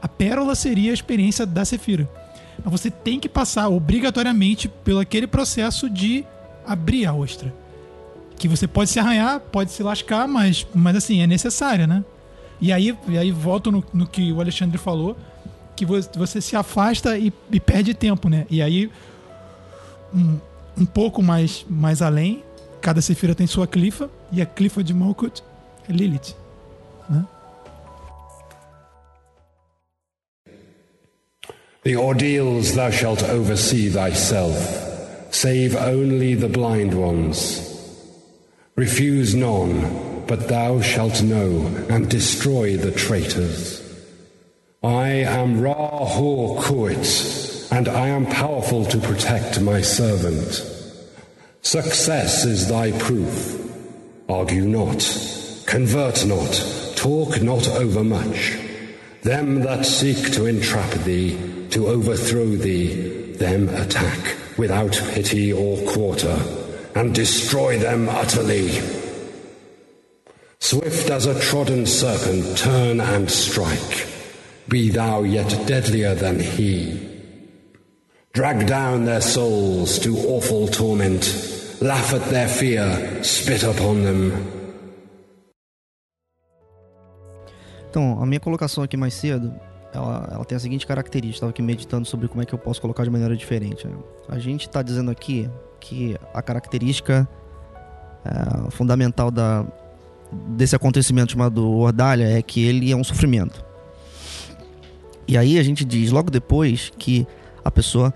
[0.00, 2.08] A pérola seria a experiência da Sefira.
[2.64, 6.24] Você tem que passar obrigatoriamente pelo aquele processo de
[6.66, 7.52] abrir a ostra.
[8.38, 12.04] Que você pode se arranhar, pode se lascar, mas, mas assim, é necessário, né?
[12.60, 15.16] E aí, e aí volto no, no que o Alexandre falou,
[15.74, 18.46] que vo- você se afasta e, e perde tempo, né?
[18.48, 18.90] E aí,
[20.14, 20.38] um,
[20.78, 22.44] um pouco mais, mais além,
[22.80, 25.42] cada Sefira tem sua clifa, e a clifa de Malkut
[25.88, 26.34] é Lilith.
[31.84, 37.68] The ordeals thou shalt oversee thyself, save only the blind ones.
[38.76, 43.82] Refuse none, but thou shalt know, and destroy the traitors.
[44.84, 50.64] I am Ra Hor Kuit, and I am powerful to protect my servant.
[51.62, 53.58] Success is thy proof.
[54.28, 55.02] Argue not,
[55.66, 58.56] convert not, talk not overmuch.
[59.22, 66.38] Them that seek to entrap thee, to overthrow thee, them attack without pity or quarter,
[66.94, 68.70] and destroy them utterly.
[70.60, 74.06] Swift as a trodden serpent, turn and strike.
[74.68, 77.00] Be thou yet deadlier than he.
[78.32, 81.24] Drag down their souls to awful torment,
[81.80, 84.32] laugh at their fear, spit upon them.
[87.90, 89.52] Então, a minha colocação aqui mais cedo,
[89.92, 91.36] ela, ela tem a seguinte característica.
[91.36, 93.86] Estava aqui meditando sobre como é que eu posso colocar de maneira diferente.
[93.86, 93.94] né?
[94.28, 97.28] A gente está dizendo aqui que a característica
[98.24, 99.66] é, fundamental da,
[100.32, 103.64] desse acontecimento chamado Ordalha é que ele é um sofrimento.
[105.26, 107.26] E aí a gente diz logo depois que
[107.64, 108.12] a pessoa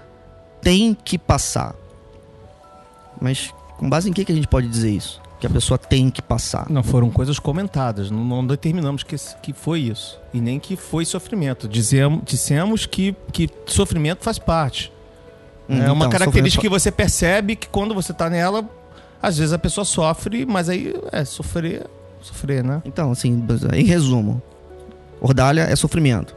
[0.61, 1.75] tem que passar.
[3.21, 5.21] Mas com base em que, que a gente pode dizer isso?
[5.47, 6.67] Que a pessoa tem que passar.
[6.69, 10.19] Não foram coisas comentadas, não, não determinamos que, que foi isso.
[10.35, 11.69] E nem que foi sofrimento.
[11.69, 14.93] Dizemos, dissemos que, que sofrimento faz parte.
[15.69, 18.69] Hum, é uma então, característica que você percebe que quando você tá nela,
[19.23, 21.87] às vezes a pessoa sofre, mas aí é sofrer,
[22.21, 22.83] sofrer, né?
[22.85, 23.45] Então, assim,
[23.75, 24.43] em resumo,
[25.21, 26.35] ordalha é sofrimento.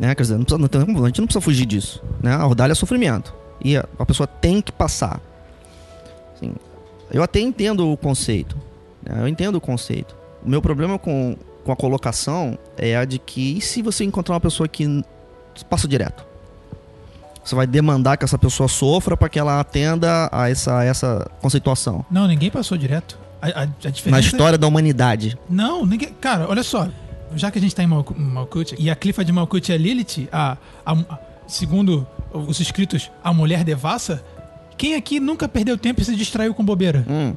[0.00, 0.14] Né?
[0.14, 2.02] Quer dizer, não precisa- não a gente não precisa fugir disso.
[2.22, 2.34] Né?
[2.34, 3.34] A ordalha é sofrimento.
[3.62, 5.20] E a, a pessoa tem que passar.
[6.34, 6.54] Assim,
[7.12, 8.56] eu até entendo o conceito.
[9.02, 9.20] né?
[9.20, 10.14] Eu entendo o conceito.
[10.44, 14.34] O meu problema com, com a colocação é a de que e se você encontrar
[14.34, 15.02] uma pessoa que
[15.68, 16.24] passa direto?
[17.44, 22.04] Você vai demandar que essa pessoa sofra para que ela atenda a essa, essa conceituação.
[22.10, 23.18] Não, ninguém passou direto.
[23.40, 25.38] A, a- a diferença Na história da humanidade.
[25.48, 26.12] Não, ninguém.
[26.20, 26.86] Cara, olha só.
[27.34, 30.28] Já que a gente tá em Malku- Malkuth e a clifa de Malkuth é Lilith,
[30.30, 34.22] a, a- a- segundo os escritos, a mulher devassa,
[34.80, 37.04] quem aqui nunca perdeu tempo e se distraiu com bobeira?
[37.08, 37.34] Hum,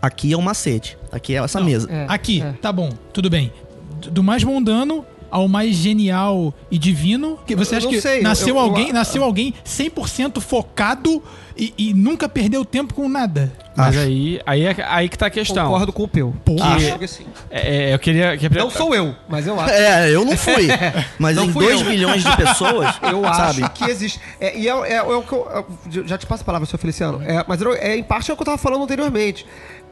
[0.00, 0.96] aqui é um macete.
[1.12, 1.86] Aqui é essa mesa.
[2.08, 3.52] aqui, tá bom, tudo bem.
[4.00, 8.00] Do- Do mais mundano ao mais genial e divino, que você Eu acha não que
[8.00, 11.22] sei, eu- nasceu eu- alguém, eu- nasceu alguém 100% focado
[11.56, 13.52] e, e nunca perdeu tempo com nada.
[13.76, 15.64] Mas aí, aí, é- aí que tá a questão.
[15.66, 16.34] Concordo com o Peu.
[16.60, 17.26] Acho que sim.
[17.50, 18.36] É, é, eu queria.
[18.36, 19.70] que- Não sou eu, mas eu acho.
[19.72, 20.66] É, eu não fui.
[21.18, 21.86] Mas Não em fui 2 eu.
[21.88, 23.62] milhões de pessoas, Eu sabe?
[23.62, 24.20] acho que existe.
[24.40, 25.46] É, e é, é- é o que eu,
[25.92, 27.20] eu- Já te passo a palavra, seu Feliciano.
[27.22, 29.46] É, mas é, em parte é o que eu tava falando anteriormente.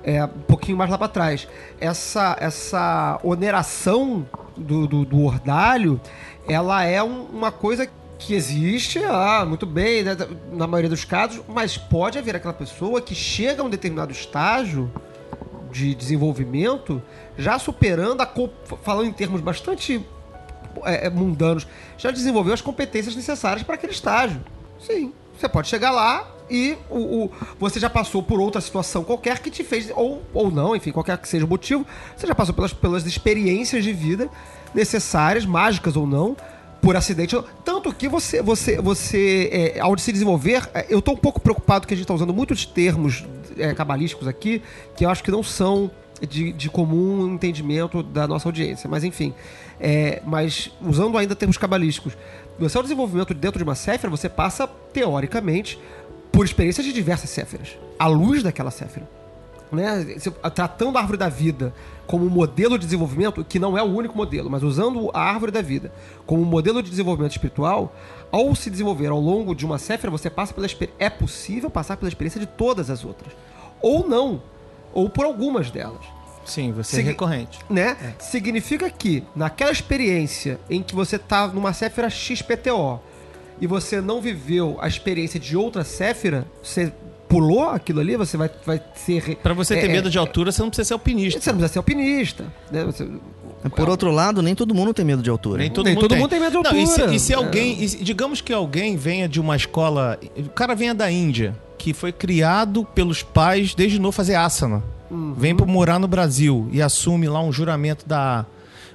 [0.08, 1.48] É, um pouquinho mais lá pra trás.
[1.80, 4.24] Essa, essa oneração
[4.56, 6.00] do, do, do ordalho,
[6.48, 10.16] ela é um- uma coisa que existe, ah, muito bem, né,
[10.52, 14.90] na maioria dos casos, mas pode haver aquela pessoa que chega a um determinado estágio
[15.72, 17.02] de desenvolvimento,
[17.36, 18.28] já superando a.
[18.82, 20.00] falando em termos bastante
[20.84, 21.66] é, é, mundanos,
[21.98, 24.40] já desenvolveu as competências necessárias para aquele estágio.
[24.78, 29.38] Sim, você pode chegar lá e o, o- você já passou por outra situação qualquer
[29.40, 31.84] que te fez, ou, ou não, enfim, qualquer que seja o motivo,
[32.16, 34.28] você já passou pelas, pelas experiências de vida
[34.74, 36.36] necessárias, mágicas ou não,
[36.80, 37.36] por acidente.
[37.64, 41.86] Tanto que você, você, você é, ao se desenvolver, é, eu tô um pouco preocupado
[41.86, 43.24] que a gente tá usando muitos termos
[43.58, 44.62] é, cabalísticos aqui,
[44.96, 45.90] que eu acho que não são
[46.28, 48.88] de, de comum entendimento da nossa audiência.
[48.88, 49.34] Mas enfim,
[49.80, 52.16] é, mas usando ainda termos cabalísticos,
[52.58, 55.78] no seu desenvolvimento dentro de uma Séfira, você passa, teoricamente,
[56.36, 57.78] por experiências de diversas Séfiras.
[57.98, 59.08] À luz daquela Séfira
[59.72, 60.04] né,
[60.54, 61.74] tratando a árvore da vida
[62.06, 65.50] como um modelo de desenvolvimento, que não é o único modelo, mas usando a árvore
[65.50, 65.90] da vida
[66.26, 67.96] como um modelo de desenvolvimento espiritual,
[68.30, 70.96] ao se desenvolver ao longo de uma séfira, você passa pela experiência.
[70.98, 73.32] É possível passar pela experiência de todas as outras.
[73.80, 74.42] Ou não.
[74.92, 76.04] Ou por algumas delas.
[76.44, 77.58] Sim, você é recorrente.
[77.68, 77.96] Né?
[78.20, 83.00] Significa que, naquela experiência em que você tá numa Séfira XPTO
[83.60, 86.92] e você não viveu a experiência de outra Séfira, você
[87.28, 89.36] pulou aquilo ali, você vai, vai ser.
[89.42, 91.40] Pra você ter é, medo de altura, você não precisa ser alpinista.
[91.40, 92.44] Você não precisa ser alpinista.
[92.70, 92.84] Né?
[92.84, 93.08] Você-
[93.74, 95.58] Por outro lado, nem todo mundo tem medo de altura.
[95.58, 96.18] Nem todo, Nem mundo, todo tem.
[96.20, 97.14] mundo tem medo de Não, e se, altura.
[97.16, 97.36] e se É.
[97.36, 101.56] alguém, e se- digamos que alguém venha de uma escola, o cara venha da Índia,
[101.76, 104.82] que foi criado pelos pais desde novo fazer asana.
[105.10, 105.34] Uhum.
[105.34, 108.46] Vem para morar no Brasil e assume lá um juramento da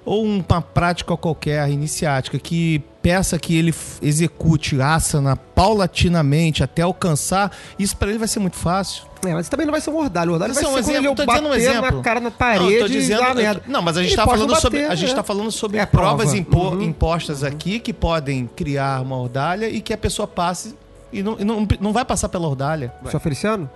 [0.06, 7.96] ou uma prática qualquer iniciática que peça que ele execute asana paulatinamente até alcançar, isso
[7.98, 9.04] para ele vai ser muito fácil.
[9.26, 10.32] É, mas também não vai ser um ordalho.
[10.32, 11.98] O ordalho vai é um ser quando exemplo, ele tô dizendo um exemplo.
[11.98, 14.38] na cara na Não, parede eu tô dizendo, eu- não, mas a gente tá pode
[14.38, 15.16] falando não sobre a gente é.
[15.16, 16.38] tá falando sobre É provas prova.
[16.38, 16.82] impo- Uhum.
[16.82, 20.76] impostas aqui que podem criar uma ordalha e que a pessoa passe
[21.14, 22.92] e não, e não, não vai passar pela ordalha.
[23.12, 23.70] Só Feliciano?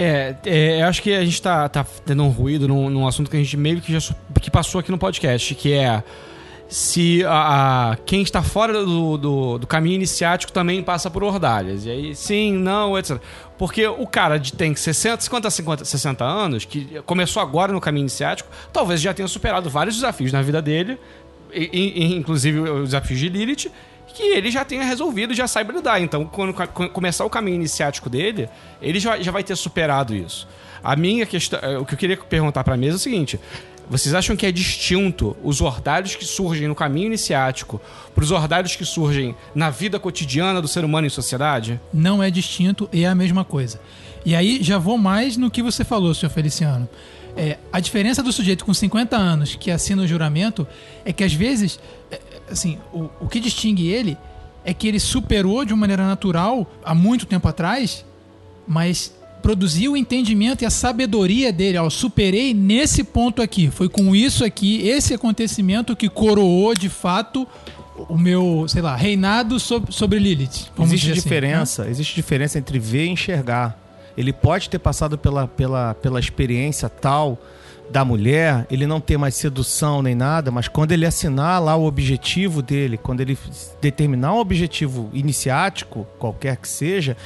[0.00, 3.28] É, é, eu acho que a gente tá, tá tendo um ruído num, num assunto
[3.28, 6.04] que a gente meio que já que passou aqui no podcast, que é
[6.68, 11.84] se a, a- quem está fora do, do, do caminho iniciático também passa por ordalhas.
[11.84, 13.18] E aí, sim, não, etc.
[13.58, 18.02] Porque o cara de tem 60, 50, 50, 60 anos, que começou agora no caminho
[18.04, 20.96] iniciático, talvez já tenha superado vários desafios na vida dele,
[21.52, 23.70] inclusive os desafios de Lilith,
[24.18, 26.00] que ele já tenha resolvido já saiba lidar.
[26.00, 26.52] Então, quando
[26.90, 28.48] começar o caminho iniciático dele,
[28.82, 30.48] ele já, já vai ter superado isso.
[30.82, 33.38] A minha questão, eh, o que eu queria perguntar pra mesa é o seguinte:
[33.88, 37.80] vocês acham que é distinto os ordalhos que surgem no caminho iniciático
[38.12, 41.80] pros ordalhos que surgem na vida cotidiana do ser humano em sociedade?
[41.92, 43.80] não é distinto e é a mesma coisa.
[44.26, 46.88] E aí já vou mais no que você falou, senhor Feliciano.
[47.36, 50.66] É, a diferença do sujeito com 50 anos que assina o juramento
[51.04, 51.78] é que às vezes,
[52.10, 54.16] é, assim, o, o que distingue ele
[54.64, 58.04] é que ele superou de uma maneira natural há muito tempo atrás,
[58.66, 61.78] mas produziu o entendimento e a sabedoria dele.
[61.78, 63.70] Ó, superei nesse ponto aqui.
[63.70, 67.46] Foi com isso aqui, esse acontecimento que coroou de fato
[68.08, 70.70] o meu, sei lá, reinado sobre, sobre Lilith.
[70.78, 73.78] existe dizer assim, diferença, existe diferença entre ver e enxergar.
[74.16, 77.38] Ele pode ter passado pela, pela, pela experiência tal
[77.90, 81.84] da mulher, ele não ter mais sedução nem nada, mas quando ele assinar lá o
[81.84, 83.38] objetivo dele, quando ele
[83.80, 87.16] determinar um objetivo iniciático, qualquer que seja,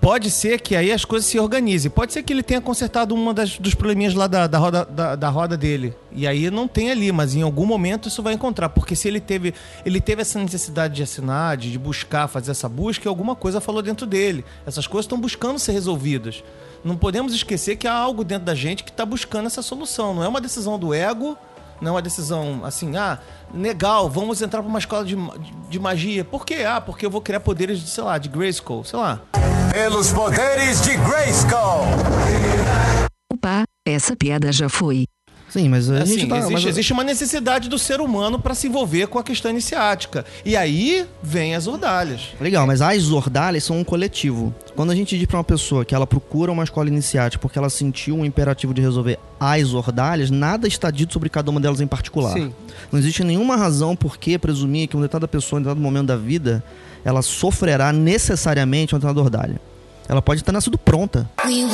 [0.00, 1.90] pode ser que aí as coisas se organizem.
[1.90, 5.16] Pode ser que ele tenha consertado uma das, dos probleminhas lá da, da, roda, da,
[5.16, 5.94] da roda dele.
[6.12, 8.70] E aí não tem ali, mas em algum momento isso vai encontrar.
[8.70, 9.52] Porque se ele teve,
[9.84, 13.82] ele teve essa necessidade de assinar, de, buscar, fazer essa busca, e alguma coisa falou
[13.82, 14.44] dentro dele.
[14.66, 16.42] Essas coisas estão buscando ser resolvidas.
[16.84, 20.14] Não podemos esquecer que há algo dentro da gente que está buscando essa solução.
[20.14, 21.36] Não é uma decisão do ego,
[21.80, 23.18] não é uma decisão assim, ah,
[23.54, 25.16] legal, vamos entrar para uma escola de,
[25.68, 26.24] de magia.
[26.24, 26.64] Por quê?
[26.66, 29.20] Ah, porque eu vou criar poderes, de, sei lá, de Grayskull, sei lá.
[29.72, 31.86] Pelos poderes de Grayskull.
[33.32, 35.04] Opa, essa piada já foi.
[35.62, 36.36] Sim, mas a Assim, gente tá...
[36.38, 40.24] existe, mas- existe uma necessidade do ser humano para se envolver com a questão iniciática.
[40.44, 42.20] E aí vem as ordalhas.
[42.40, 44.54] Legal, mas as ordalhas são um coletivo.
[44.76, 47.68] Quando a gente diz pra uma pessoa que ela procura uma escola iniciática porque ela
[47.70, 51.86] sentiu um imperativo de resolver as ordalhas, nada está dito sobre cada uma delas em
[51.86, 52.32] particular.
[52.32, 52.52] Sim.
[52.92, 56.16] Não existe nenhuma razão por que presumir que uma determinada pessoa, em determinado momento da
[56.16, 56.62] vida,
[57.04, 59.60] ela sofrerá necessariamente uma determinada ordalha.
[60.08, 61.28] Ela pode ter nascido pronta.
[61.44, 61.64] We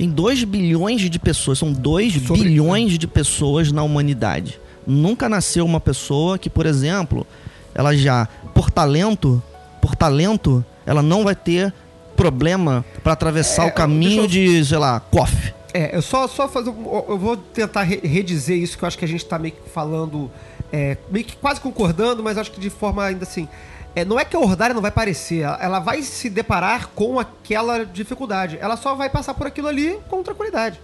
[0.00, 4.58] Tem 2 bilhões de pessoas, são 2 bilhões de pessoas na humanidade.
[4.86, 7.26] Nunca nasceu uma pessoa que, por exemplo,
[7.74, 9.42] ela já, por talento,
[9.78, 11.70] por talento, ela não vai ter
[12.16, 15.52] problema para atravessar o caminho de, sei lá, coffee.
[15.74, 16.70] É, eu só, só fazer.
[16.70, 19.68] Eu vou tentar re- redizer isso, que eu acho que a gente tá meio que
[19.68, 20.30] falando.
[20.72, 23.46] é, meio que quase concordando, mas acho que de forma ainda assim.
[23.94, 27.84] É, não é que a Ordária não vai aparecer, ela- vai se deparar com aquela
[27.84, 28.56] dificuldade.
[28.60, 30.80] Ela só vai passar por aquilo ali com tranquilidade.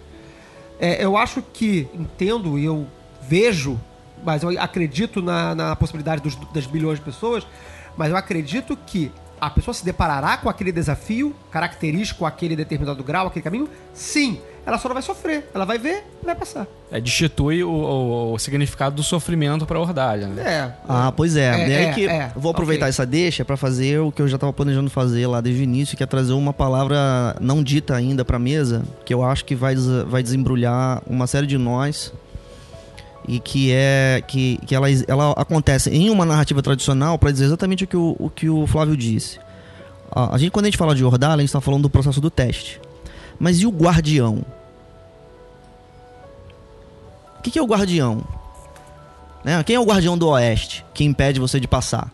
[0.81, 2.87] É, eu acho que, entendo e eu
[3.23, 3.81] vejo,
[4.25, 7.47] mas eu acredito na, na possibilidade dos- das bilhões de pessoas,
[7.97, 13.29] mas eu acredito que a pessoa se deparará com aquele desafio característico, aquele determinado grau,
[13.29, 14.41] aquele caminho, sim.
[14.67, 15.49] Ela só não vai sofrer.
[15.55, 16.67] Ela vai ver e vai passar.
[16.91, 20.43] É, destitui o, o- o significado do sofrimento pra Ordalha, né?
[20.43, 20.73] É.
[20.89, 21.45] Ah, pois é.
[21.62, 22.33] É, e aí é, que é.
[22.37, 22.89] vou aproveitar Ok.
[22.91, 25.97] essa deixa pra fazer o que eu já tava planejando fazer lá desde o início,
[25.97, 29.75] que é trazer uma palavra não dita ainda pra mesa, que eu acho que vai,
[30.09, 32.12] vai desembrulhar uma série de nós
[33.29, 37.85] e que é que, que ela, ela acontece em uma narrativa tradicional pra dizer exatamente
[37.85, 39.39] o que o, o que o Flávio disse.
[40.11, 42.21] A, a gente quando a gente fala de Ordalha, a gente tá falando do processo
[42.21, 42.81] do teste.
[43.39, 44.45] Mas e o guardião?
[47.39, 48.24] O que, que é o guardião?
[49.45, 49.62] Né?
[49.62, 52.12] Quem é o guardião do oeste que impede você de passar?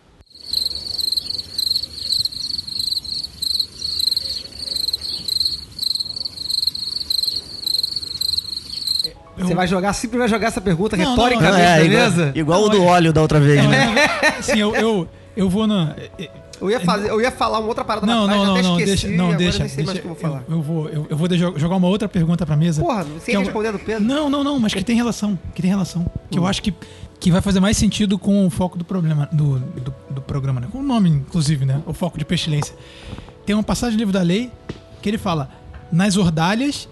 [9.39, 12.11] Você vai jogar, sempre vai jogar essa pergunta Não, não, retoricamente não, é, na igual,
[12.11, 12.33] mesa?
[12.35, 13.95] igual o do óleo da outra vez, né?
[14.39, 15.97] Assim, eu, eu, eu vou na.
[16.63, 18.63] Eu ia, fazer, eu ia falar uma outra parada Não, lá não, atrás, não, até
[18.63, 20.01] não, esqueci, deixa, não, deixa, deixa.
[20.01, 20.17] que eu.
[20.23, 22.81] Eu, eu vou, eu, eu vou jogar uma outra pergunta pra mesa.
[22.81, 24.05] Porra, sem é responder do Pedro.
[24.05, 26.43] Não, não, não, mas que tem relação, que tem relação, que Hum.
[26.43, 26.73] eu acho que
[27.23, 30.67] que vai fazer mais sentido com o foco do problema do, do, do programa, né?
[30.73, 31.81] Com o nome, inclusive, né?
[31.87, 32.75] O foco de pestilência.
[33.47, 34.51] Tem uma passagem do livro da lei
[35.01, 35.49] que ele fala:
[35.93, 36.89] nas ordalhas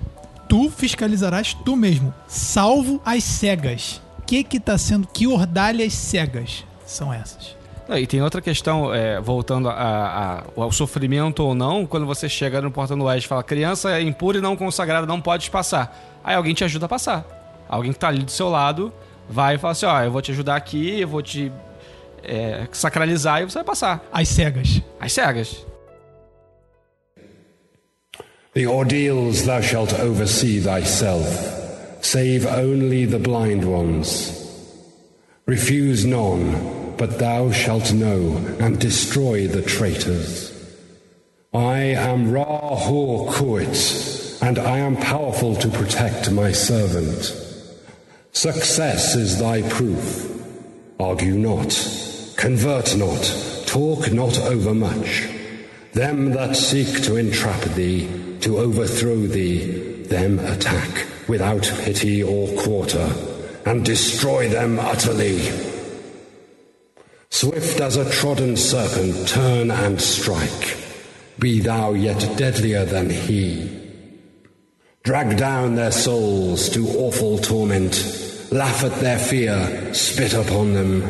[0.49, 4.01] tu fiscalizarás tu mesmo, salvo as cegas.
[4.19, 5.09] O que que tá sendo?
[5.09, 7.57] Que ordalhas cegas são essas?
[7.99, 12.61] E tem outra questão, é, voltando a- a- ao sofrimento ou não, quando você chega
[12.61, 16.21] no Portão do Oeste e fala, criança é impura e não consagrada, não pode passar.
[16.23, 17.25] Aí alguém te ajuda a passar.
[17.69, 18.93] Alguém que tá ali do seu lado
[19.29, 21.51] vai e fala assim, ó, eu vou te ajudar aqui, eu vou te
[22.23, 24.05] é, sacralizar e você vai passar.
[24.13, 24.83] As cegas.
[25.01, 25.67] As cegas.
[28.55, 31.25] The ordeals thou shalt oversee thyself,
[32.03, 34.39] save only the blind ones.
[35.47, 36.53] Refuse none,
[37.01, 40.53] but thou shalt know and destroy the traitors.
[41.55, 47.35] I am Ra Hor Kuit, and I am powerful to protect my servant.
[48.33, 50.31] Success is thy proof.
[51.01, 51.71] Argue not,
[52.37, 53.23] convert not,
[53.65, 55.27] talk not overmuch.
[55.95, 58.11] Them that seek to entrap thee,
[58.43, 63.11] to overthrow thee, them attack without pity or quarter,
[63.65, 65.70] and destroy them utterly.
[67.31, 70.77] Swift as a trodden serpent, turn and strike.
[71.39, 73.71] Be thou yet deadlier than he.
[75.05, 77.95] Drag down their souls to awful torment,
[78.51, 81.03] laugh at their fear, spit upon them.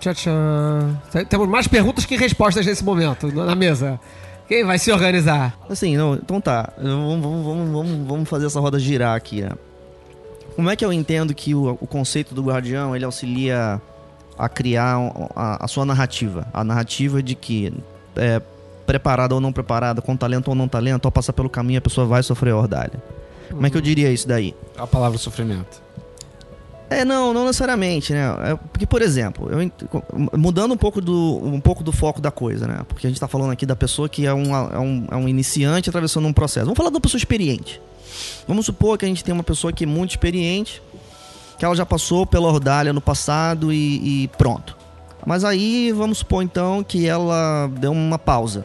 [0.00, 1.24] Tchau, tchau.
[1.28, 3.98] Temos mais perguntas que respostas nesse momento, na mesa.
[4.48, 5.56] Quem vai se organizar?
[5.70, 6.72] Assim, não, então tá.
[6.76, 9.50] Vamos, vamos, vamos, vamos, vamos fazer essa roda girar aqui, né?
[10.56, 13.80] Como é que eu entendo que o, o conceito do guardião ele auxilia
[14.38, 14.96] a criar
[15.36, 16.48] a, a sua narrativa?
[16.52, 17.72] A narrativa de que
[18.16, 18.40] é,
[18.86, 22.06] preparada ou não preparada, com talento ou não talento, ao passar pelo caminho a pessoa
[22.06, 23.02] vai sofrer ordalha.
[23.50, 24.54] Como é que eu diria isso daí?
[24.78, 25.84] A palavra sofrimento.
[26.88, 28.24] É, não, não necessariamente, né?
[28.44, 32.66] É, porque, por exemplo, eu, mudando um pouco, do, um pouco do foco da coisa,
[32.66, 32.80] né?
[32.88, 35.28] Porque a gente tá falando aqui da pessoa que é um, é um, é um
[35.28, 36.64] iniciante atravessando um processo.
[36.64, 37.80] Vamos falar de uma pessoa experiente.
[38.46, 40.82] Vamos supor que a gente tem uma pessoa que é muito experiente,
[41.58, 44.76] que ela já passou pela ordalha no passado e, e pronto.
[45.24, 48.64] Mas aí, vamos supor então que ela deu uma pausa.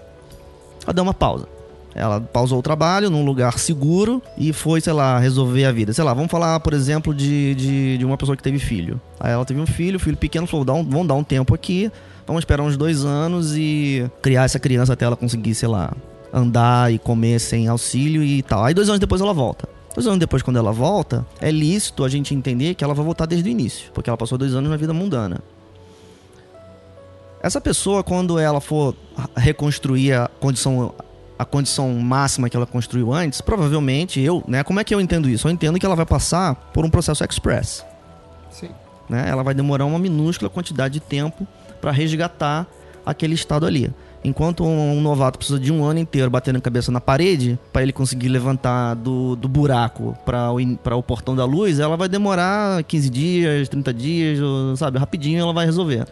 [0.84, 1.48] Ela deu uma pausa.
[1.94, 5.92] Ela pausou o trabalho num lugar seguro e foi, sei lá, resolver a vida.
[5.92, 9.00] Sei lá, vamos falar, por exemplo, de, de, de uma pessoa que teve filho.
[9.20, 11.54] Aí ela teve um filho, o filho pequeno falou: dá um, vamos dar um tempo
[11.54, 11.92] aqui,
[12.26, 15.92] vamos esperar uns dois anos e criar essa criança até ela conseguir, sei lá,
[16.34, 18.64] andar e comer sem auxílio e tal.
[18.64, 19.68] Aí dois anos depois ela volta.
[19.94, 23.26] Dois anos depois, quando ela volta, é lícito a gente entender que ela vai voltar
[23.26, 25.42] desde o início, porque ela passou dois anos na vida mundana.
[27.44, 28.96] Essa pessoa, quando ela for
[29.36, 30.94] reconstruir a condição,
[31.38, 34.64] a condição máxima que ela construiu antes, provavelmente eu, né?
[34.64, 35.48] Como é que eu entendo isso?
[35.48, 37.84] Eu entendo que ela vai passar por um processo express.
[38.50, 38.70] Sim.
[39.10, 39.26] Né?
[39.28, 41.46] Ela vai demorar uma minúscula quantidade de tempo
[41.82, 42.68] para resgatar
[43.06, 43.92] aquele estado ali.
[44.24, 47.82] Enquanto um, um novato precisa de um ano inteiro batendo a cabeça na parede para
[47.82, 52.08] ele conseguir levantar do, do buraco para o, pra o portão da luz, ela vai
[52.08, 54.40] demorar 15 dias, 30 dias,
[54.78, 55.00] sabe?
[55.00, 56.06] Rapidinho ela vai resolver.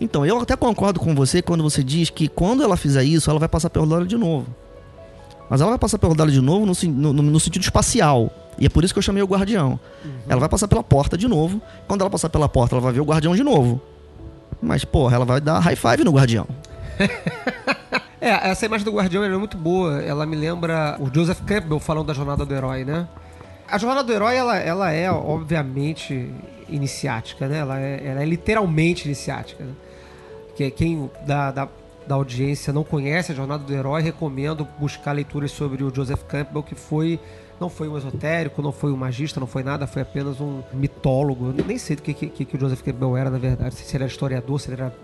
[0.00, 3.40] Então, eu até concordo com você quando você diz que quando ela fizer isso, ela
[3.40, 4.46] vai passar pelo Rodalho de novo.
[5.50, 8.30] Mas ela vai passar pelo Rodalho de novo no, no- no- sentido espacial.
[8.60, 9.78] E é por isso que eu chamei o guardião.
[10.28, 11.60] Ela vai passar pela porta de novo.
[11.88, 13.80] Quando ela passar pela porta, ela vai ver o guardião de novo.
[14.62, 16.46] Mas, porra, ela vai dar high five no guardião.
[18.20, 20.02] É, essa imagem do Guardião é muito boa.
[20.02, 23.08] Ela me lembra o Joseph Campbell falando da jornada do herói, né?
[23.66, 26.28] A jornada do herói, ela, ela é, obviamente,
[26.68, 27.58] iniciática, né?
[27.58, 29.62] Ela é, ela é literalmente iniciática.
[29.62, 29.72] Né?
[30.56, 31.68] Que quem dá, dá
[32.08, 36.62] da audiência não conhece a jornada do herói, recomendo buscar leituras sobre o Joseph Campbell,
[36.62, 37.20] que foi
[37.60, 41.52] não foi um esotérico, não foi um magista, não foi nada, foi apenas um mitólogo.
[41.56, 43.74] Eu nem sei do que, que, que o Joseph Campbell era, na verdade.
[43.74, 44.94] Se ele era historiador, se ele era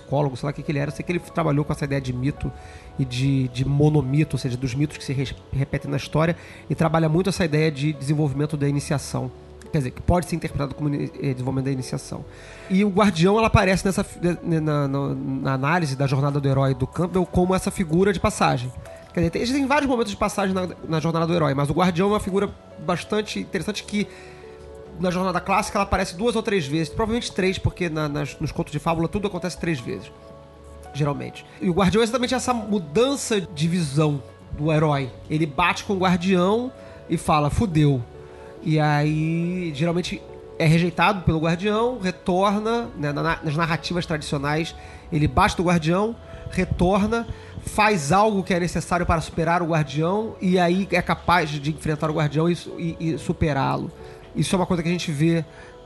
[0.00, 0.90] psicólogo, sei lá o que, que ele era.
[0.90, 2.50] Sei que ele trabalhou com essa ideia de mito
[2.98, 6.36] e de, de monomito, ou seja, dos mitos que se res- repetem na história,
[6.70, 9.30] e trabalha muito essa ideia de desenvolvimento da iniciação.
[9.72, 12.24] Quer dizer, que pode ser interpretado como eh, desenvolvimento da iniciação.
[12.70, 14.06] E o Guardião, ela aparece nessa,
[14.42, 18.72] na, na- na análise da jornada do herói do Campbell como essa figura de passagem.
[19.12, 21.72] Quer dizer, tem, existem vários momentos de passagem na, na jornada do herói, mas o
[21.72, 22.48] Guardião é uma figura
[22.86, 24.06] bastante interessante que
[25.00, 28.52] na jornada clássica ela aparece duas ou três vezes, provavelmente três, porque na- nas- nos
[28.52, 30.10] contos de fábula tudo acontece três vezes,
[30.94, 31.44] geralmente.
[31.60, 34.22] E o Guardião é exatamente essa mudança de visão
[34.52, 35.10] do herói.
[35.28, 36.72] Ele bate com o Guardião
[37.08, 38.02] e fala, fudeu.
[38.62, 40.20] E aí, geralmente
[40.58, 44.74] é rejeitado pelo Guardião, retorna, né, na- nas narrativas tradicionais,
[45.12, 46.16] ele bate do Guardião,
[46.50, 47.26] retorna,
[47.64, 52.10] faz algo que é necessário para superar o Guardião e aí é capaz de enfrentar
[52.10, 53.90] o Guardião e, e- e superá-lo.
[54.36, 55.44] Isso é uma coisa que a gente vê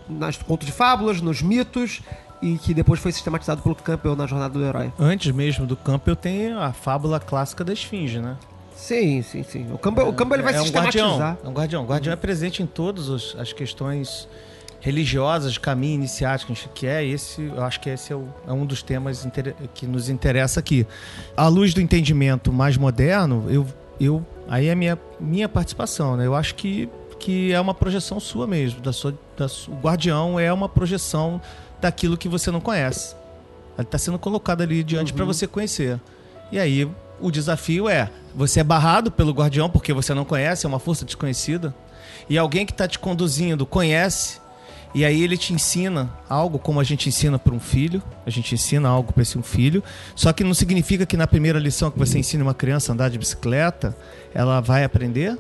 [0.09, 2.01] nos contos de fábulas, nos mitos
[2.42, 4.92] e que depois foi sistematizado pelo Campbell na Jornada do Herói.
[4.98, 8.36] Antes mesmo do Campbell tem a fábula clássica da esfinge, né?
[8.74, 9.66] Sim, sim, sim.
[9.72, 11.07] O Campbell, o Campbell ele vai é um sistematizar.
[11.11, 11.38] guardião.
[11.44, 11.84] É um guardião.
[11.84, 14.26] O guardião é presente em todas as questões
[14.80, 18.82] religiosas, caminho iniciático, que é esse, eu acho que esse é, o- é um dos
[18.82, 19.26] temas
[19.74, 20.86] que nos interessa aqui.
[21.36, 23.66] À luz do entendimento mais moderno, eu,
[24.01, 26.26] eu aí é a minha, minha participação, né?
[26.26, 26.88] Eu acho que,
[27.20, 31.40] que é uma projeção sua mesmo, da sua, da su- o guardião é uma projeção
[31.80, 33.14] daquilo que você não conhece.
[33.78, 36.00] Ele está sendo colocado ali diante para você conhecer.
[36.50, 36.90] E aí
[37.20, 41.04] o desafio é: você é barrado pelo guardião porque você não conhece, é uma força
[41.04, 41.74] desconhecida.
[42.28, 44.40] E alguém que está te conduzindo conhece.
[44.92, 48.02] E aí ele te ensina algo como a gente ensina para um filho.
[48.26, 49.84] A gente ensina algo para esse um filho.
[50.16, 53.08] Só que não significa que na primeira lição que você ensina uma criança a andar
[53.08, 53.96] de bicicleta,
[54.34, 55.38] ela vai aprender.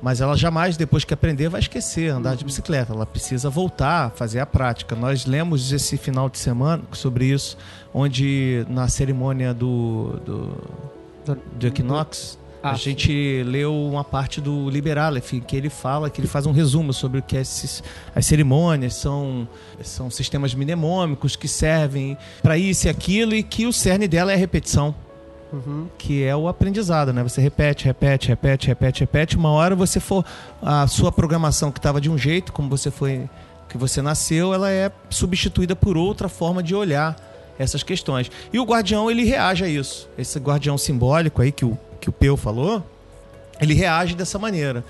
[0.00, 2.92] Mas ela jamais, depois que aprender, vai esquecer andar de bicicleta.
[2.92, 4.94] Ela precisa voltar a fazer a prática.
[4.94, 7.56] Nós lemos esse final de semana sobre isso,
[7.92, 15.40] onde na cerimônia do, do, do Equinox, Ah, a gente leu uma parte do Liberalef,
[15.46, 17.84] que ele fala, que ele faz um resumo sobre o que é esses,
[18.14, 19.46] as cerimônias são,
[19.80, 24.34] são sistemas mnemônicos que servem para isso e aquilo, e que o cerne dela é
[24.34, 24.92] a repetição
[25.52, 25.86] Uhum.
[25.96, 27.22] que é o aprendizado, né?
[27.22, 29.36] Você repete, repete, repete, repete, repete.
[29.36, 30.24] Uma hora você for
[30.60, 33.28] a sua programação que estava de um jeito, como você foi,
[33.68, 37.16] que você nasceu, ela é substituída por outra forma de olhar
[37.58, 38.30] essas questões.
[38.52, 40.08] E o guardião ele reage a isso.
[40.18, 42.82] Esse guardião simbólico aí que o que o Peu falou,
[43.60, 44.84] ele reage dessa maneira.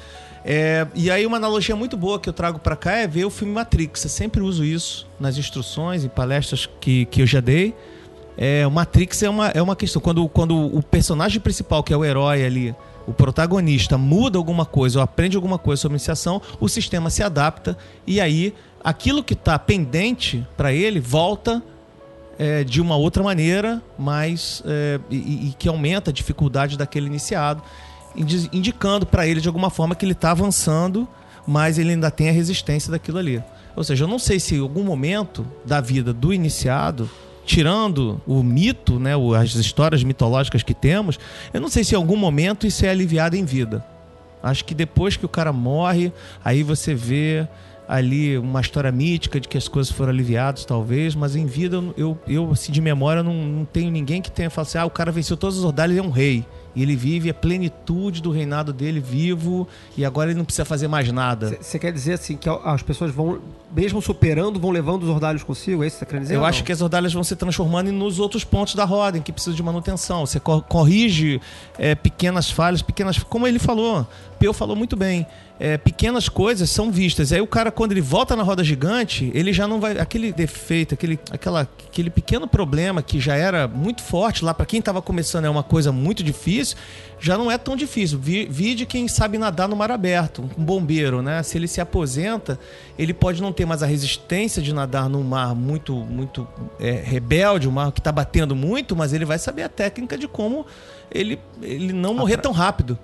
[0.45, 3.31] É, e aí uma analogia muito boa que eu trago para cá é ver o
[3.31, 4.05] filme Matrix.
[4.05, 7.75] Eu sempre uso isso nas instruções e palestras que, que eu já dei.
[8.41, 10.01] É, Matrix é uma, é uma questão.
[10.01, 12.74] Quando, quando o personagem principal, que é o herói ali,
[13.05, 17.76] o protagonista, muda alguma coisa ou aprende alguma coisa sobre iniciação, o sistema se adapta
[18.07, 21.61] e aí aquilo que está pendente para ele volta
[22.39, 27.61] é, de uma outra maneira, mas é, e, e que aumenta a dificuldade daquele iniciado,
[28.14, 31.09] indi- indicando para ele de alguma forma que ele está avançando,
[31.45, 33.43] mas ele ainda tem a resistência daquilo ali.
[33.74, 37.11] Ou seja, eu não sei se em algum momento da vida do iniciado,
[37.49, 41.19] tirando o mito, né, as histórias mitológicas que temos,
[41.51, 43.83] eu não sei se em algum momento isso é aliviado em vida.
[44.43, 46.13] Acho que depois que o cara morre,
[46.45, 47.49] aí você vê
[47.89, 52.19] ali uma história mítica de que as coisas foram aliviadas, talvez, mas em vida eu,
[52.29, 55.11] eu, assim, de memória, não, não tenho ninguém que tenha falado assim: ah, o cara
[55.11, 56.45] venceu todos os ordalhos e é um rei.
[56.75, 59.66] E ele vive a plenitude do reinado dele vivo
[59.97, 61.57] e agora ele não precisa fazer mais nada.
[61.61, 63.41] Você quer dizer assim que as pessoas vão,
[63.75, 65.83] mesmo superando, vão levando os ordalhos consigo?
[65.83, 66.37] É isso que você tá querendo dizer?
[66.37, 69.33] Eu acho que as ordalhas vão se transformando nos outros pontos da roda, em que
[69.33, 70.25] precisa de manutenção.
[70.27, 71.41] Você co- corrige
[71.79, 73.19] é, pequenas falhas, pequenas.
[73.19, 74.07] Como ele falou,
[74.39, 75.27] Peu falou muito bem.
[75.61, 77.33] É, pequenas coisas são vistas.
[77.33, 79.99] Aí o cara, quando ele volta na roda gigante, ele já não vai.
[79.99, 84.78] Aquele defeito, aquele, aquela, aquele pequeno problema que já era muito forte lá, para quem
[84.78, 86.77] estava começando, é uma coisa muito difícil,
[87.19, 88.19] já não é tão difícil.
[88.19, 91.43] Vi, vi de quem sabe nadar no mar aberto, um bombeiro, né?
[91.43, 92.59] Se ele se aposenta,
[92.97, 96.47] ele pode não ter mais a resistência de nadar num mar muito, muito
[96.78, 100.28] é, rebelde, um mar que está batendo muito, mas ele vai saber a técnica de
[100.28, 100.65] como
[101.11, 102.99] ele, ele não morrer tão rápido.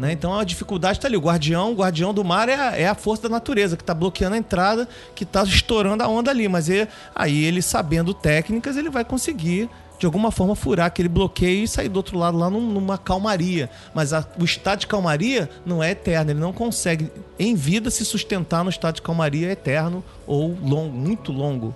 [0.00, 0.12] Né?
[0.12, 1.16] Então a dificuldade está ali.
[1.16, 3.92] O guardião, o guardião do mar é a, é a força da natureza que está
[3.92, 6.48] bloqueando a entrada, que está estourando a onda ali.
[6.48, 9.68] Mas ele- aí ele sabendo técnicas, ele vai conseguir
[9.98, 13.68] de alguma forma furar aquele bloqueio e sair do outro lado lá num- numa calmaria.
[13.94, 16.30] Mas a- o estado de calmaria não é eterno.
[16.30, 21.30] Ele não consegue em vida se sustentar no estado de calmaria eterno ou longo, muito
[21.30, 21.74] longo.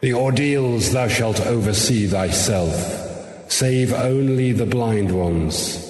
[0.00, 3.09] The ordeals thou shalt oversee thyself.
[3.50, 5.84] Save only the blind ones.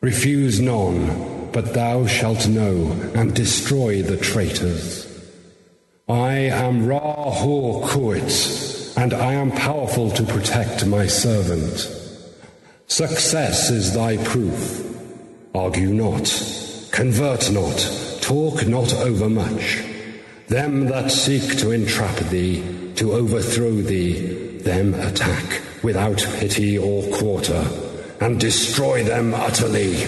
[0.00, 5.06] Refuse none, but thou shalt know and destroy the traitors.
[6.08, 11.88] I am Ra Hor Kuit, and I am powerful to protect my servant.
[12.88, 14.84] Success is thy proof.
[15.54, 16.26] Argue not,
[16.90, 17.78] convert not,
[18.20, 19.84] talk not overmuch.
[20.48, 22.64] Them that seek to entrap thee,
[22.96, 27.64] to overthrow thee, them attack without pity or quarter,
[28.20, 30.06] and destroy them utterly.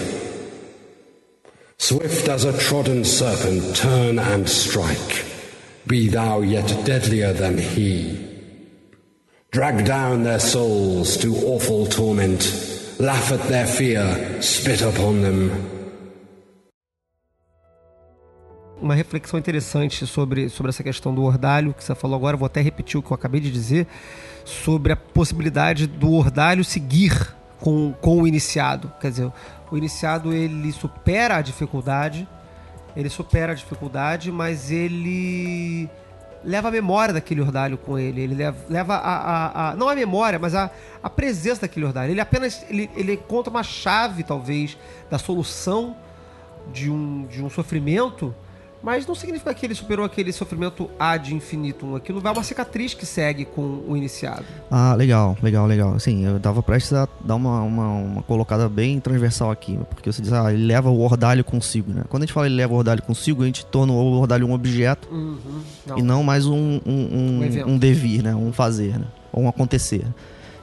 [1.77, 5.25] Swift as a trodden serpent, turn and strike.
[5.87, 8.27] Be thou yet deadlier than he.
[9.51, 12.41] Drag down their souls to awful torment,
[12.99, 15.70] laugh at their fear, spit upon them.
[18.81, 22.35] Uma reflexão interessante sobre, sobre essa questão do ordalho que você falou agora.
[22.35, 23.87] Vou até repetir o que eu acabei de dizer
[24.43, 28.91] sobre a possibilidade do ordalho seguir com, com o iniciado.
[28.99, 29.31] Quer dizer,
[29.71, 32.27] o iniciado ele supera a dificuldade,
[32.95, 35.87] ele supera a dificuldade, mas ele
[36.43, 38.21] leva a memória daquele ordalho com ele.
[38.21, 40.71] Ele leva, leva a, a, a- não a memória, mas a,
[41.03, 42.11] a presença daquele ordalho.
[42.11, 44.75] Ele apenas ele, ele conta uma chave, talvez,
[45.09, 45.95] da solução
[46.73, 48.33] de um, de um sofrimento,
[48.83, 51.95] mas não significa que ele superou aquele sofrimento ad infinitum.
[51.95, 54.43] Aquilo vai uma cicatriz que segue com o iniciado.
[54.69, 55.99] Ah, legal, legal, legal.
[55.99, 60.21] Sim, eu tava prestes a dar uma, uma, uma colocada bem transversal aqui, porque você
[60.21, 62.03] diz, ah, ele leva o ordalho consigo, né?
[62.09, 64.53] Quando a gente fala ele leva o ordalho consigo, a gente torna o ordalho um
[64.53, 65.07] objeto
[65.85, 65.97] Não.
[65.97, 68.33] e não mais um, um, um, um devir, né?
[68.35, 69.05] Um fazer, né?
[69.31, 70.03] Ou um acontecer.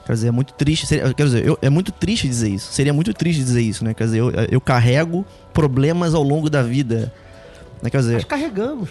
[0.05, 0.87] Quer dizer, é muito triste.
[0.87, 2.73] seria- quer dizer, eu- é muito triste dizer isso.
[2.73, 3.93] Seria muito triste dizer isso, né?
[3.95, 7.13] Quer dizer, eu, eu carrego problemas ao longo da vida.
[7.83, 7.91] Né?
[7.91, 8.89] Quer dizer, Nós carregamos.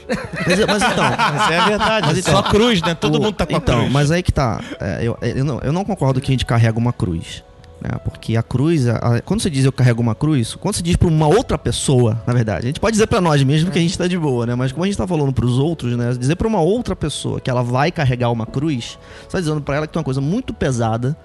[0.48, 1.04] Dizer, mas então.
[1.18, 2.96] Mas é a verdade, Mas só cruz, né?
[2.96, 3.92] Todo mundo tá com a então, cruz.
[3.92, 4.62] mas aí que tá.
[4.80, 7.44] É, eu, eu, não, eu não concordo que a gente carrega uma cruz.
[7.82, 7.92] Né?
[8.04, 10.96] Porque a cruz, a- a- quando você diz eu carrego uma cruz, quando você diz
[10.96, 13.82] pra uma outra pessoa, na verdade, a gente pode dizer pra nós mesmo que a
[13.82, 14.56] gente tá de boa, né?
[14.56, 16.12] Mas como a gente tá falando pros outros, né?
[16.18, 19.76] Dizer pra uma outra pessoa que ela vai carregar uma cruz, você tá dizendo pra
[19.76, 21.16] ela que tem uma coisa muito pesada.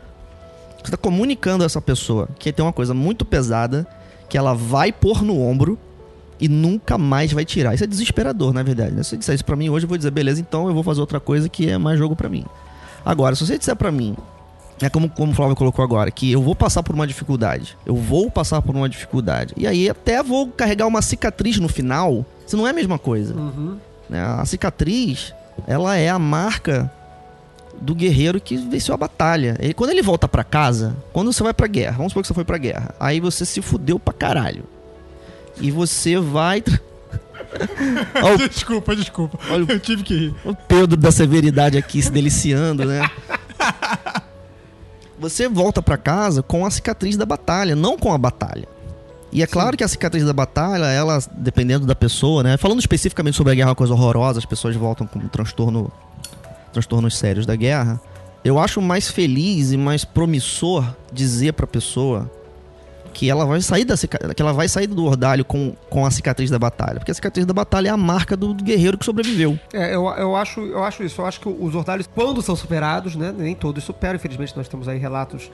[0.84, 3.86] Você tá comunicando a essa pessoa que tem uma coisa muito pesada
[4.28, 5.78] que ela vai pôr no ombro
[6.42, 7.72] e nunca mais vai tirar.
[7.72, 8.90] Isso é desesperador, na verdade.
[8.90, 9.02] né?
[9.04, 11.00] Se você disser isso pra mim hoje, eu vou dizer, beleza, então eu vou fazer
[11.00, 12.44] outra coisa que é mais jogo pra mim.
[13.04, 14.16] Agora, se você disser pra mim,
[14.80, 17.94] é como, como o Flávio colocou agora, que eu vou passar por uma dificuldade, eu
[17.94, 22.56] vou passar por uma dificuldade, e aí até vou carregar uma cicatriz no final, isso
[22.56, 23.34] não é a mesma coisa.
[24.10, 24.20] né?
[24.20, 25.32] A cicatriz,
[25.68, 26.90] ela é a marca
[27.80, 29.56] do guerreiro que venceu a batalha.
[29.60, 32.34] Ele, quando ele volta pra casa, quando você vai pra guerra, vamos supor que você
[32.34, 34.64] foi pra guerra, aí você se fudeu pra caralho.
[35.62, 36.62] E você vai.
[38.50, 39.38] Desculpa, desculpa.
[39.50, 40.34] Olha Eu tive que rir.
[40.44, 43.08] o Pedro da severidade aqui se deliciando, né?
[45.20, 48.66] Você volta pra casa com a cicatriz da batalha, não com a batalha.
[49.30, 52.56] E é claro que a cicatriz da batalha, ela, dependendo da pessoa, né?
[52.56, 55.92] Falando especificamente sobre a guerra, uma coisa horrorosa, as pessoas voltam com um transtorno,
[56.72, 58.00] transtornos sérios da guerra.
[58.44, 62.28] Eu acho mais feliz e mais promissor dizer pra pessoa
[63.12, 66.50] que ela vai sair da que ela vai sair do ordalho com, com a cicatriz
[66.50, 69.58] da batalha, porque a cicatriz da batalha é a marca do, do guerreiro que sobreviveu.
[69.72, 71.20] É, eu, eu, acho, eu acho isso.
[71.20, 73.34] Eu acho que os ordalhos, quando são superados, né?
[73.36, 75.50] Nem todos superam, infelizmente, nós temos aí relatos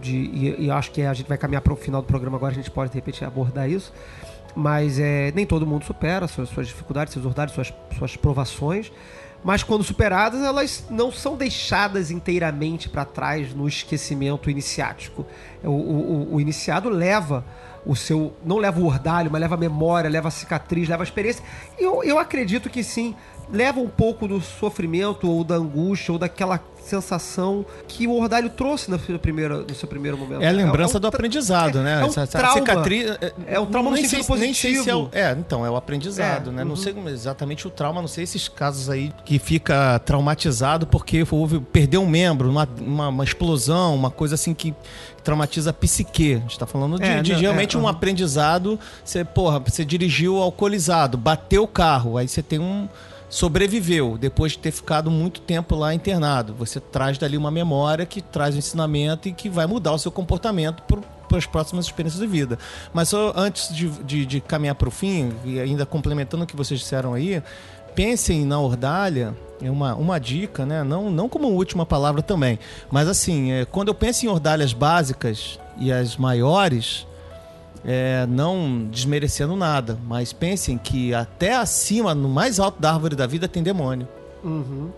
[0.00, 0.16] de.
[0.16, 2.54] E, e acho que a gente vai caminhar para o final do programa agora, a
[2.54, 3.92] gente pode de repente abordar isso.
[4.54, 8.90] Mas é, nem todo mundo supera suas, suas dificuldades, seus ordalhos, suas, suas provações.
[9.42, 15.24] Mas quando superadas, elas não são deixadas inteiramente para trás no esquecimento iniciático.
[15.62, 17.44] O, o, o- iniciado leva
[17.86, 18.34] o seu.
[18.44, 21.42] Não leva o ordalho, mas leva a memória, leva a cicatriz, leva a experiência.
[21.78, 23.16] E eu, eu acredito que sim,
[23.52, 28.90] leva um pouco do sofrimento ou da angústia ou daquela sensação que o ordalho trouxe
[28.90, 30.42] no seu primeiro, no seu primeiro momento.
[30.42, 32.00] É a lembrança um do aprendizado, né?
[32.00, 32.58] É um Essa- trauma.
[32.58, 33.06] cicatriz.
[33.46, 35.08] É um trauma no nem sentido sei- sei se é o- positivo.
[35.12, 36.64] É, então, é o aprendizado, É, né?
[36.64, 36.76] Não uhum.
[36.76, 42.02] sei exatamente o trauma, não sei esses casos aí que fica traumatizado porque houve, perdeu
[42.02, 44.74] um membro, uma, uma, uma explosão, uma coisa assim que
[45.22, 46.34] traumatiza a psique.
[46.34, 47.88] A gente tá falando de, É, de não, realmente é, um uhum.
[47.88, 48.80] aprendizado.
[49.04, 52.88] Você, porra, você dirigiu alcoolizado, bateu o carro, aí você tem um.
[53.30, 56.52] Sobreviveu depois de ter ficado muito tempo lá internado.
[56.54, 60.10] Você traz dali uma memória que traz um ensinamento e que vai mudar o seu
[60.10, 62.58] comportamento para as próximas experiências de vida.
[62.92, 66.56] Mas só antes de, de, de caminhar para o fim, e ainda complementando o que
[66.56, 67.40] vocês disseram aí,
[67.94, 70.82] pensem na ordalha, é uma, uma dica, né?
[70.82, 72.58] Não, não como última palavra também,
[72.90, 77.06] mas assim, é, quando eu penso em ordalhas básicas e as maiores,
[77.84, 83.26] é, não desmerecendo nada, mas pensem que até acima, no mais alto da árvore da
[83.26, 84.06] vida, tem demônio.
[84.44, 84.90] Uhum.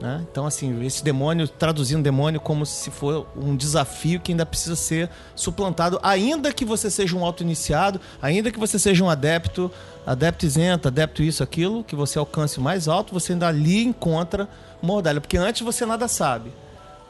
[0.00, 0.24] Né?
[0.30, 5.10] Então, assim, esse demônio, traduzindo demônio como se for um desafio que ainda precisa ser
[5.34, 9.70] suplantado, ainda que você seja um auto-iniciado, ainda que você seja um adepto,
[10.06, 14.48] adepto isento, adepto isso, aquilo, que você alcance o mais alto, você ainda ali encontra
[14.80, 15.20] uma ordalha.
[15.20, 16.52] Porque antes você nada sabe.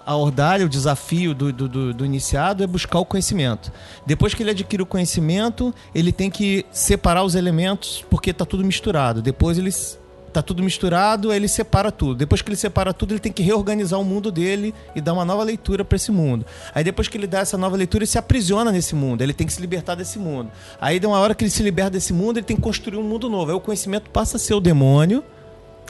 [0.09, 3.71] A ordalha, o desafio do, do, do- do iniciado é buscar o conhecimento.
[4.07, 8.65] Depois que ele adquire o conhecimento, ele tem que separar os elementos, porque está tudo
[8.65, 9.21] misturado.
[9.21, 9.99] Depois ele s-
[10.33, 12.15] tá tudo misturado, ele separa tudo.
[12.15, 15.27] Depois que ele separa tudo, ele tem que reorganizar o mundo dele e dar uma
[15.27, 16.47] nova leitura para esse mundo.
[16.75, 19.47] Aí depois que ele dá essa nova leitura, ele se aprisiona nesse mundo, ele tem
[19.47, 20.51] que se libertar desse mundo.
[20.81, 23.03] Aí de uma hora que ele se liberta desse mundo, ele tem que construir um
[23.03, 23.51] mundo novo.
[23.51, 25.23] Aí o conhecimento passa a ser o demônio.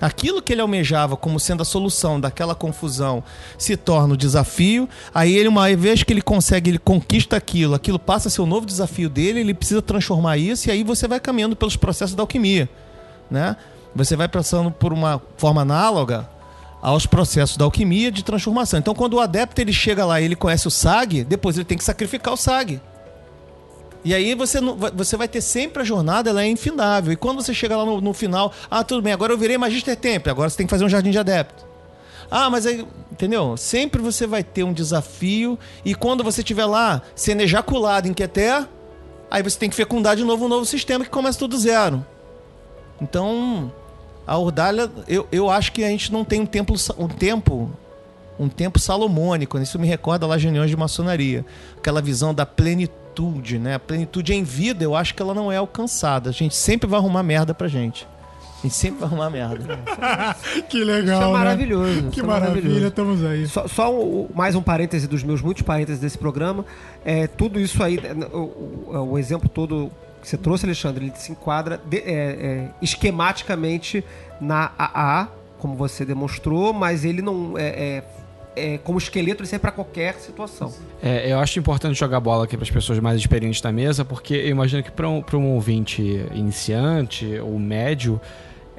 [0.00, 3.22] Aquilo que ele almejava como sendo a solução daquela confusão
[3.56, 4.88] se torna o desafio.
[5.12, 8.46] Aí ele, uma vez que ele consegue, ele conquista aquilo, aquilo passa a ser o
[8.46, 12.22] novo desafio dele, ele precisa transformar isso, e aí você vai caminhando pelos processos da
[12.22, 12.68] alquimia.
[13.28, 13.56] Né?
[13.94, 16.28] Você vai passando por uma forma análoga
[16.80, 18.78] aos processos da alquimia de transformação.
[18.78, 21.76] Então, quando o adepto ele chega lá e ele conhece o SAG, depois ele tem
[21.76, 22.80] que sacrificar o SAG.
[24.04, 27.12] E aí você, não- você vai ter sempre a jornada, ela é infindável.
[27.12, 29.96] E quando você chega lá no, no final, ah, tudo bem, agora eu virei Magister
[29.96, 31.66] Temple, agora você tem que fazer um jardim de adepto.
[32.30, 33.56] Ah, mas aí, entendeu?
[33.56, 38.66] Sempre você vai ter um desafio e quando você estiver lá sendo ejaculado em Keter,
[39.30, 42.04] aí você tem que fecundar de novo um novo sistema que começa tudo zero.
[43.00, 43.72] Então,
[44.26, 47.70] a Ordalha, eu, eu acho que a gente não tem um templo, um tempo,
[48.38, 49.58] um tempo salomônico.
[49.58, 51.44] Isso me recorda lá as reuniões de maçonaria,
[51.76, 52.92] aquela visão da plenitude,
[53.58, 53.74] né?
[53.74, 56.30] A plenitude em vida, eu acho que ela não é alcançada.
[56.30, 58.06] A gente sempre vai arrumar merda pra gente.
[58.58, 59.78] A gente sempre vai arrumar merda.
[60.68, 61.32] que legal, Isso é né?
[61.32, 62.02] maravilhoso.
[62.10, 62.86] Que isso é maravilha, maravilhoso.
[62.86, 63.46] estamos aí.
[63.46, 66.64] Só, só o- mais um parêntese dos meus muitos parênteses desse programa.
[67.04, 69.90] É, tudo isso aí, é, o, o- o exemplo todo
[70.20, 74.04] que você trouxe, Alexandre, ele se enquadra de- é, é, esquematicamente
[74.40, 75.28] na AA,
[75.58, 78.02] como você demonstrou, mas ele não é,
[78.58, 80.72] é- como esqueleto, ele serve para qualquer situação.
[81.02, 84.34] É, eu acho importante jogar bola aqui para as pessoas mais experientes da mesa, porque
[84.34, 86.02] eu imagino que para um, pra um ouvinte
[86.34, 88.20] iniciante ou médio,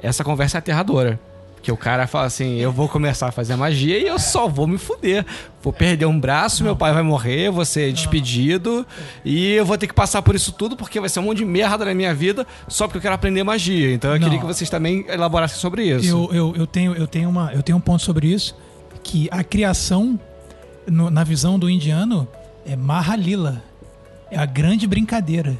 [0.02, 1.18] essa conversa é aterradora.
[1.56, 4.66] Porque o cara fala assim: eu vou começar a fazer magia e eu só vou
[4.66, 5.26] me fuder.
[5.62, 8.86] Vou perder um braço, meu pai vai morrer, vou ser despedido
[9.22, 11.44] e eu vou ter que passar por isso tudo porque vai ser um monte de
[11.44, 13.92] merda na minha vida só porque eu quero aprender magia.
[13.92, 14.24] Então eu Não.
[14.24, 16.08] queria que vocês também elaborassem sobre isso.
[16.08, 18.56] Eu, eu, eu, tenho, eu, tenho uma, eu tenho um ponto sobre isso,
[19.02, 20.18] que a criação,
[20.86, 22.26] no- na visão do indiano,
[22.64, 23.62] é Mahalila.
[24.30, 25.56] É a grande brincadeira.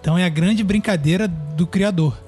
[0.00, 2.18] Então é a grande brincadeira do criador.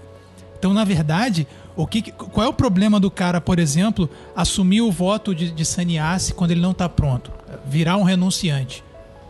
[0.58, 1.46] Então, na verdade,
[1.76, 5.64] o que, qual é o problema do cara, por exemplo, assumir o voto de, de
[5.64, 7.30] sannyasi quando ele não está pronto?
[7.66, 8.82] Virar um renunciante.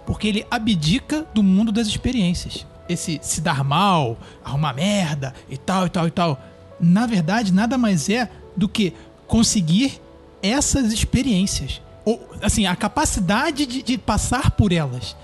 [0.06, 2.64] Porque ele abdica do mundo das experiências.
[2.88, 6.40] Esse se dar mal, arrumar merda e tal e tal e tal.
[6.78, 8.93] Na verdade, nada mais é do que
[9.26, 10.01] conseguir
[10.43, 11.81] essas experiências.
[12.05, 15.17] Ou, assim, a capacidade de, de passar por elas.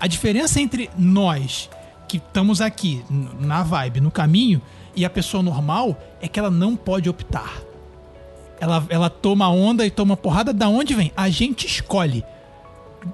[0.00, 1.70] A diferença entre nós,
[2.08, 3.04] que estamos aqui
[3.40, 4.60] na vibe, no caminho,
[4.94, 7.62] e a pessoa normal é que ela não pode optar.
[8.60, 11.12] Ela, ela toma onda e toma porrada da onde vem.
[11.16, 12.24] A gente escolhe.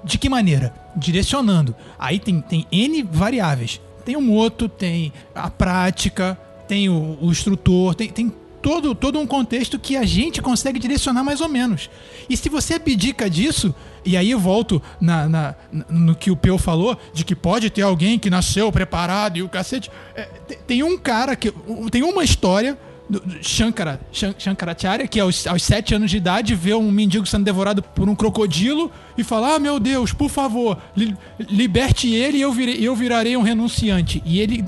[0.03, 0.73] De que maneira?
[0.95, 1.75] Direcionando.
[1.99, 3.79] Aí tem, tem N variáveis.
[4.03, 6.37] Tem o moto, tem a prática,
[6.67, 8.33] tem o, o instrutor, tem, tem
[8.65, 11.87] todo, todo um contexto que a gente consegue direcionar mais ou menos.
[12.27, 15.55] E se você abdica disso, e aí eu volto na, na-
[15.87, 19.47] no que o Peu falou, de que pode ter alguém que nasceu preparado e o
[19.47, 19.91] cacete.
[20.15, 20.23] É,
[20.65, 21.53] tem, um cara que.
[21.91, 22.75] Tem uma história
[23.07, 27.43] do, Shankara, Shan- Shankaracharya, que aos, aos sete anos de idade vê um mendigo sendo
[27.45, 32.41] devorado por um crocodilo e fala: Ah, meu Deus, por favor, li- liberte ele e
[32.41, 34.23] eu, virei, eu virarei um renunciante.
[34.25, 34.65] E ele,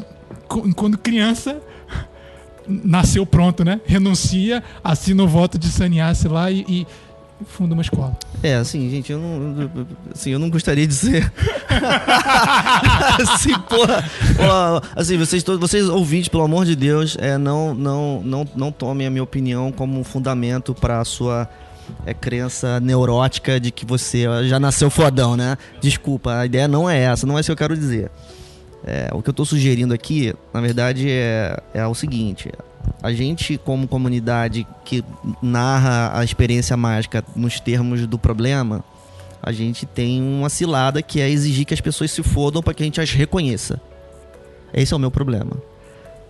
[0.75, 1.59] quando criança,
[2.67, 3.79] nasceu pronto, né?
[3.85, 6.87] Renuncia, assina o voto de sannyasi lá e, e
[7.45, 8.17] funda uma escola.
[8.41, 9.69] É, assim, gente, eu não.
[10.13, 11.31] Assim, eu não gostaria de ser.
[13.21, 14.03] assim, porra.
[14.95, 19.07] assim, vocês todos, vocês ouvintes, pelo amor de Deus, é, não, não, não, não tomem
[19.07, 21.47] a minha opinião como um fundamento pra sua
[22.05, 25.57] é, crença neurótica de que você já nasceu fodão, né?
[25.81, 28.11] Desculpa, a ideia não é essa, não é isso que eu quero dizer.
[28.89, 32.49] É, o que eu tô sugerindo aqui, na verdade, é, é o seguinte:
[33.03, 35.03] a gente, como comunidade que
[35.41, 38.81] narra a experiência mágica nos termos do problema,
[39.43, 42.81] a gente tem uma cilada que é exigir que as pessoas se fodam para que
[42.81, 43.79] a gente as reconheça.
[44.73, 45.51] Esse é o meu problema.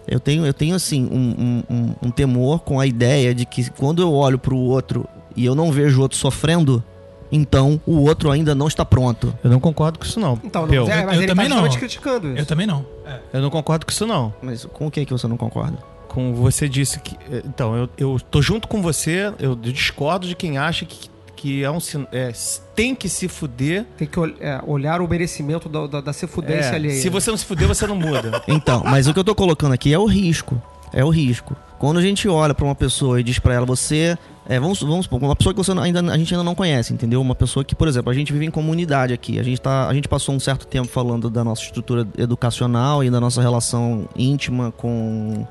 [0.08, 4.02] Eu tenho, eu tenho assim, um, um- um- temor com a ideia de que quando
[4.02, 5.06] eu olho pro outro
[5.36, 6.84] e eu não vejo o outro sofrendo,
[7.32, 9.34] então o outro ainda não está pronto.
[9.44, 10.40] Eu não concordo com isso, não.
[10.44, 10.88] Então, não, Peu.
[10.90, 12.38] é, mas ele tá justamente criticando isso.
[12.40, 12.86] Eu também não.
[13.34, 14.34] Eu não concordo com isso, não.
[14.42, 15.78] Mas com o que, que você não concorda?
[16.08, 17.16] com você disse que.
[17.32, 21.64] eh, Então, eu, eu tô junto com você, eu discordo de quem acha que, que
[21.64, 21.78] é um.
[22.12, 22.32] É,
[22.74, 23.86] tem que se fuder.
[23.98, 27.00] Tem que ol- é, olhar o merecimento da, da, da sefudência É, alheia.
[27.02, 28.42] se você não se fuder, você não muda.
[28.48, 30.60] Então, mas o que eu tô colocando aqui é o risco.
[30.94, 31.56] É o risco.
[31.78, 34.18] Quando a gente olha pra uma pessoa e diz pra ela, você.
[34.50, 37.20] É, vamos, vamos supor, uma pessoa que você ainda, a gente ainda não conhece, entendeu?
[37.20, 39.38] Uma pessoa que, por exemplo, a gente vive em comunidade aqui.
[39.40, 43.10] A gente, tá, a gente passou um certo tempo falando da nossa estrutura educacional e
[43.10, 45.46] da nossa relação íntima com,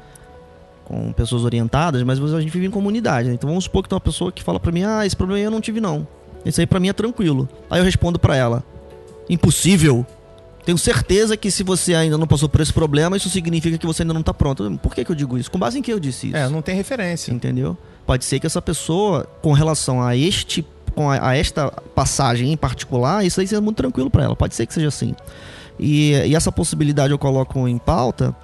[0.87, 3.29] com pessoas orientadas, mas a gente vive em comunidade.
[3.29, 3.35] né?
[3.35, 5.51] Então vamos supor que tem uma pessoa que fala pra mim, ah, esse problema eu
[5.51, 6.09] não tive não.
[6.45, 7.47] Esse aí pra mim é tranquilo.
[7.69, 8.65] Aí eu respondo pra ela,
[9.29, 10.07] impossível.
[10.67, 14.03] Tenho certeza que se você ainda não passou por esse problema, isso significa que você
[14.03, 14.79] ainda não tá pronto.
[14.83, 15.49] Por que, que eu digo isso?
[15.49, 16.37] Com base em que eu disse isso?
[16.37, 17.33] É, não tem referência.
[17.33, 17.79] Entendeu?
[18.05, 22.57] Pode ser que essa pessoa, com relação a este, com a, a esta passagem em
[22.57, 24.35] particular, isso aí seja muito tranquilo pra ela.
[24.35, 25.15] Pode ser que seja assim.
[25.79, 28.35] E, e essa possibilidade eu coloco em pauta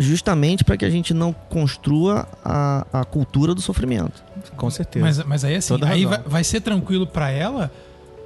[0.00, 4.24] justamente para que a gente não construa a, a cultura do sofrimento.
[4.56, 5.04] Com certeza.
[5.04, 7.70] Mas, mas aí assim, Toda aí vai, vai ser tranquilo pra ela,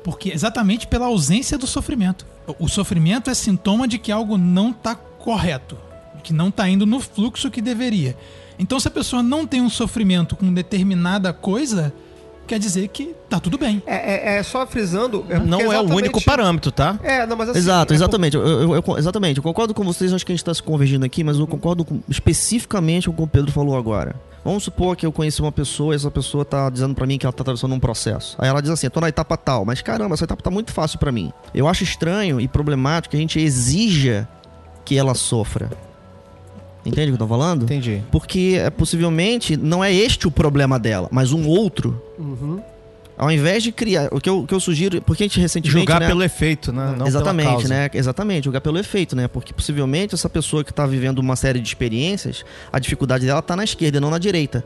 [0.05, 2.25] porque exatamente pela ausência do sofrimento.
[2.59, 5.77] O, sofrimento é sintoma de que algo não tá correto,
[6.23, 8.17] que não tá indo no fluxo que deveria.
[8.59, 11.93] Então, se a pessoa não tem um sofrimento com determinada coisa,
[12.47, 13.83] quer dizer que tá tudo bem.
[13.87, 15.25] É, é- é só frisando.
[15.29, 16.99] é Não é o único parâmetro, tá?
[17.03, 17.59] É, não, mas assim.
[17.59, 18.37] Exato, é exatamente.
[18.37, 19.37] Eu, eu- eu- exatamente.
[19.39, 21.85] Eu concordo com vocês, acho que a gente está se convergindo aqui, mas eu concordo
[21.85, 24.15] com- especificamente com o que o Pedro falou agora.
[24.45, 27.27] Vamos supor que eu conheci uma pessoa e essa pessoa tá dizendo pra mim que
[27.27, 28.37] ela tá atravessando um processo.
[28.39, 30.73] Aí ela diz assim, eu tô na etapa tal, mas caramba, essa etapa tá muito
[30.73, 31.33] fácil pra mim.
[31.53, 34.29] Eu acho estranho e problemático que a gente exija
[34.85, 35.69] que ela sofra.
[36.89, 37.65] Entende o que eu tô falando?
[37.65, 38.03] Entendi.
[38.11, 42.01] Porque é, possivelmente não é este o problema dela, mas um outro.
[42.19, 42.61] Uhum.
[43.19, 44.09] Ao invés de criar.
[44.13, 45.01] O que eu, o que eu sugiro.
[45.01, 45.79] Porque a gente recentemente.
[45.79, 46.89] Julgar né, pelo efeito, né?
[46.89, 47.91] Não pela Exatamente, né?
[47.95, 49.27] Exatamente, julgar pelo efeito, né?
[49.27, 53.57] Porque possivelmente essa pessoa que tá vivendo uma série de experiências, a dificuldade dela tá
[53.57, 54.65] na esquerda e não na direita.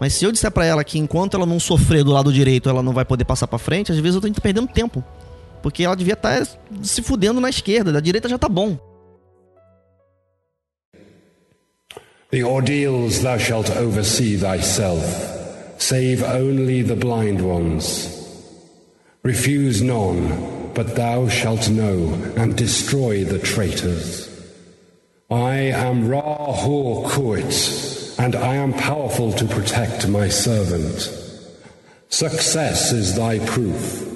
[0.00, 2.82] Mas se eu disser pra ela que enquanto ela não sofrer do lado direito, ela
[2.82, 5.02] não vai poder passar pra frente, às vezes eu tô perdendo tempo.
[5.62, 6.46] Porque ela devia estar
[6.82, 8.78] se fudendo na esquerda, da direita já tá bom.
[12.36, 15.80] The ordeals thou shalt oversee thyself.
[15.80, 18.12] Save only the blind ones.
[19.22, 24.28] Refuse none, but thou shalt know, and destroy the traitors.
[25.30, 26.20] I am Ra
[26.52, 31.10] Hor Kuit, and I am powerful to protect my servant.
[32.10, 34.06] Success is thy proof.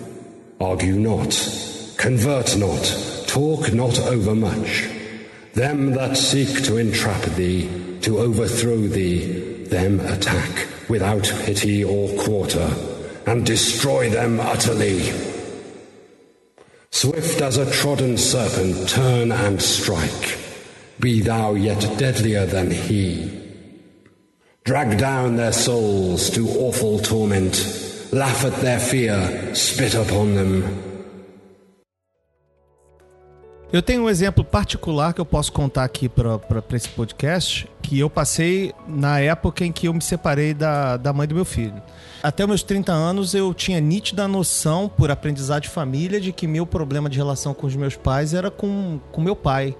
[0.60, 1.32] Argue not,
[1.96, 2.84] convert not,
[3.26, 4.90] talk not overmuch.
[5.54, 12.70] Them that seek to entrap thee, to overthrow thee, them attack without pity or quarter,
[13.26, 15.12] and destroy them utterly.
[16.90, 20.38] Swift as a trodden serpent, turn and strike.
[20.98, 23.30] Be thou yet deadlier than he.
[24.64, 27.54] Drag down their souls to awful torment,
[28.12, 30.89] laugh at their fear, spit upon them,
[33.72, 36.40] Eu tenho um exemplo particular que eu posso contar aqui para
[36.72, 41.28] esse podcast, que eu passei na época em que eu me separei da, da mãe
[41.28, 41.80] do meu filho.
[42.20, 46.66] Até meus 30 anos eu tinha nítida noção, por aprendizado de família, de que meu
[46.66, 49.76] problema de relação com os meus pais era com, com meu pai.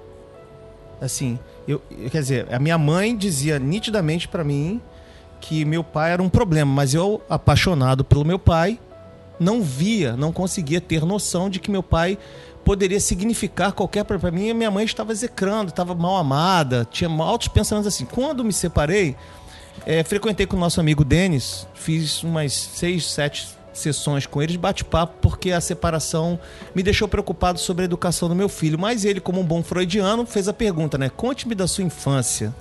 [1.01, 1.37] Assim,
[1.67, 4.81] eu, quer dizer, a minha mãe dizia nitidamente para mim
[5.41, 8.79] que meu pai era um problema, mas eu, apaixonado pelo meu pai,
[9.41, 12.19] não via, não conseguia ter noção de que meu pai
[12.65, 14.53] poderia significar qualquer para mim.
[14.53, 18.05] Minha mãe estava execrando, estava mal amada, tinha altos pensamentos assim.
[18.05, 19.17] Quando me separei,
[19.87, 24.59] é, frequentei com o nosso amigo Denis, fiz umas seis, sete sessões com ele de
[24.59, 26.39] bate-papo, porque a separação
[26.75, 28.79] me deixou preocupado sobre a educação do meu filho.
[28.79, 31.09] Mas ele, como um bom freudiano, fez a pergunta, né?
[31.09, 32.55] Conte-me da sua infância.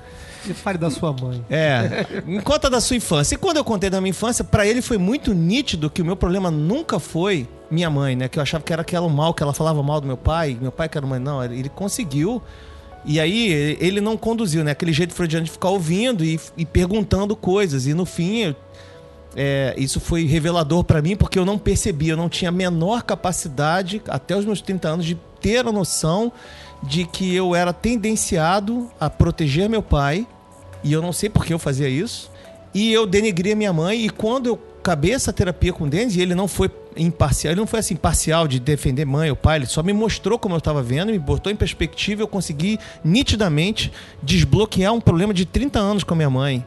[0.54, 1.44] Fale da sua mãe.
[1.50, 2.06] É,
[2.44, 3.36] conta da sua infância.
[3.36, 6.16] E quando eu contei da minha infância, pra ele foi muito nítido que o meu
[6.16, 8.28] problema nunca foi minha mãe, né?
[8.28, 10.72] Que eu achava que era aquela mal, que ela falava mal do meu pai, meu
[10.72, 11.20] pai que era mãe.
[11.20, 12.42] Não, ele conseguiu.
[13.06, 14.72] E aí ele não conduziu, né?
[14.72, 17.88] Aquele jeito freudiano de ficar ouvindo e, e perguntando coisas.
[17.88, 18.56] E no fim,
[19.36, 23.04] é, isso foi revelador pra mim, porque eu não percebi, eu não tinha a menor
[23.04, 26.32] capacidade, até os meus 30 anos, de ter a noção
[26.82, 30.28] de que eu era tendenciado a proteger meu pai,
[30.84, 32.32] e eu não sei por que eu fazia isso,
[32.74, 36.34] e eu denegria minha mãe, e quando eu acabei essa terapia com o Denis, ele
[36.34, 39.84] não foi imparcial, ele não foi assim parcial de defender mãe ou pai, ele só
[39.84, 43.92] me mostrou como eu estava vendo, me botou em perspectiva, eu consegui nitidamente
[44.24, 46.66] desbloquear um problema de 30 anos com a minha mãe.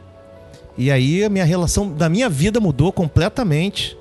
[0.77, 3.97] E aí a minha relação da minha vida mudou completamente.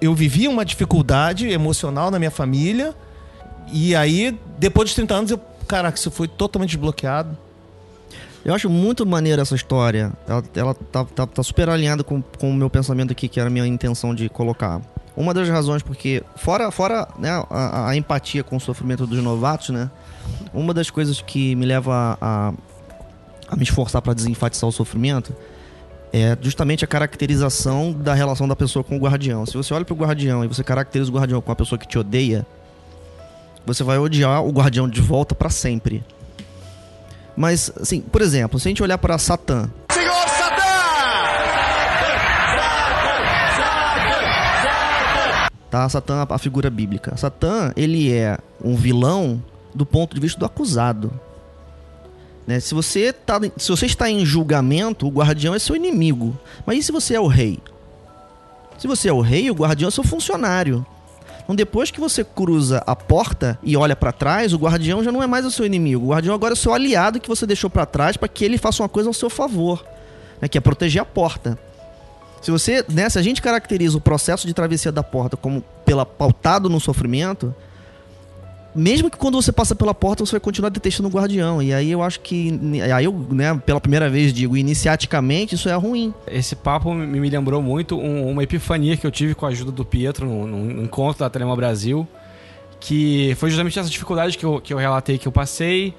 [0.00, 2.94] Eu vivia uma dificuldade emocional na minha família.
[3.72, 7.36] E aí, depois dos 30 anos, eu, caraca, isso foi totalmente desbloqueado.
[8.46, 10.12] Eu acho muito maneira essa história.
[10.28, 13.48] Ela, ela tá, tá, tá super alinhada com, com o meu pensamento aqui, que era
[13.48, 14.80] a minha intenção de colocar.
[15.16, 19.70] Uma das razões, porque, fora, fora né, a, a empatia com o sofrimento dos novatos,
[19.70, 19.90] né?
[20.54, 22.52] Uma das coisas que me leva a,
[23.48, 25.34] a me esforçar para desenfatizar o sofrimento
[26.12, 29.44] é justamente a caracterização da relação da pessoa com o guardião.
[29.44, 31.98] Se você olha pro guardião e você caracteriza o guardião com uma pessoa que te
[31.98, 32.46] odeia,
[33.66, 36.04] você vai odiar o guardião de volta para sempre.
[37.36, 40.56] Mas, assim, por exemplo, se a gente olhar para Satã, Senhor Satã!
[45.70, 45.88] tá?
[45.88, 47.16] Satã, a figura bíblica.
[47.16, 49.42] Satã, ele é um vilão
[49.74, 51.12] do ponto de vista do acusado.
[52.46, 52.60] Né?
[52.60, 56.38] Se, você tá, se você está em julgamento, o guardião é seu inimigo.
[56.64, 57.58] Mas e se você é o rei?
[58.78, 60.86] Se você é o rei, o guardião é seu funcionário.
[61.46, 65.22] Então, depois que você cruza a porta e olha pra trás, o guardião já não
[65.22, 66.06] é mais o seu inimigo.
[66.06, 68.58] O guardião agora é o seu aliado que você deixou pra trás para que ele
[68.58, 69.86] faça uma coisa ao seu favor,
[70.40, 70.48] né?
[70.48, 71.56] que é proteger a porta.
[72.42, 76.04] Se você, né, se a gente caracteriza o processo de travessia da porta como pela
[76.04, 77.54] pautado no sofrimento,
[78.76, 81.62] mesmo que quando você passa pela porta você vai continuar detestando o guardião.
[81.62, 82.58] E aí eu acho que
[82.94, 86.12] aí eu, né, pela primeira vez digo, iniciaticamente isso é ruim.
[86.26, 89.84] Esse papo me, lembrou muito um- uma epifania que eu tive com a ajuda do
[89.84, 92.06] Pietro num encontro da Telema Brasil,
[92.78, 95.94] que foi justamente essa dificuldade que eu, que eu relatei que eu passei,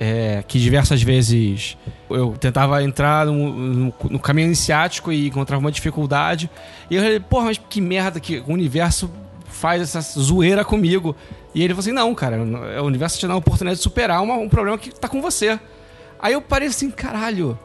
[0.00, 1.76] é, que diversas vezes
[2.08, 6.48] eu tentava entrar no, no- no caminho iniciático e encontrava uma dificuldade.
[6.90, 9.10] E eu falei, porra, mas que merda que o universo
[9.58, 11.14] faz essa zoeira comigo.
[11.54, 12.38] E ele falou assim: não, cara,
[12.82, 15.58] o universo te dá a oportunidade de superar uma- um problema que tá com você.
[16.20, 17.58] Aí eu parei assim, caralho.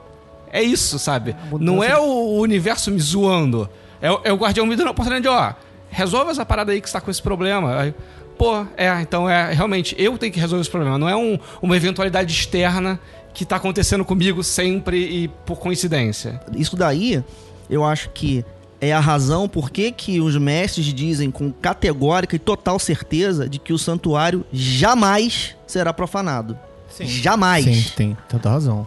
[0.52, 1.36] É isso, sabe?
[1.60, 3.68] Não é o universo me zoando.
[4.02, 5.54] É, o- é o guardião me dando a oportunidade de, ó,
[5.90, 7.80] resolve essa parada aí que você tá com esse problema.
[7.80, 7.94] Aí,
[8.38, 10.98] pô, é, então é, realmente, eu tenho que resolver esse problema.
[10.98, 13.00] Não é um- uma eventualidade externa
[13.34, 16.40] que tá acontecendo comigo sempre e por coincidência.
[16.56, 17.24] Isso daí,
[17.68, 18.46] eu acho que
[18.84, 23.60] é a razão por que que os mestres dizem com categórica e total certeza de
[23.60, 26.58] que o santuário jamais será profanado.
[27.00, 27.66] Jamais.
[27.66, 28.86] Sim, tem toda razão.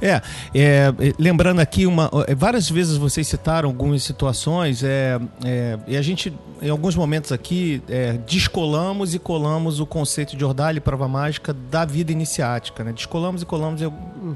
[0.00, 0.22] É, é,
[0.54, 6.02] é, lembrando aqui, uma, é, várias vezes vocês citaram algumas situações, é, é, e a
[6.02, 6.32] gente,
[6.62, 11.54] em alguns momentos aqui, é, descolamos e colamos o conceito de ordalha e prova mágica
[11.70, 12.82] da vida iniciática.
[12.82, 12.92] Né?
[12.92, 13.80] Descolamos e colamos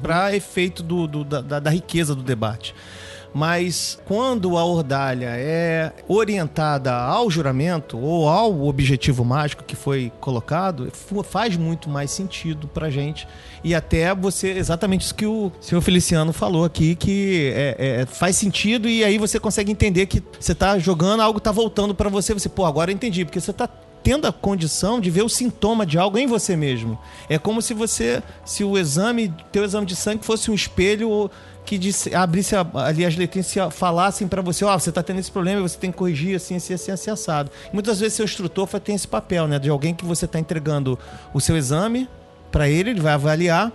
[0.02, 2.74] para efeito do, do- da, da- da riqueza do debate.
[3.32, 10.90] Mas quando a ordalha é orientada ao juramento ou ao objetivo mágico que foi colocado,
[11.24, 13.27] faz muito mais sentido pra gente.
[13.62, 18.36] E até você, exatamente isso que o senhor Feliciano falou aqui, que é- é- faz
[18.36, 22.35] sentido e aí você consegue entender que você tá jogando, algo tá voltando pra você.
[22.35, 23.69] Você, pô, agora eu entendi, porque você tá
[24.02, 26.98] tendo a condição de ver o sintoma de algo em você mesmo.
[27.28, 31.31] É como se você, se o exame, teu exame de sangue fosse um espelho
[31.70, 35.20] que disse, abrisse a- ali as letrinhas e falassem pra você, ó, você tá tendo
[35.20, 37.48] esse problema você tem que corrigir assim, assim, assim, assim, assado.
[37.72, 40.98] Muitas vezes seu instrutor ter esse papel, né, de alguém que você tá entregando
[41.32, 42.09] o seu exame
[42.51, 43.70] pra ele, ele vai avaliar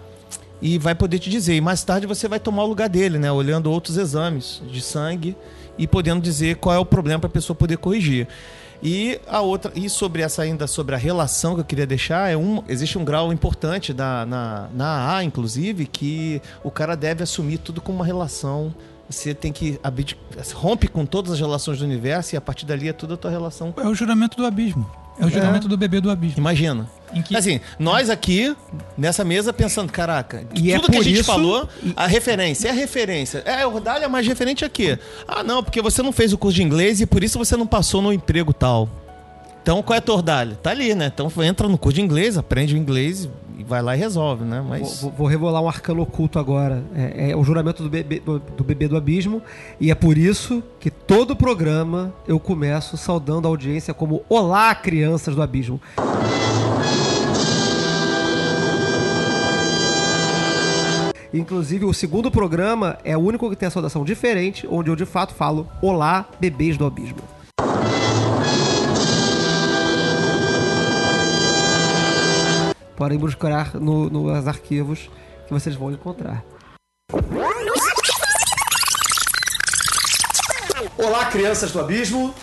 [0.62, 1.56] e vai poder te dizer.
[1.56, 5.34] E mais tarde você vai tomar o lugar dele, né, olhando outros exames de sangue
[5.78, 8.28] e podendo dizer qual é o problema para a pessoa poder corrigir.
[8.88, 12.38] E a outra, e sobre essa ainda sobre a relação que eu queria deixar, é
[12.38, 17.58] um, existe um grau importante da, na, na AA, inclusive, que o cara deve assumir
[17.58, 18.72] tudo como uma relação.
[19.10, 19.80] Você tem que
[20.54, 23.32] rompe com todas as relações do universo e a partir dali é toda a tua
[23.32, 23.74] relação.
[23.76, 24.88] É o juramento do abismo.
[25.20, 26.40] É o juramento do bebê do abismo.
[26.40, 26.90] Imagina.
[27.34, 28.54] Assim, nós aqui,
[28.98, 32.72] nessa mesa, pensando, caraca, E é tudo que a gente isso- falou, a referência, é
[32.72, 33.42] a referência.
[33.46, 35.00] É, a Ordalha, mas referente a quê?
[35.26, 37.66] Ah, não, porque você não fez o curso de inglês e por isso você não
[37.66, 38.90] passou no emprego tal.
[39.62, 40.56] Então, qual é a tua Ordalha?
[40.62, 41.10] Tá ali, né?
[41.14, 44.64] Então, entra no curso de inglês, aprende o inglês e vai lá e resolve, né?
[44.68, 45.02] Mas...
[45.02, 46.84] Vou, vou revelar um arcano oculto agora.
[46.96, 49.42] É, é o juramento do bebê do, do bebê do abismo.
[49.80, 55.36] E é por isso que todo programa eu começo saudando a audiência como Olá, crianças
[55.36, 55.80] do abismo.
[61.34, 65.06] Inclusive, o segundo programa é o único que tem a saudação diferente, onde eu de
[65.06, 67.18] fato falo Olá, bebês do abismo.
[72.96, 75.10] Podem buscar no, nos arquivos
[75.48, 76.44] que vocês vão encontrar.
[80.98, 82.34] Olá, crianças do abismo.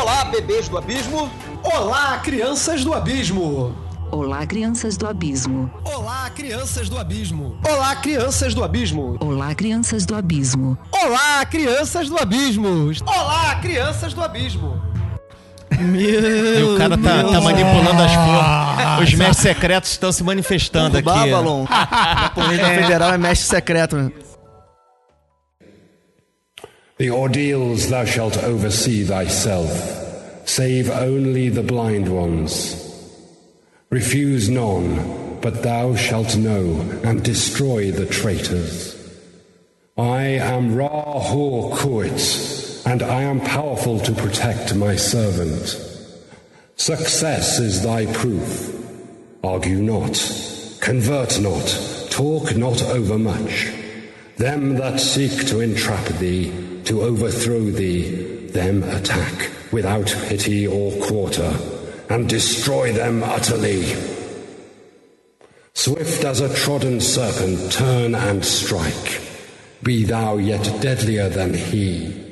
[0.00, 1.30] Olá, bebês do abismo.
[1.62, 3.76] Olá, crianças do abismo.
[4.10, 5.70] Olá, crianças do abismo.
[5.84, 7.58] Olá, crianças do abismo.
[7.68, 9.18] Olá, crianças do abismo.
[9.20, 10.78] Olá, crianças do abismo.
[10.90, 12.90] Olá, crianças do abismo.
[13.06, 14.87] Olá, crianças do abismo.
[15.80, 19.02] E o cara tá, tá manipulando as flores.
[19.08, 21.04] Os mestres secretos estão se manifestando O aqui.
[21.04, 21.64] Babylon.
[22.20, 23.96] Japonês da Federal é mestre secreto.
[23.96, 24.10] né?
[26.98, 29.70] The ordeals thou shalt oversee thyself,
[30.44, 32.74] save only the blind ones.
[33.90, 34.98] Refuse none,
[35.40, 38.96] but thou shalt know, and destroy the traitors.
[39.96, 45.76] I am Ra Hor Kuit, and I am powerful to protect my servant.
[46.76, 48.74] Success is thy proof.
[49.44, 50.16] Argue not,
[50.80, 51.68] convert not,
[52.08, 53.70] talk not overmuch.
[54.38, 56.50] Them that seek to entrap thee,
[56.84, 61.54] to overthrow thee, them attack without pity or quarter,
[62.08, 63.84] and destroy them utterly.
[65.74, 69.20] Swift as a trodden serpent, turn and strike.
[69.82, 72.27] Be thou yet deadlier than he.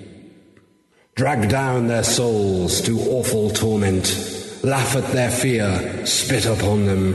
[1.19, 4.05] Drag down their souls to awful torment,
[4.63, 7.15] laugh at their fear, spit upon them.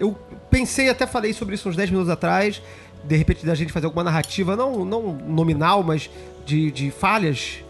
[0.00, 0.18] Eu
[0.50, 2.60] pensei, até falei sobre isso uns 10 minutos atrás,
[3.04, 6.10] de repente da gente fazer alguma narrativa, não, não nominal, mas
[6.44, 7.62] de, de falhas,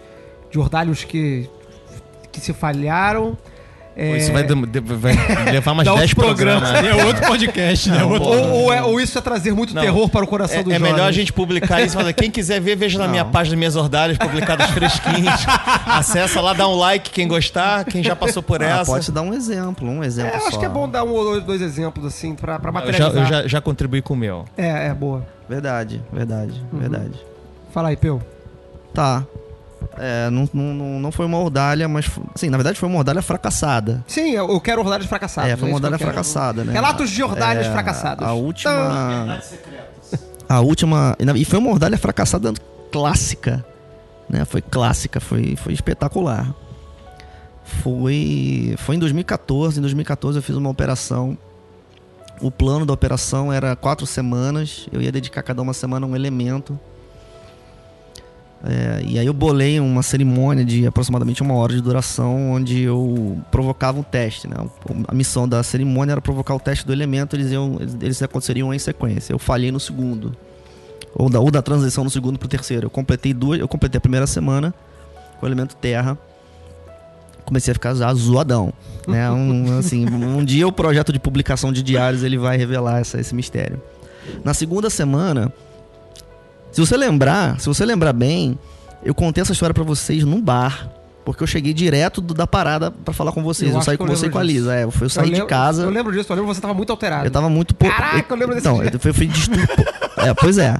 [0.50, 1.46] de ordalhos que,
[2.32, 3.36] que se falharam.
[4.02, 5.14] É, Isso vai, vai
[5.52, 6.70] levar mais Dá 10 outros programas.
[6.70, 7.00] programas.
[7.00, 8.02] É outro podcast, né?
[8.02, 8.28] ou, Outro...
[8.30, 9.82] ou, é- ou isso é trazer muito Não.
[9.82, 11.96] terror para o coração É, dos é melhor a gente publicar isso.
[11.96, 15.44] Falar, quem quiser ver, veja na minha página Minhas Ordalhas, publicadas fresquinhas.
[15.86, 18.90] Acessa lá, dá um like, quem gostar, quem já passou por Ah, essa.
[18.90, 21.40] pode dar um exemplo, um exemplo É, eu acho que é bom dar um ou
[21.40, 23.22] dois- exemplos assim pra, pra eu já, materializar.
[23.22, 24.46] eu já, já contribuí com o meu.
[24.56, 25.26] É, é boa.
[25.48, 26.78] Verdade, verdade, Uhum.
[26.78, 27.20] verdade.
[27.74, 28.20] Fala aí, Peu.
[28.94, 29.24] Tá.
[29.98, 32.10] É, não, não, não foi uma ordalha, mas.
[32.34, 34.04] Sim, na verdade foi uma ordalha fracassada.
[34.06, 35.50] Sim, eu eu quero ordalhos fracassados.
[35.50, 36.72] é, foi é uma isso que eu ordalha fracassada, né?
[36.72, 38.26] Relatos de ordalhas É, fracassados.
[38.26, 39.40] A última.
[40.48, 41.16] A última.
[41.18, 42.52] e E foi uma ordalha fracassada
[42.90, 43.64] clássica.
[44.28, 44.44] Né?
[44.44, 46.52] Foi clássica, foi, foi espetacular.
[47.64, 48.74] Foi.
[48.78, 49.78] Foi em 2014.
[49.78, 51.36] Em 2014 eu fiz uma operação.
[52.40, 54.88] O plano da operação era quatro semanas.
[54.92, 56.78] Eu ia dedicar cada uma semana a um elemento.
[58.62, 63.38] É, e aí eu bolei uma cerimônia de aproximadamente uma hora de duração, onde eu
[63.50, 64.54] provocava um teste, né?
[65.08, 68.72] A missão da cerimônia era provocar o teste do elemento, eles, iam, eles, eles aconteceriam
[68.74, 69.32] em sequência.
[69.32, 70.36] Eu falhei no segundo.
[71.14, 72.86] Ou da, ou da transição no segundo pro terceiro.
[72.86, 73.58] Eu completei duas.
[73.58, 74.74] Eu completei a primeira semana
[75.38, 76.16] com o elemento terra.
[77.44, 78.72] Comecei a ficar já zoadão.
[79.08, 79.28] Né?
[79.32, 83.34] Um, assim, um dia o projeto de publicação de diários ele vai revelar essa- esse
[83.34, 83.80] mistério.
[84.44, 85.50] Na segunda semana,
[86.72, 88.58] se você lembrar, se você lembrar bem,
[89.04, 90.88] eu contei essa história pra vocês num bar.
[91.22, 93.70] Porque eu cheguei direto do- da parada pra falar com vocês.
[93.70, 94.42] Eu Eu, saí com eu você e com a.
[94.42, 94.74] Lisa.
[94.74, 95.82] É, eu, fui- eu saí de casa.
[95.82, 97.26] Eu lembro disso, eu lembro que você tava muito alterado.
[97.26, 97.94] Eu tava muito pouco.
[97.94, 98.90] Caraca, eu lembro desse Então, dia.
[98.94, 99.60] eu fui, fui de estudo.
[100.16, 100.78] é, pois é.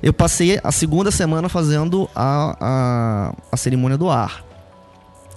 [0.00, 4.44] Eu passei a segunda semana fazendo a, a, a cerimônia do ar.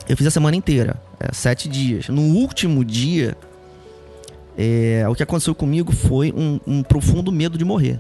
[0.07, 2.07] Eu fiz a semana inteira, é, sete dias.
[2.09, 3.35] No último dia,
[4.57, 7.99] é, o que aconteceu comigo foi um, um profundo medo de morrer.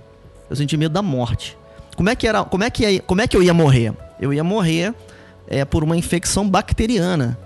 [0.49, 1.57] Eu senti medo da morte.
[1.95, 2.43] Como é que era?
[2.43, 3.93] Como é que, ia- como é que eu ia morrer?
[4.19, 4.93] Eu ia morrer
[5.47, 7.37] é, por uma infecção bacteriana.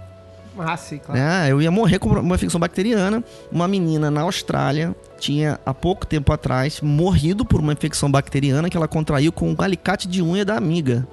[0.60, 1.20] Ah, sim, claro.
[1.20, 1.52] né?
[1.52, 3.24] Eu ia morrer com uma infecção bacteriana.
[3.52, 8.76] Uma menina na Austrália tinha há pouco tempo atrás morrido por uma infecção bacteriana que
[8.76, 11.08] ela contraiu com um alicate de unha da amiga.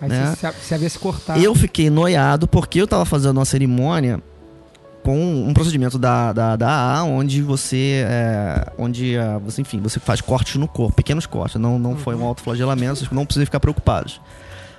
[0.00, 0.34] Aí né?
[0.36, 1.40] você, você havia se cortado.
[1.40, 4.20] Eu fiquei noiado porque eu tava fazendo uma cerimônia
[5.04, 8.04] com um procedimento da, da, da AA, onde você.
[8.08, 11.60] é, onde ah, você, enfim, você faz cortes no corpo, pequenos cortes.
[11.60, 14.20] Não, não foi um autoflagelamento, vocês não precisam ficar preocupados.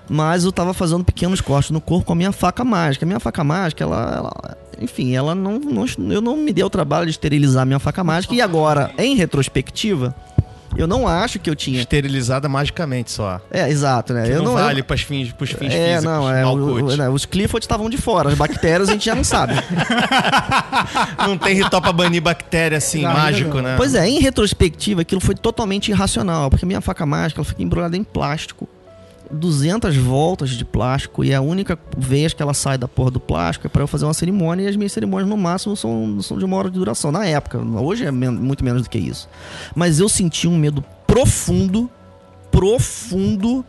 [0.10, 3.06] Mas eu tava fazendo pequenos cortes no corpo com a minha faca mágica.
[3.06, 4.16] A minha faca mágica, ela.
[4.18, 5.86] ela- enfim, ela não, não.
[6.12, 8.34] Eu não me dei o trabalho de esterilizar a minha faca mágica.
[8.36, 10.14] E agora, em retrospectiva,
[10.78, 11.80] eu não acho que eu tinha.
[11.80, 13.40] Esterilizada magicamente só.
[13.52, 14.24] É, exato, né?
[14.26, 16.04] Que eu não, não, eu- vale pros fins, pros fins é, físicos.
[16.04, 16.50] não, é, o-
[16.86, 19.54] o- né, os Clifford estavam de fora, as bactérias a gente já não sabe.
[21.26, 23.62] Não tem ritual pra banir bactéria assim, Não, mágico, não.
[23.64, 23.74] né?
[23.78, 27.64] Pois é, em retrospectiva, aquilo foi totalmente irracional, porque a minha faca mágica ela fica
[27.64, 28.68] embrulhada em plástico.
[29.32, 33.68] 200 voltas de plástico e a única vez que ela sai da porra do plástico
[33.68, 36.46] é pra eu fazer uma cerimônia e as minhas cerimônias no máximo são, são de
[36.46, 37.12] uma hora de duração.
[37.12, 39.28] Na época, hoje é men- muito menos do que isso.
[39.76, 41.90] Mas eu senti um medo profundo,
[42.52, 43.64] profundo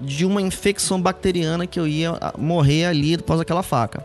[0.00, 4.04] de uma infecção bacteriana que eu ia ah, morrer ali causa daquela faca.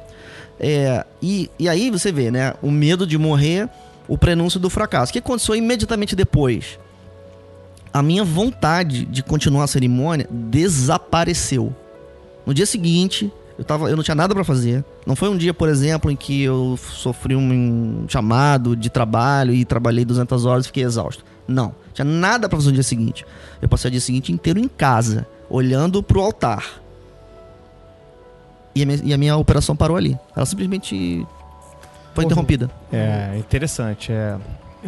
[0.59, 2.53] É, e, e aí você vê, né?
[2.61, 3.69] O medo de morrer,
[4.07, 5.09] o prenúncio do fracasso.
[5.09, 6.77] O que aconteceu imediatamente depois?
[7.95, 11.73] A minha vontade de continuar a cerimônia desapareceu.
[12.45, 14.83] No dia seguinte, eu, tava, eu não tinha nada pra fazer.
[15.07, 19.63] Não foi um dia, por exemplo, em que eu sofri um chamado de trabalho e
[19.63, 21.23] trabalhei 200 horas e fiquei exausto.
[21.47, 23.25] Não, tinha nada pra fazer no dia seguinte.
[23.61, 26.65] Eu passei o dia seguinte inteiro em casa, olhando pro altar.
[28.75, 30.19] E a minha, e a minha operação parou ali.
[30.35, 31.25] Ela simplesmente
[32.13, 32.25] foi Morreu.
[32.25, 32.69] interrompida.
[32.91, 34.11] É, interessante.
[34.11, 34.35] É,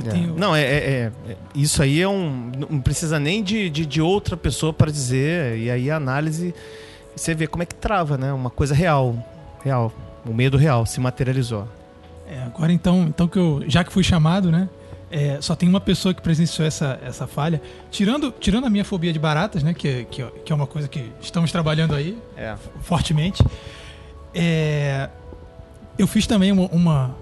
[0.06, 0.10] é.
[0.12, 2.52] tenho- Não, é, é- é- Isso aí é um.
[2.70, 5.58] Não precisa nem de, de, de outra pessoa para dizer.
[5.58, 6.54] E aí a análise.
[7.16, 8.32] Você vê como é que trava, né?
[8.34, 9.16] Uma coisa real.
[9.64, 9.92] Real.
[10.26, 11.68] O medo real se materializou.
[12.30, 14.68] É, agora então, então que eu, já que fui chamado, né?
[15.10, 17.62] é, só tem uma pessoa que presenciou essa, essa falha.
[17.90, 19.74] Tirando, tirando a minha fobia de baratas, né?
[19.74, 22.56] Que, que, que é uma coisa que estamos trabalhando aí É.
[22.82, 23.42] fortemente.
[24.36, 25.10] É,
[25.98, 27.16] eu fiz também uma, uma,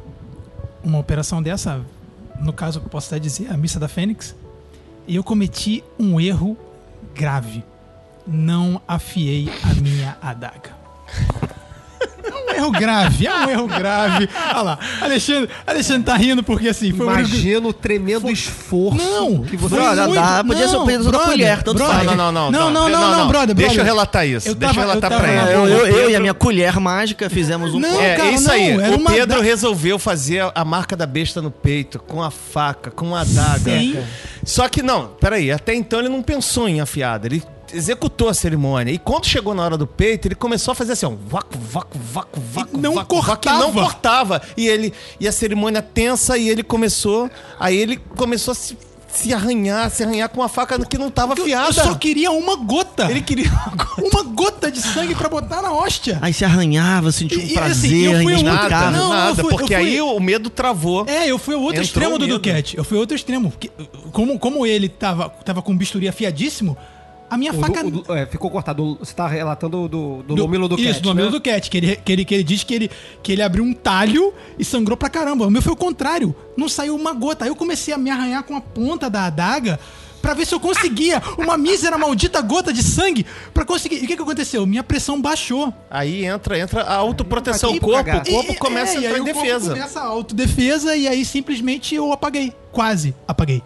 [0.83, 1.79] uma operação dessa,
[2.39, 4.35] no caso, posso até dizer, a Missa da Fênix.
[5.07, 6.57] Eu cometi um erro
[7.13, 7.63] grave.
[8.25, 10.75] Não afiei a minha adaga.
[12.27, 14.29] É um erro grave, é um erro grave.
[14.53, 19.43] Olha lá, Alexandre, Alexandre tá rindo porque assim, foi um Imagina o tremendo esforço Não,
[19.43, 21.95] que você foi Brother, muito- dá, podia ser o peso da colher, tanto brother.
[21.95, 22.07] faz.
[22.07, 23.79] Não, não, não, Não, não, não, não, não, brother, Deixa brother.
[23.79, 24.47] eu relatar isso.
[24.49, 25.53] Eu deixa tava- eu relatar eu pra ele.
[25.53, 27.79] Eu, eu, eu e a minha colher mágica fizemos um.
[27.79, 28.75] Não, É, cara, isso não, aí.
[28.95, 33.15] O Pedro da- resolveu fazer a marca da besta no peito, com a faca, com
[33.15, 33.71] a adaga.
[33.79, 33.97] Sim.
[34.43, 37.27] Só que não, peraí, até então ele não pensou em afiada.
[37.27, 37.43] Ele
[37.73, 38.91] executou a cerimônia.
[38.91, 41.99] E quando chegou na hora do peito, ele começou a fazer assim, ó, vácuo, vácuo,
[41.99, 43.57] vácuo, vácuo, não vácuo, cortava.
[43.57, 44.41] e não cortava.
[44.57, 47.29] E ele e a cerimônia tensa e ele começou,
[47.59, 48.77] aí ele começou a se,
[49.07, 51.69] se arranhar, se arranhar com uma faca que não tava afiada.
[51.69, 53.09] Eu só queria uma gota.
[53.09, 53.49] Ele queria
[53.97, 56.19] uma gota de sangue pra botar na hóstia.
[56.21, 58.91] Aí se arranhava, sentia um E- e, prazer assim, eu fui inexplicável.
[58.99, 61.05] Não, nada, eu fui- porque eu fui- aí o medo travou.
[61.07, 62.27] É, eu fui o outro Entrou extremo do.
[62.27, 62.77] Duquette.
[62.77, 63.51] Eu fui o outro extremo.
[63.51, 63.71] Porque,
[64.11, 66.77] como, como ele tava, tava com bisturi afiadíssimo,
[67.29, 67.83] a minha O faca.
[67.83, 68.97] do- é, ficou cortado.
[68.99, 71.31] Você tá relatando do, do, do- Lomilo do Isso, Cat, do Mamilo né?
[71.31, 71.69] do Cat.
[71.69, 72.91] Que ele, que, ele, que ele diz que ele,
[73.23, 75.47] que ele abriu um talho e sangrou pra caramba.
[75.47, 76.35] O meu foi o contrário.
[76.57, 77.45] Não saiu uma gota.
[77.45, 79.79] Aí eu comecei a me arranhar com a ponta da adaga
[80.21, 83.97] pra ver se eu conseguia uma mísera maldita gota de sangue pra conseguir.
[84.01, 84.65] E o que, que aconteceu?
[84.65, 85.71] Minha pressão baixou.
[85.89, 87.71] Aí entra, entra a autoproteção.
[87.73, 89.69] O corpo, o corpo E- começa é, e a aí entrar em o corpo defesa.
[89.73, 92.53] Começa a autodefesa e aí simplesmente eu apaguei.
[92.71, 93.61] Quase apaguei.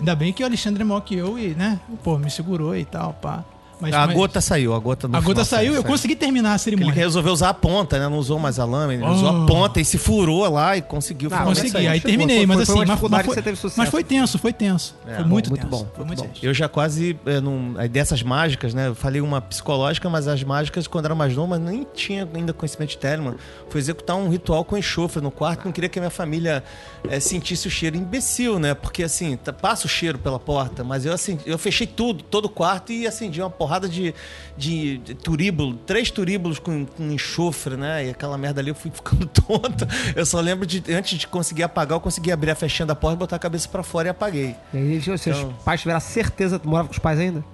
[0.00, 2.86] Ainda bem que o Alexandre é maior que eu e, né, pô, me segurou e
[2.86, 3.44] tal, pá.
[3.80, 6.50] Mas, A mas- gota saiu, a gota no a gota final saiu, eu consegui terminar
[6.50, 6.92] a Ele cerimônia.
[6.94, 8.08] resolveu usar a ponta, né?
[8.08, 9.14] Não usou mais a lâmina, ele Oh.
[9.14, 12.46] usou a ponta e se furou lá e conseguiu Ah, finalmente Consegui, aí terminei, foi-
[12.46, 13.78] mas foi assim, uma mas, mas foi, que você teve sucesso.
[13.78, 14.94] mas foi tenso, foi tenso.
[15.06, 15.70] É, foi muito muito tenso.
[15.84, 16.44] bom, foi muito tenso.
[16.44, 18.88] Eu já quase, é, num- aí dessas mágicas, né?
[18.88, 22.52] Eu falei uma psicológica, mas as mágicas, quando era mais novo, mas nem tinha ainda
[22.52, 23.34] conhecimento de Telemann,
[23.68, 26.62] foi executar um ritual com enxofre no quarto, não queria que a minha família
[27.08, 28.74] é, sentisse o cheiro imbecil, né?
[28.74, 32.48] Porque assim, passa o cheiro pela porta, mas eu assim, eu fechei tudo, todo o
[32.48, 34.12] quarto e acendi uma porrada de,
[34.56, 38.06] de, de turíbulo, três turíbulos com, com enxofre, né?
[38.06, 39.86] E aquela merda ali eu fui ficando tonto.
[40.16, 43.16] Eu só lembro de, antes de conseguir apagar, eu consegui abrir a fechinha da porta,
[43.16, 44.56] botar a cabeça pra fora e apaguei.
[44.74, 46.58] E aí, seus Então- pais tiveram a certeza.
[46.58, 47.44] Tu morava com os pais ainda?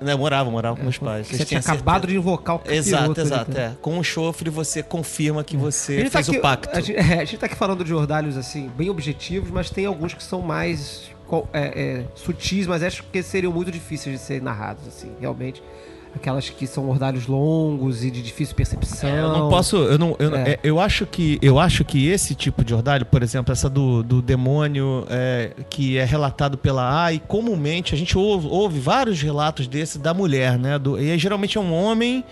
[0.00, 1.26] Né, morava, morava com meus pais.
[1.26, 2.12] Você tinha acabado certeza.
[2.12, 3.50] de invocar o Exato, ali, exato.
[3.50, 3.60] né?
[3.60, 3.72] É.
[3.82, 6.68] Com o chofre você confirma que A você tá fez aqui, o pacto.
[6.76, 9.84] a, gente, é, a gente tá aqui falando de ordalhos assim, bem objetivos, mas tem
[9.84, 11.10] alguns que são mais
[11.52, 15.62] é, é, sutis, mas acho que seriam muito difíceis de serem narrados, assim, realmente.
[16.14, 19.08] Aquelas que são ordalhos longos e de difícil percepção.
[19.08, 20.50] É, eu não posso, eu não, eu, É.
[20.50, 24.02] é, eu acho que eu acho que esse tipo de ordalho, por exemplo, essa do,
[24.02, 29.22] do demônio é, que é relatado pela A e comumente a gente ouve, ouve vários
[29.22, 30.78] relatos desse da mulher, né?
[30.78, 32.22] Do, e aí, geralmente é um homem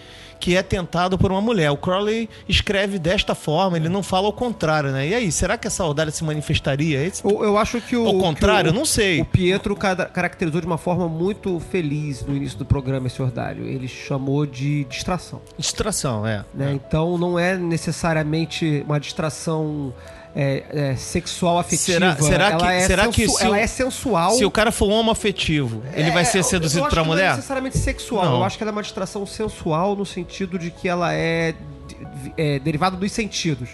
[0.40, 1.70] que é tentado por uma mulher.
[1.70, 5.06] O Crowley escreve desta forma, ele não fala o contrário, né?
[5.08, 7.04] E aí, será que essa ordalha se manifestaria?
[7.04, 8.06] Esse, Eu, eu acho que o.
[8.06, 9.20] Ao contrário, o- não sei.
[9.20, 13.64] O Pietro cara- caracterizou de uma forma muito feliz no início do programa esse ordalho.
[13.66, 15.42] Ele chamou de distração.
[15.58, 16.44] distração, é.
[16.54, 16.72] né?
[16.72, 19.92] Então não é necessariamente uma distração
[20.34, 22.14] é, é, sexual afetiva.
[22.14, 24.30] Será- será que- ela é será que se o- ela é sensual.
[24.32, 27.30] Se o cara for homoafetivo, ele vai É, ser seduzido pra que Não é mulher?
[27.36, 28.24] necessariamente sexual.
[28.24, 28.36] Não.
[28.36, 31.54] Eu acho que ela é uma distração sensual no sentido de que ela é,
[32.36, 33.70] é derivada dos sentidos.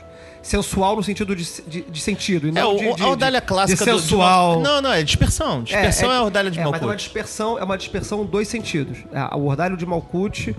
[0.46, 2.46] Sensual no sentido de, de, de sentido.
[2.46, 4.60] E É, não o, de, a clássica de do- de sensual.
[4.60, 5.62] Não, não, é dispersão.
[5.64, 6.96] Dispersão é, a ordalha de é, mas é uma Malkuth.
[6.98, 8.98] dispersão, é uma dispersão dos sentidos.
[9.12, 10.54] É, O ordalho de Malkuth,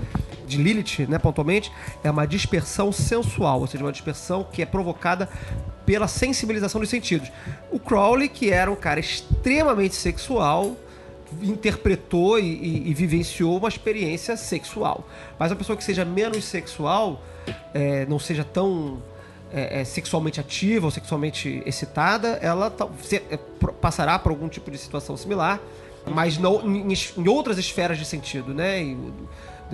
[0.46, 1.72] de Lilith, né, pontualmente,
[2.04, 5.30] é uma dispersão sensual, ou seja, uma dispersão que é provocada
[5.86, 7.30] pela sensibilização dos sentidos.
[7.72, 10.76] O Crowley, que era um cara extremamente sexual,
[11.42, 15.08] interpretou e, e- e vivenciou uma experiência sexual.
[15.40, 17.22] Mas uma pessoa que seja menos sexual,
[17.74, 19.02] é, não seja tão
[19.53, 23.38] é, é, sexualmente ativa ou sexualmente excitada, ela tal- se- é,
[23.82, 25.60] passará por algum tipo de situação similar,
[26.06, 28.82] mas não, em, em outras esferas de sentido, né?
[28.82, 28.98] E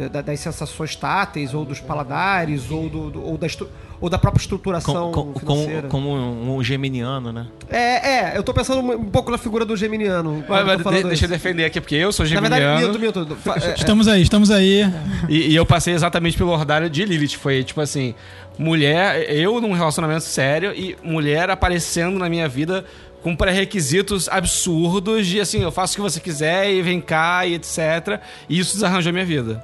[0.09, 3.69] da- das sensações táteis, ou dos paladares, ou, do, do- ou, da, estru-
[4.03, 5.87] ou da própria estruturação Com- com- financeira.
[5.87, 7.47] como, como um, um geminiano, né?
[7.69, 10.43] É, é, eu tô pensando um pouco na figura do geminiano.
[10.45, 12.55] Mas, eu de- deixa eu defender aqui, porque eu sou Na geminiano.
[12.81, 13.37] verdade, minto, minto.
[13.65, 14.83] É, é, Estamos aí, estamos aí.
[15.29, 17.37] E, e eu passei exatamente pelo ordário de Lilith.
[17.37, 18.13] Foi tipo assim:
[18.59, 22.83] mulher, eu num relacionamento sério e mulher aparecendo na minha vida
[23.21, 27.53] com pré-requisitos absurdos de assim, eu faço o que você quiser e vem cá e
[27.53, 28.19] etc.
[28.49, 29.63] E isso desarranjou minha vida.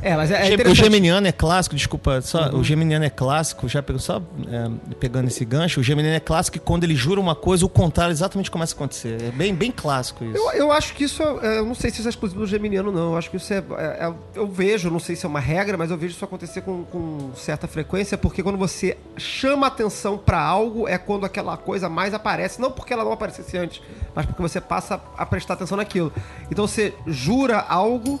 [0.00, 2.58] É, mas é, é o geminiano é clássico, desculpa, só, Uhum.
[2.60, 6.56] o geminiano é clássico, já pegou, só é, pegando esse gancho, o geminiano é clássico
[6.56, 9.22] e quando ele jura uma coisa, o contrário exatamente começa a acontecer.
[9.22, 10.36] É bem, bem clássico isso.
[10.36, 12.90] Eu, eu acho que isso, é, eu não sei se isso é exclusivo do geminiano,
[12.90, 13.12] não.
[13.12, 15.76] Eu acho que isso é, é- é- Eu vejo, não sei se é uma regra,
[15.76, 20.40] mas eu vejo isso acontecer com, com certa frequência, porque quando você chama atenção pra
[20.40, 22.60] algo, é quando aquela coisa mais aparece.
[22.60, 23.80] Não porque ela não aparecesse antes,
[24.14, 26.12] mas porque você passa a prestar atenção naquilo.
[26.50, 28.18] Então você jura algo,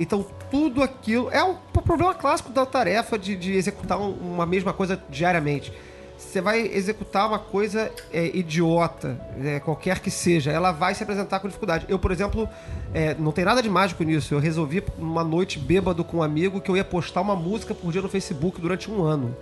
[0.00, 1.30] então tudo aquilo.
[1.30, 1.54] É um
[1.84, 5.72] problema clássico da tarefa de, de executar um- uma mesma coisa diariamente.
[6.18, 11.40] Você vai executar uma coisa é, idiota, é, qualquer que seja, ela vai se apresentar
[11.40, 11.86] com dificuldade.
[11.88, 12.48] Eu, por exemplo,
[12.92, 14.34] é, não tem nada de mágico nisso.
[14.34, 17.90] Eu resolvi, numa noite bêbado com um amigo, que eu ia postar uma música por
[17.90, 19.34] dia no Facebook durante um ano.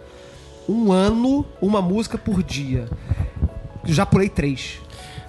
[0.69, 2.89] Um ano, uma música por dia.
[3.85, 4.81] Já pulei três.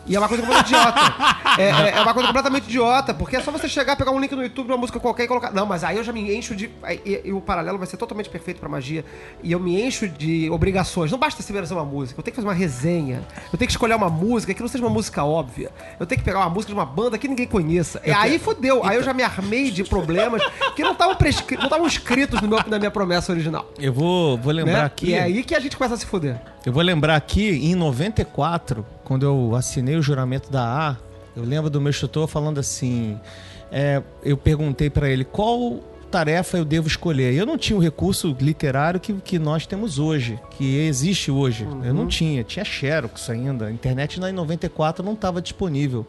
[0.10, 1.40] E é uma coisa completamente idiota.
[1.57, 4.31] É, é- é uma coisa completamente idiota, porque é só você chegar, pegar um link
[4.34, 5.52] no YouTube uma música qualquer e colocar.
[5.52, 6.69] Não, mas aí eu já me encho de.
[7.06, 9.03] E, e o paralelo vai ser totalmente perfeito pra magia.
[9.44, 11.11] E eu me encho de obrigações.
[11.11, 13.22] Não basta ser uma música, eu tenho que fazer uma resenha.
[13.52, 15.69] Eu tenho que escolher uma música que não seja uma música óbvia.
[15.99, 17.99] Eu tenho que pegar uma música de uma banda que ninguém conheça.
[18.06, 18.86] E aí fodeu.
[18.86, 20.41] Aí eu já me armei de problemas
[20.76, 21.57] que não estavam prescri...
[21.57, 23.69] não estavam escritos no meu- na minha promessa original.
[23.77, 24.84] Eu vou, vou lembrar né?
[24.86, 25.07] aqui.
[25.10, 26.40] E é aí que a gente começa a se foder.
[26.65, 30.98] Eu vou lembrar aqui, em 94, quando eu assinei o juramento da A,
[31.36, 33.18] eu lembro do meu instrutor falando assim:
[33.72, 35.80] é, eu perguntei pra ele qual
[36.11, 37.34] tarefa eu devo escolher.
[37.34, 41.65] Eu não tinha o recurso literário que, que nós temos hoje, que existe hoje.
[41.84, 43.68] Eu não tinha, tinha Xerox ainda.
[43.68, 46.06] A internet lá em 94 não estava disponível.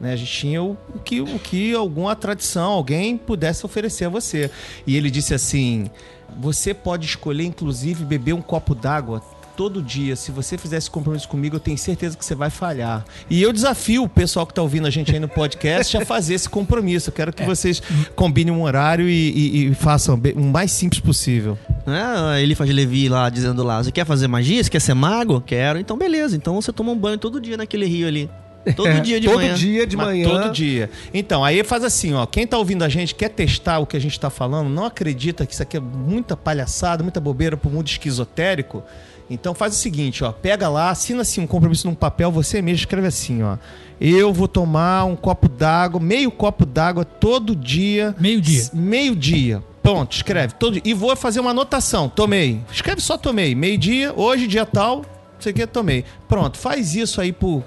[0.00, 0.12] Né?
[0.12, 4.48] A gente tinha o, o que, o que alguma tradição, alguém pudesse oferecer a você.
[4.86, 5.90] E ele disse assim:
[6.38, 9.22] você pode escolher, inclusive, beber um copo d'água
[9.58, 10.14] todo dia.
[10.14, 13.04] Se você fizer esse compromisso comigo, eu tenho certeza que você vai falhar.
[13.28, 16.34] E eu desafio o pessoal que está ouvindo a gente aí no podcast a fazer
[16.34, 17.10] esse compromisso.
[17.10, 17.82] Eu quero que vocês
[18.14, 21.58] combinem um horário e, e- e façam o mais simples possível.
[21.84, 22.40] Né?
[22.40, 24.62] Ele faz Levi lá dizendo lá: Você quer fazer magia?
[24.62, 25.40] Você quer ser mago?
[25.40, 25.80] Quero.
[25.80, 26.36] Então, beleza.
[26.36, 28.30] Então você toma um banho todo dia naquele rio ali.
[28.76, 29.54] Todo dia de Todo manhã.
[29.54, 30.28] dia de Mas manhã.
[30.28, 30.88] Todo dia.
[31.12, 32.26] Então, aí faz assim, ó.
[32.26, 35.44] Quem tá ouvindo a gente, quer testar o que a gente tá falando, não acredita
[35.46, 38.84] que isso aqui é muita palhaçada, muita bobeira pro mundo esquizotérico.
[39.30, 40.32] Então faz o seguinte, ó.
[40.32, 43.56] Pega lá, assina assim um compromisso num papel, você mesmo escreve assim, ó.
[44.00, 48.14] Eu vou tomar um copo d'água, meio copo d'água todo dia.
[48.18, 48.64] Meio dia.
[48.72, 49.62] Meio dia.
[49.82, 50.54] Pronto, escreve.
[50.54, 50.80] Todo.
[50.84, 52.08] E vou fazer uma anotação.
[52.08, 52.60] Tomei.
[52.72, 53.54] Escreve só tomei.
[53.54, 55.04] Meio dia, hoje, dia tal, não
[55.40, 56.04] sei o que, tomei.
[56.28, 57.64] Pronto, faz isso aí por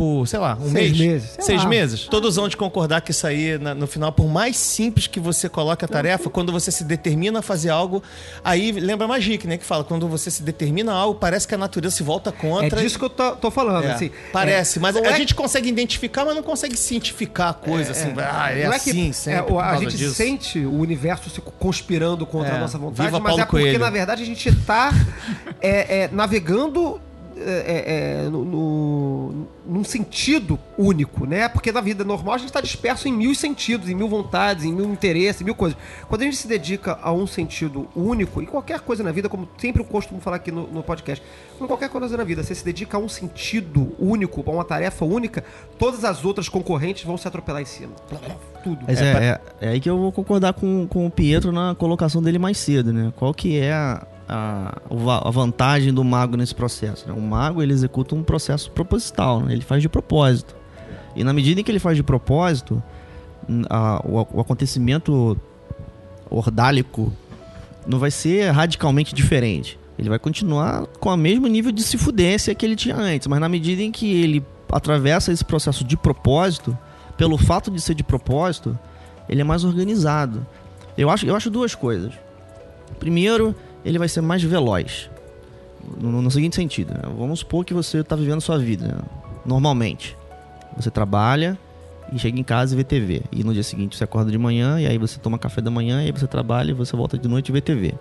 [0.00, 0.98] por, sei lá, um Seis mês.
[0.98, 1.68] meses, sei Seis lá.
[1.68, 2.00] meses.
[2.06, 5.46] Todos vão de concordar que isso aí, na- no final, por mais simples que você
[5.46, 8.02] coloque a tarefa, quando você se determina a fazer algo,
[8.42, 9.58] aí lembra a Magic, né?
[9.58, 12.32] Que fala, quando você se determina a algo, parece que a natureza se volta É
[12.32, 12.80] contra.
[12.80, 14.10] disso que eu tô, tô falando, É, assim.
[14.32, 18.14] parece, É, mas a é- gente consegue identificar, mas não consegue cientificar a coisa, assim,
[18.16, 20.14] ah, é assim, que, sempre é, por a gente disso.
[20.14, 23.64] sente o universo se conspirando contra É, a nossa vontade, viva mas Paulo é porque,
[23.64, 23.78] Coelho.
[23.78, 24.92] na verdade, a gente tá
[25.60, 26.98] é, é, navegando
[27.42, 31.48] é, é, no, no- num sentido único, né?
[31.48, 34.72] Porque na vida normal a gente tá disperso em mil sentidos, em mil vontades, em
[34.72, 35.78] mil interesses, em mil coisas.
[36.08, 39.48] Quando a gente se dedica a um sentido único, e qualquer coisa na vida, como
[39.58, 41.24] sempre eu costumo falar aqui no, no podcast,
[41.60, 45.04] em qualquer coisa na vida, você se dedica a um sentido único, a uma tarefa
[45.04, 45.44] única,
[45.78, 47.92] todas as outras concorrentes vão se atropelar em cima.
[48.64, 48.84] Tudo.
[48.86, 52.22] Mas é, é- é aí que eu vou concordar com, com o Pietro na colocação
[52.22, 53.12] dele mais cedo, né?
[53.16, 57.06] Qual que é a, a, a vantagem do mago nesse processo?
[57.08, 57.14] né?
[57.16, 59.52] O mago, ele executa um processo proposital, né?
[59.52, 60.54] Ele faz de propósito.
[61.16, 62.82] E na medida em que ele faz de propósito,
[63.68, 65.36] a- o, o acontecimento
[66.30, 67.12] ordálico
[67.86, 69.78] não vai ser radicalmente diferente.
[69.98, 73.48] Ele vai continuar com o mesmo nível de sifudência que ele tinha antes, mas na
[73.48, 76.76] medida em que ele atravessa esse processo de propósito,
[77.16, 78.78] pelo fato de ser de propósito,
[79.28, 80.46] ele é mais organizado.
[80.96, 82.12] Eu acho, eu acho duas coisas.
[82.98, 83.54] Primeiro,
[83.84, 85.10] ele vai ser mais veloz.
[85.98, 87.00] No, no seguinte sentido, né?
[87.16, 88.98] vamos supor que você está vivendo sua vida né?
[89.44, 90.16] normalmente.
[90.76, 91.58] Você trabalha
[92.12, 93.22] e chega em casa e vê TV.
[93.32, 96.02] E no dia seguinte você acorda de manhã e aí você toma café da manhã
[96.02, 97.94] e aí você trabalha e você volta de noite e vê TV.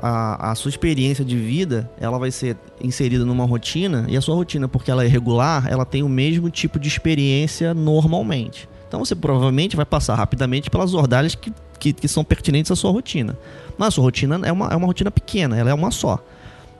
[0.00, 4.36] A, a sua experiência de vida ela vai ser inserida numa rotina e a sua
[4.36, 8.68] rotina, porque ela é regular, ela tem o mesmo tipo de experiência normalmente.
[8.88, 12.90] Então você provavelmente vai passar rapidamente pelas ordalhas que que, que são pertinentes à sua
[12.90, 13.38] rotina.
[13.76, 16.22] Mas a sua rotina é uma, é uma rotina pequena, ela é uma só.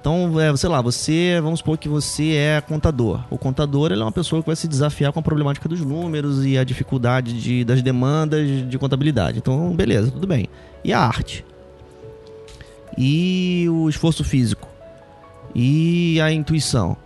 [0.00, 3.20] Então, é, sei lá, você, vamos supor que você é contador.
[3.30, 6.44] O contador ele é uma pessoa que vai se desafiar com a problemática dos números
[6.44, 9.38] e a dificuldade de, das demandas de contabilidade.
[9.38, 10.48] Então, beleza, tudo bem.
[10.84, 11.44] E a arte?
[12.96, 14.68] E o esforço físico?
[15.54, 16.96] E a intuição?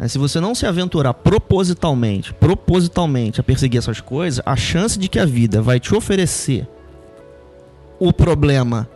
[0.00, 5.08] É, Se você não se aventurar propositalmente, propositalmente a perseguir essas coisas, a chance de
[5.08, 6.66] que a vida vai te oferecer
[7.98, 8.88] o problema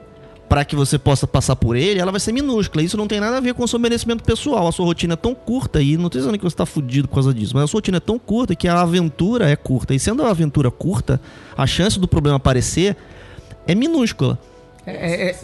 [0.48, 2.82] para que você possa passar por ele, ela vai ser minúscula.
[2.82, 4.68] Isso não tem nada a ver com o seu merecimento pessoal.
[4.68, 7.14] A sua rotina é tão curta, e não tô dizendo que você tá fudido por
[7.14, 9.94] causa disso, mas a sua rotina é tão curta que a aventura é curta.
[9.94, 11.20] E sendo a aventura curta,
[11.56, 12.97] a chance do problema aparecer
[13.66, 14.39] é minúscula.
[14.86, 15.35] É, é- É,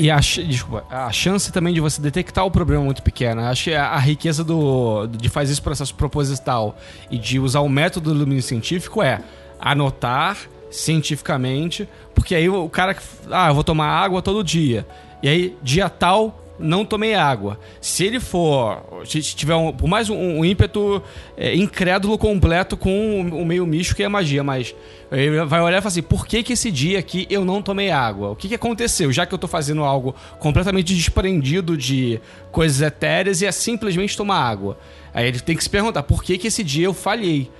[0.00, 3.50] e a, desculpa, a chance também de você detectar o problema é muito pequena.
[3.50, 6.76] Acho que a, a riqueza do, de fazer esse processo proposital
[7.10, 9.20] e de usar o método do ilumínio científico é
[9.58, 10.36] anotar
[10.70, 13.02] cientificamente, porque aí o cara que.
[13.30, 14.86] Ah, eu vou tomar água todo dia.
[15.22, 17.58] E aí, dia tal, não tomei água.
[17.80, 19.04] Se ele for.
[19.04, 21.02] Se tiver um, por mais um, um ímpeto
[21.36, 24.74] é, incrédulo completo com o, o meio místico e a magia, mas
[25.10, 27.90] ele vai olhar e falar assim: por que, que esse dia aqui eu não tomei
[27.90, 28.30] água?
[28.30, 29.12] O que, que aconteceu?
[29.12, 32.20] Já que eu tô fazendo algo completamente desprendido de
[32.50, 34.78] coisas etéreas e é simplesmente tomar água.
[35.12, 37.50] Aí ele tem que se perguntar: por que, que esse dia eu falhei?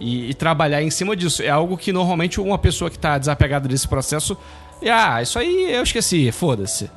[0.00, 1.42] E, e trabalhar em cima disso.
[1.42, 4.36] É algo que normalmente uma pessoa que tá desapegada desse processo.
[4.88, 6.88] Ah, isso aí eu esqueci, foda-se.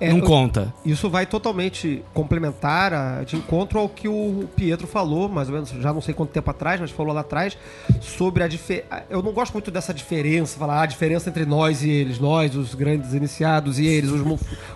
[0.00, 0.72] É, não conta.
[0.84, 5.68] Isso vai totalmente complementar, a- de encontro ao que o Pietro falou, mais ou menos,
[5.70, 7.56] já não sei quanto tempo atrás, mas falou lá atrás,
[8.00, 9.04] sobre a diferença.
[9.10, 12.54] Eu não gosto muito dessa diferença, falar "Ah, a diferença entre nós e eles, nós,
[12.56, 14.22] os grandes iniciados, e eles, os,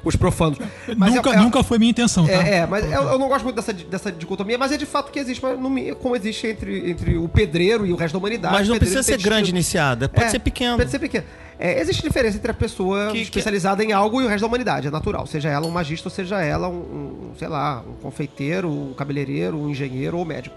[0.04, 0.58] os profanos.
[0.96, 2.32] Mas nunca, é- é- nunca foi minha intenção, tá?
[2.32, 5.10] É, é, mas eu, eu não gosto muito dessa, dessa dicotomia, mas é de fato
[5.10, 8.18] que existe, mas não me- como existe entre, entre o pedreiro e o resto da
[8.18, 8.54] humanidade.
[8.54, 10.76] Mas não precisa ser grande iniciada, pode É, ser pequeno.
[10.76, 11.24] Pode ser pequeno.
[11.58, 14.90] É, existe diferença entre a pessoa especializada em algo e o resto da humanidade, é
[14.90, 15.13] natural.
[15.26, 19.70] Seja ela um magista seja ela um, um, sei lá, um confeiteiro, um cabeleireiro, um
[19.70, 20.56] engenheiro ou médico.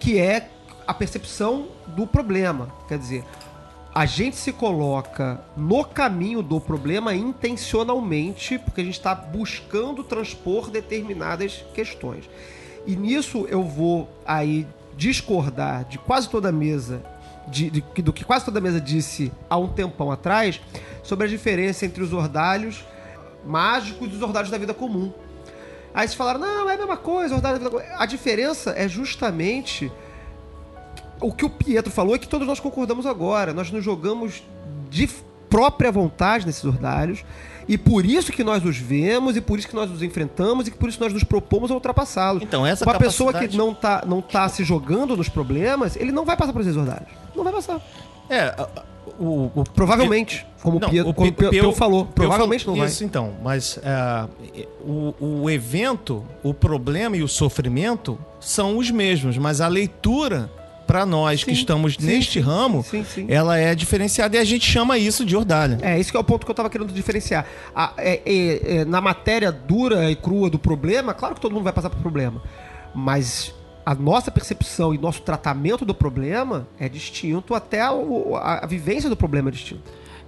[0.00, 0.48] Que é
[0.86, 2.68] a percepção do problema.
[2.88, 3.24] Quer dizer,
[3.94, 10.70] a gente se coloca no caminho do problema intencionalmente, porque a gente está buscando transpor
[10.70, 12.28] determinadas questões.
[12.86, 14.66] E nisso eu vou aí
[14.96, 17.02] discordar de quase toda a mesa,
[17.48, 20.60] de, de- do que quase toda a mesa disse há um tempão atrás,
[21.02, 22.84] sobre a diferença entre os ordalhos
[23.44, 25.12] mágicos e os ordalhos da vida comum.
[25.94, 27.96] Aí vocês falaram, não, é a mesma coisa, ordalho da vida comum.
[27.98, 29.90] A diferença é justamente
[31.20, 33.52] o que o Pietro falou e que todos nós concordamos agora.
[33.52, 34.42] Nós nos jogamos
[34.90, 35.08] de
[35.50, 37.24] própria vontade nesses ordalhos.
[37.68, 40.70] E por isso que nós os vemos, e por isso que nós os enfrentamos, e
[40.72, 42.42] por isso nós nos propomos a ultrapassá-los.
[42.42, 46.10] Então, essa Uma pessoa que capacidade- não tá, não tá se jogando nos problemas, ele
[46.10, 47.08] não vai passar por esses ordalhos.
[47.36, 47.80] Não vai passar.
[48.34, 48.66] É,
[49.18, 50.80] o, o- Provavelmente, como o
[51.14, 52.86] como o falou, provavelmente não vai.
[52.88, 54.26] Isso, então, mas é,
[54.80, 60.50] o, o evento, o problema e o sofrimento são os mesmos, mas a leitura
[60.86, 63.26] para nós que estamos sim, neste sim, ramo, sim, sim.
[63.28, 65.78] ela é diferenciada e a gente chama isso de ordalha.
[65.80, 67.46] É, esse que é o ponto que eu tava querendo diferenciar.
[67.74, 71.64] A- é- é- é, na matéria dura e crua do problema, claro que todo mundo
[71.64, 72.42] vai passar por problema.
[72.94, 73.54] Mas
[73.84, 79.08] a nossa percepção e nosso tratamento do problema é distinto, até o- a, a vivência
[79.10, 79.82] do problema é distinta.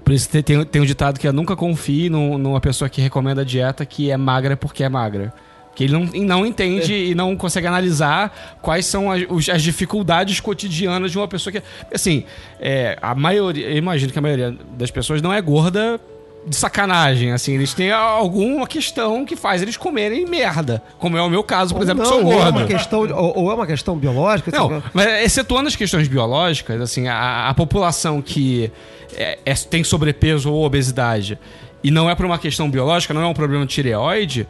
[0.05, 3.01] Por isso tem, tem, tem um ditado que é nunca confie num- numa pessoa que
[3.01, 5.33] recomenda dieta que é magra porque é magra.
[5.75, 11.11] Que ele não, não entende e não consegue analisar quais são as, as dificuldades cotidianas
[11.11, 11.61] de uma pessoa que.
[11.93, 12.25] Assim,
[12.61, 13.67] é, a maioria.
[13.71, 16.01] Eu imagino que a maioria das pessoas não é gorda
[16.47, 17.33] de sacanagem.
[17.33, 20.83] Assim, eles têm alguma questão que faz eles comerem merda.
[20.99, 22.59] Como é o meu caso, por Ou exemplo, não, que sou ou é gordo.
[22.59, 24.51] uma questão, ou, ou é uma questão biológica.
[24.51, 28.71] Não, assim, mas excetuando as questões biológicas, assim, a, a população que
[29.17, 31.39] é- é- tem sobrepeso ou obesidade
[31.83, 34.47] e não é por uma questão biológica, não é um problema de tireoide,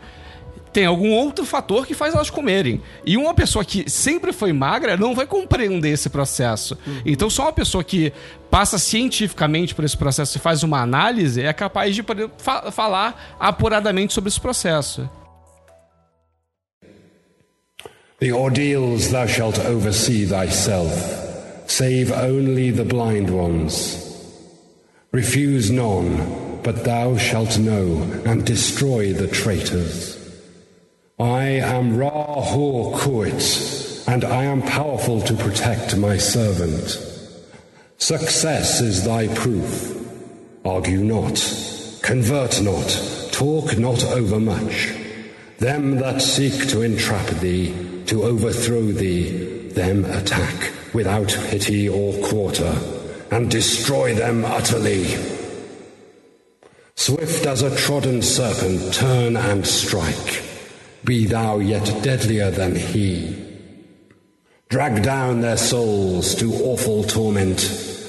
[0.74, 2.82] tem algum outro fator que faz elas comerem.
[3.06, 6.76] E uma pessoa que sempre foi magra não vai compreender esse processo.
[7.06, 8.12] Então, só uma pessoa que
[8.50, 13.36] passa cientificamente por esse processo e faz uma análise é capaz de poder fa- falar
[13.38, 15.08] apuradamente sobre esse processo.
[18.20, 20.92] The ordeals thou shalt oversee thyself,
[21.68, 24.02] save only the blind ones.
[25.12, 30.16] Refuse none, but thou shalt know, and destroy the traitors.
[31.18, 36.98] I am Ra Hor Kuit, and I am powerful to protect my servant.
[37.98, 39.94] Success is thy proof.
[40.64, 41.36] Argue not,
[42.02, 44.92] convert not, talk not overmuch.
[45.58, 47.72] Them that seek to entrap thee,
[48.06, 52.76] to overthrow thee, them attack without pity or quarter,
[53.30, 55.04] and destroy them utterly.
[56.96, 60.53] Swift as a trodden serpent, turn and strike.
[61.04, 63.34] Be thou yet deadlier than he.
[64.68, 67.60] Drag down their souls to awful torment.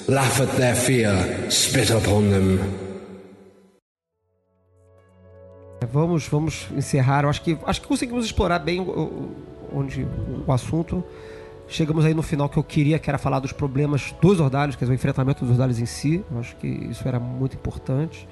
[0.08, 1.14] Laugh at their fear,
[1.50, 2.60] spit upon them.
[5.92, 7.26] Vamos, vamos encerrar.
[7.26, 9.32] Acho que, acho que conseguimos explorar bem o-
[9.74, 10.08] onde
[10.48, 11.04] o assunto.
[11.68, 14.86] Chegamos aí no final que eu queria, que era falar dos problemas dos ordalhos, quer
[14.86, 16.24] dizer, o enfrentamento dos ordalhos em si.
[16.40, 18.28] Acho que isso era muito importante.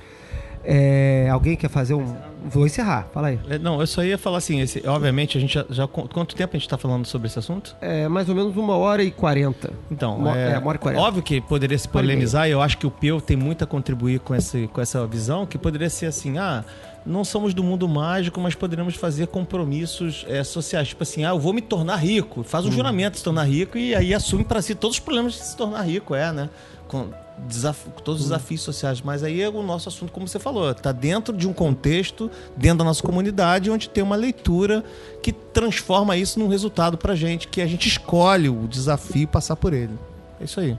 [0.63, 2.15] É, alguém quer fazer um.
[2.45, 3.39] Vou encerrar, fala aí.
[3.49, 6.55] É, Não, eu só ia falar assim, esse- obviamente a gente já, já- Quanto tempo
[6.55, 7.73] a gente tá falando sobre esse assunto?
[7.79, 9.71] É mais ou menos uma hora e quarenta.
[9.89, 11.01] Então, Uma- é, é, uma hora e quarenta.
[11.01, 14.19] óbvio que poderia se polemizar, e eu acho que o Peu tem muito a contribuir
[14.19, 16.65] com, esse, com essa visão, que poderia ser assim, ah,
[17.05, 20.89] não somos do mundo mágico, mas poderíamos fazer compromissos é, sociais.
[20.89, 22.43] Tipo assim, ah, eu vou me tornar rico.
[22.43, 22.71] Faz um Hum.
[22.73, 25.55] juramento de se tornar rico e aí assume para si todos os problemas de se
[25.55, 26.49] tornar rico, é, né?
[26.89, 27.07] Com
[27.47, 28.23] desaf- todos Hum.
[28.25, 29.01] os desafios sociais.
[29.01, 32.79] Mas aí é o nosso assunto, como você falou, tá dentro de um contexto, dentro
[32.79, 34.83] da nossa comunidade, onde tem uma leitura
[35.21, 39.55] que transforma isso num resultado pra gente, que a gente escolhe o desafio e passar
[39.55, 39.93] por ele.
[40.39, 40.77] É isso aí.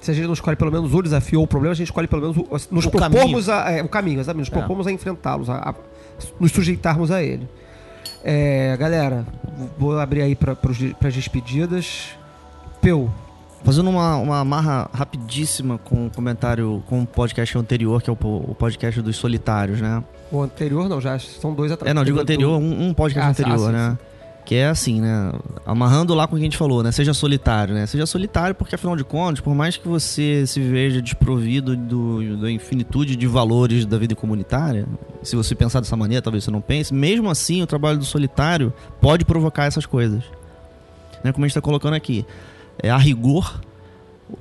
[0.00, 2.08] Se a gente não escolhe pelo menos o desafio ou o problema, a gente escolhe
[2.08, 4.60] pelo menos o, nos O propormos a, é, o caminho, exatamente, nos É.
[4.60, 5.74] propomos a enfrentá-los, a, a
[6.40, 7.48] nos sujeitarmos a ele.
[8.24, 9.24] É, galera,
[9.78, 10.56] vou abrir aí para
[11.08, 12.08] as despedidas.
[12.80, 13.08] Peu,
[13.64, 18.16] Fazendo uma, uma amarra rapidíssima com o comentário, com o podcast anterior, que é o,
[18.20, 20.02] o podcast dos solitários, né?
[20.32, 21.90] o anterior não, já são dois atrás.
[21.90, 23.98] É, não, digo Do- anterior, um, um podcast Ah, anterior, ah, sim, né?
[24.44, 25.30] Que é assim, né?
[25.64, 26.90] Amarrando lá com o que a gente falou, né?
[26.90, 27.86] Seja solitário, né?
[27.86, 32.50] Seja solitário porque, afinal de contas, por mais que você se veja desprovido do, da
[32.50, 34.86] infinitude de valores da vida comunitária,
[35.22, 38.72] se você pensar dessa maneira, talvez você não pense, mesmo assim, o trabalho do solitário
[39.00, 40.24] pode provocar essas coisas.
[41.22, 41.30] Né?
[41.30, 42.26] Como a gente está colocando aqui.
[42.78, 43.60] É, a rigor,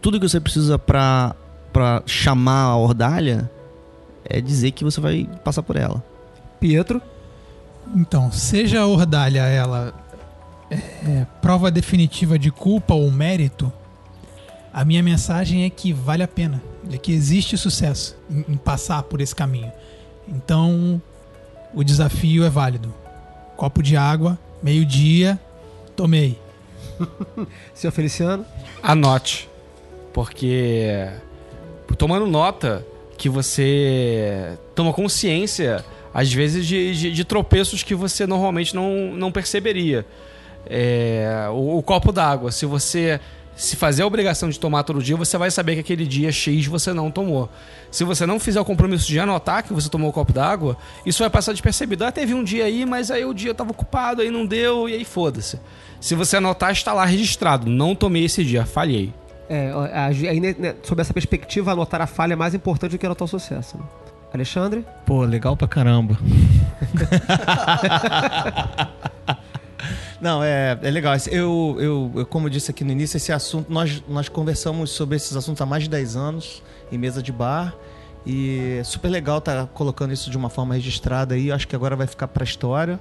[0.01, 1.35] tudo que você precisa pra
[2.05, 3.49] chamar a ordalha
[4.23, 6.03] é dizer que você vai passar por ela.
[6.59, 7.01] Pietro,
[7.95, 9.93] Então, seja a ordalha ela
[10.69, 13.71] é, prova definitiva de culpa ou mérito,
[14.73, 19.03] a minha mensagem é que vale a pena, é que existe sucesso em, em passar
[19.03, 19.71] por esse caminho.
[20.27, 21.01] Então,
[21.73, 22.93] o desafio é válido.
[23.57, 25.39] Copo de água, meio-dia,
[25.95, 26.39] tomei.
[27.73, 28.45] senhor Feliciano.
[28.81, 29.49] Anote.
[30.13, 31.07] Porque
[31.97, 32.85] tomando nota
[33.17, 39.31] que você toma consciência, às vezes, de, de- de tropeços que você normalmente não, não
[39.31, 40.05] perceberia.
[40.65, 43.19] É, o, o copo d'água, se você
[43.55, 46.65] se fazer a obrigação de tomar todo dia, você vai saber que aquele dia X
[46.65, 47.49] você não tomou.
[47.91, 51.21] Se você não fizer o compromisso de anotar que você tomou o copo d'água, isso
[51.21, 52.05] vai passar despercebido.
[52.05, 54.93] Ah, teve um dia aí, mas aí o dia tava ocupado, aí não deu, e
[54.93, 55.59] aí foda-se.
[55.99, 57.69] Se você anotar, está lá registrado.
[57.69, 59.13] Não tomei esse dia, falhei.
[59.47, 59.71] É,
[60.39, 63.27] né, né, sob essa perspectiva, anotar a falha é mais importante do que anotar o
[63.27, 63.77] sucesso.
[63.77, 63.83] né?
[64.33, 64.85] Alexandre?
[65.05, 66.17] Pô, legal pra caramba.
[70.21, 71.15] Não, é, é legal.
[71.31, 75.15] Eu, eu, eu, como eu disse aqui no início, esse assunto, nós, nós conversamos sobre
[75.15, 76.61] esses assuntos há mais de 10 anos,
[76.91, 77.75] em mesa de bar.
[78.23, 81.51] E é super legal estar colocando isso de uma forma registrada aí.
[81.51, 82.99] Acho que agora vai ficar pra história.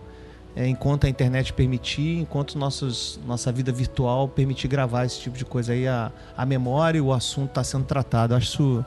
[0.57, 5.45] É, enquanto a internet permitir, enquanto nossos, nossa vida virtual permitir gravar esse tipo de
[5.45, 8.35] coisa aí, a, a memória e o assunto está sendo tratado.
[8.35, 8.85] Acho isso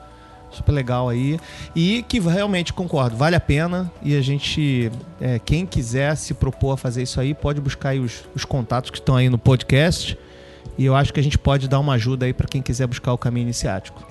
[0.56, 1.40] super legal aí.
[1.76, 3.92] E que realmente concordo, vale a pena.
[4.02, 8.00] E a gente, é, quem quiser se propor a fazer isso aí, pode buscar aí
[8.00, 10.18] os, os contatos que estão aí no podcast.
[10.78, 13.14] E eu acho que a gente pode dar uma ajuda aí para quem quiser buscar
[13.14, 14.04] o caminho iniciático.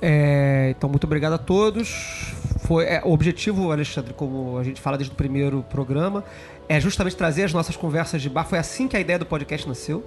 [0.00, 2.34] É, então, muito obrigado a todos.
[2.60, 6.24] Foi, é, o objetivo, Alexandre, como a gente fala desde o primeiro programa,
[6.68, 8.44] é justamente trazer as nossas conversas de bar.
[8.44, 10.04] Foi assim que a ideia do podcast nasceu.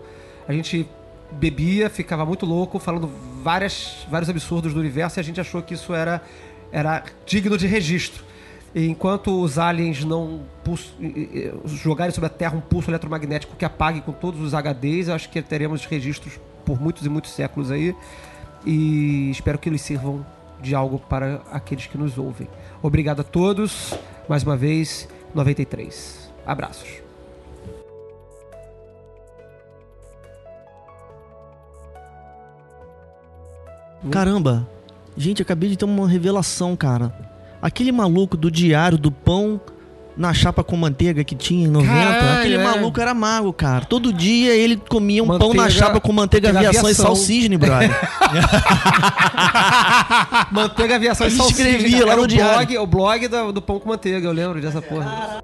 [0.48, 0.88] A gente
[1.32, 3.10] bebia, ficava muito louco, falando
[3.44, 6.22] várias, vários absurdos do universo e a gente achou que isso era,
[6.72, 8.24] era digno de registro.
[8.76, 10.42] E enquanto os aliens não
[11.66, 15.30] jogarem sobre a Terra um pulso eletromagnético que apague com todos os HDs, eu acho
[15.30, 17.96] que teremos registros por muitos e muitos séculos aí.
[18.66, 20.26] E espero que eles sirvam
[20.62, 22.48] de algo para aqueles que nos ouvem.
[22.82, 23.94] Obrigado a todos.
[24.28, 26.32] Mais uma vez, 93.
[26.46, 27.07] Abraços.
[34.12, 34.68] Caramba,
[35.18, 37.12] gente, acabei de ter uma revelação, cara.
[37.62, 39.60] Aquele maluco do diário do pão
[40.16, 42.64] na chapa com manteiga que tinha em 90, Caralho, aquele é.
[42.64, 43.86] maluco era mago, cara.
[43.86, 47.06] Todo dia ele comia um pão na Manteiga- chapa com manteiga, manteiga aviação, aviação.
[47.06, 47.92] e salsigne, brother.
[50.52, 51.70] Manteiga, aviação e Ele salsicha.
[51.70, 52.68] escrevia lá no o diário.
[52.68, 55.42] blog, o blog do, do pão com manteiga, eu lembro dessa porra.